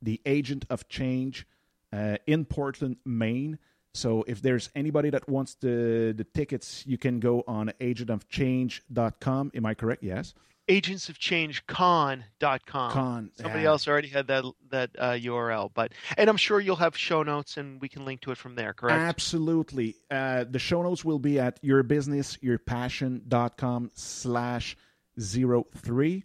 the 0.00 0.20
Agent 0.24 0.64
of 0.70 0.88
Change 0.88 1.46
uh, 1.92 2.16
in 2.26 2.46
Portland, 2.46 2.96
Maine. 3.04 3.58
So 3.92 4.24
if 4.26 4.40
there's 4.40 4.70
anybody 4.74 5.10
that 5.10 5.28
wants 5.28 5.54
the, 5.56 6.14
the 6.16 6.24
tickets, 6.24 6.84
you 6.86 6.98
can 6.98 7.20
go 7.20 7.44
on 7.46 7.70
agentofchange.com. 7.80 9.52
Am 9.54 9.66
I 9.66 9.74
correct? 9.74 10.02
Yes 10.02 10.34
agentsofchangecon.com. 10.68 12.90
Con. 12.90 13.30
Somebody 13.34 13.62
yeah. 13.62 13.68
else 13.68 13.88
already 13.88 14.08
had 14.08 14.26
that 14.28 14.44
that 14.70 14.90
uh, 14.98 15.12
URL, 15.12 15.70
but 15.74 15.92
and 16.16 16.30
I'm 16.30 16.36
sure 16.36 16.60
you'll 16.60 16.76
have 16.76 16.96
show 16.96 17.22
notes 17.22 17.56
and 17.56 17.80
we 17.80 17.88
can 17.88 18.04
link 18.04 18.20
to 18.22 18.30
it 18.30 18.38
from 18.38 18.54
there. 18.54 18.72
Correct? 18.72 18.98
Absolutely. 18.98 19.96
Uh, 20.10 20.44
the 20.48 20.58
show 20.58 20.82
notes 20.82 21.04
will 21.04 21.18
be 21.18 21.38
at 21.38 21.62
yourbusinessyourpassion.com 21.62 23.90
slash 23.94 24.76
zero 25.20 25.66
three, 25.76 26.24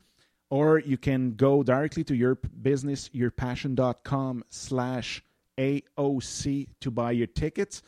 or 0.50 0.80
you 0.80 0.98
can 0.98 1.36
go 1.36 1.62
directly 1.64 2.06
to 2.06 2.16
your 2.16 2.36
business 2.36 3.10
yourpassion.com 3.10 4.46
slash 4.50 5.22
aoc 5.58 6.68
to 6.80 6.92
buy 6.92 7.12
your 7.12 7.28
tickets 7.28 7.84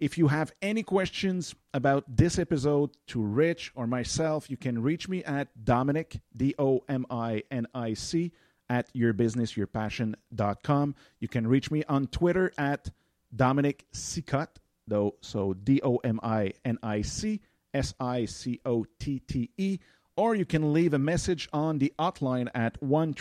if 0.00 0.18
you 0.18 0.26
have 0.28 0.52
any 0.62 0.82
questions 0.82 1.54
about 1.72 2.04
this 2.08 2.38
episode 2.38 2.90
to 3.06 3.22
rich 3.22 3.70
or 3.74 3.86
myself 3.86 4.50
you 4.50 4.56
can 4.56 4.82
reach 4.82 5.08
me 5.08 5.22
at 5.24 5.48
dominic 5.64 6.20
d-o-m-i-n-i-c 6.36 8.32
at 8.68 8.92
yourbusinessyourpassion.com 8.94 10.94
you 11.20 11.28
can 11.28 11.46
reach 11.46 11.70
me 11.70 11.84
on 11.84 12.08
twitter 12.08 12.52
at 12.58 12.90
dominic 13.34 13.86
sicotte 13.92 14.56
though 14.88 15.14
so 15.20 15.54
d-o-m-i-n-i-c 15.54 17.40
s-i-c-o-t-t-e 17.72 19.78
or 20.16 20.34
you 20.34 20.44
can 20.44 20.72
leave 20.72 20.92
a 20.92 20.98
message 20.98 21.48
on 21.52 21.78
the 21.78 21.92
hotline 21.98 22.48
at 22.54 22.82
1 22.82 23.14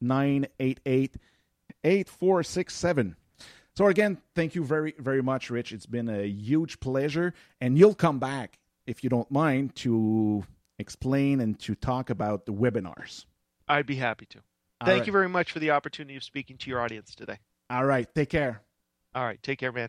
988 0.00 1.16
8467. 1.84 3.16
So, 3.76 3.88
again, 3.88 4.18
thank 4.34 4.54
you 4.54 4.64
very, 4.64 4.94
very 4.98 5.22
much, 5.22 5.50
Rich. 5.50 5.72
It's 5.72 5.86
been 5.86 6.08
a 6.08 6.26
huge 6.26 6.80
pleasure. 6.80 7.34
And 7.60 7.78
you'll 7.78 7.94
come 7.94 8.18
back, 8.18 8.58
if 8.86 9.04
you 9.04 9.10
don't 9.10 9.30
mind, 9.30 9.74
to 9.76 10.44
explain 10.78 11.40
and 11.40 11.58
to 11.60 11.74
talk 11.74 12.08
about 12.08 12.46
the 12.46 12.52
webinars. 12.52 13.26
I'd 13.68 13.86
be 13.86 13.96
happy 13.96 14.26
to. 14.26 14.38
All 14.80 14.86
Thank 14.86 15.00
right. 15.00 15.06
you 15.06 15.12
very 15.12 15.28
much 15.28 15.52
for 15.52 15.58
the 15.58 15.70
opportunity 15.72 16.16
of 16.16 16.24
speaking 16.24 16.56
to 16.58 16.70
your 16.70 16.80
audience 16.80 17.14
today. 17.14 17.38
All 17.68 17.84
right. 17.84 18.12
Take 18.14 18.30
care. 18.30 18.62
All 19.14 19.24
right. 19.24 19.42
Take 19.42 19.58
care, 19.58 19.72
man. 19.72 19.88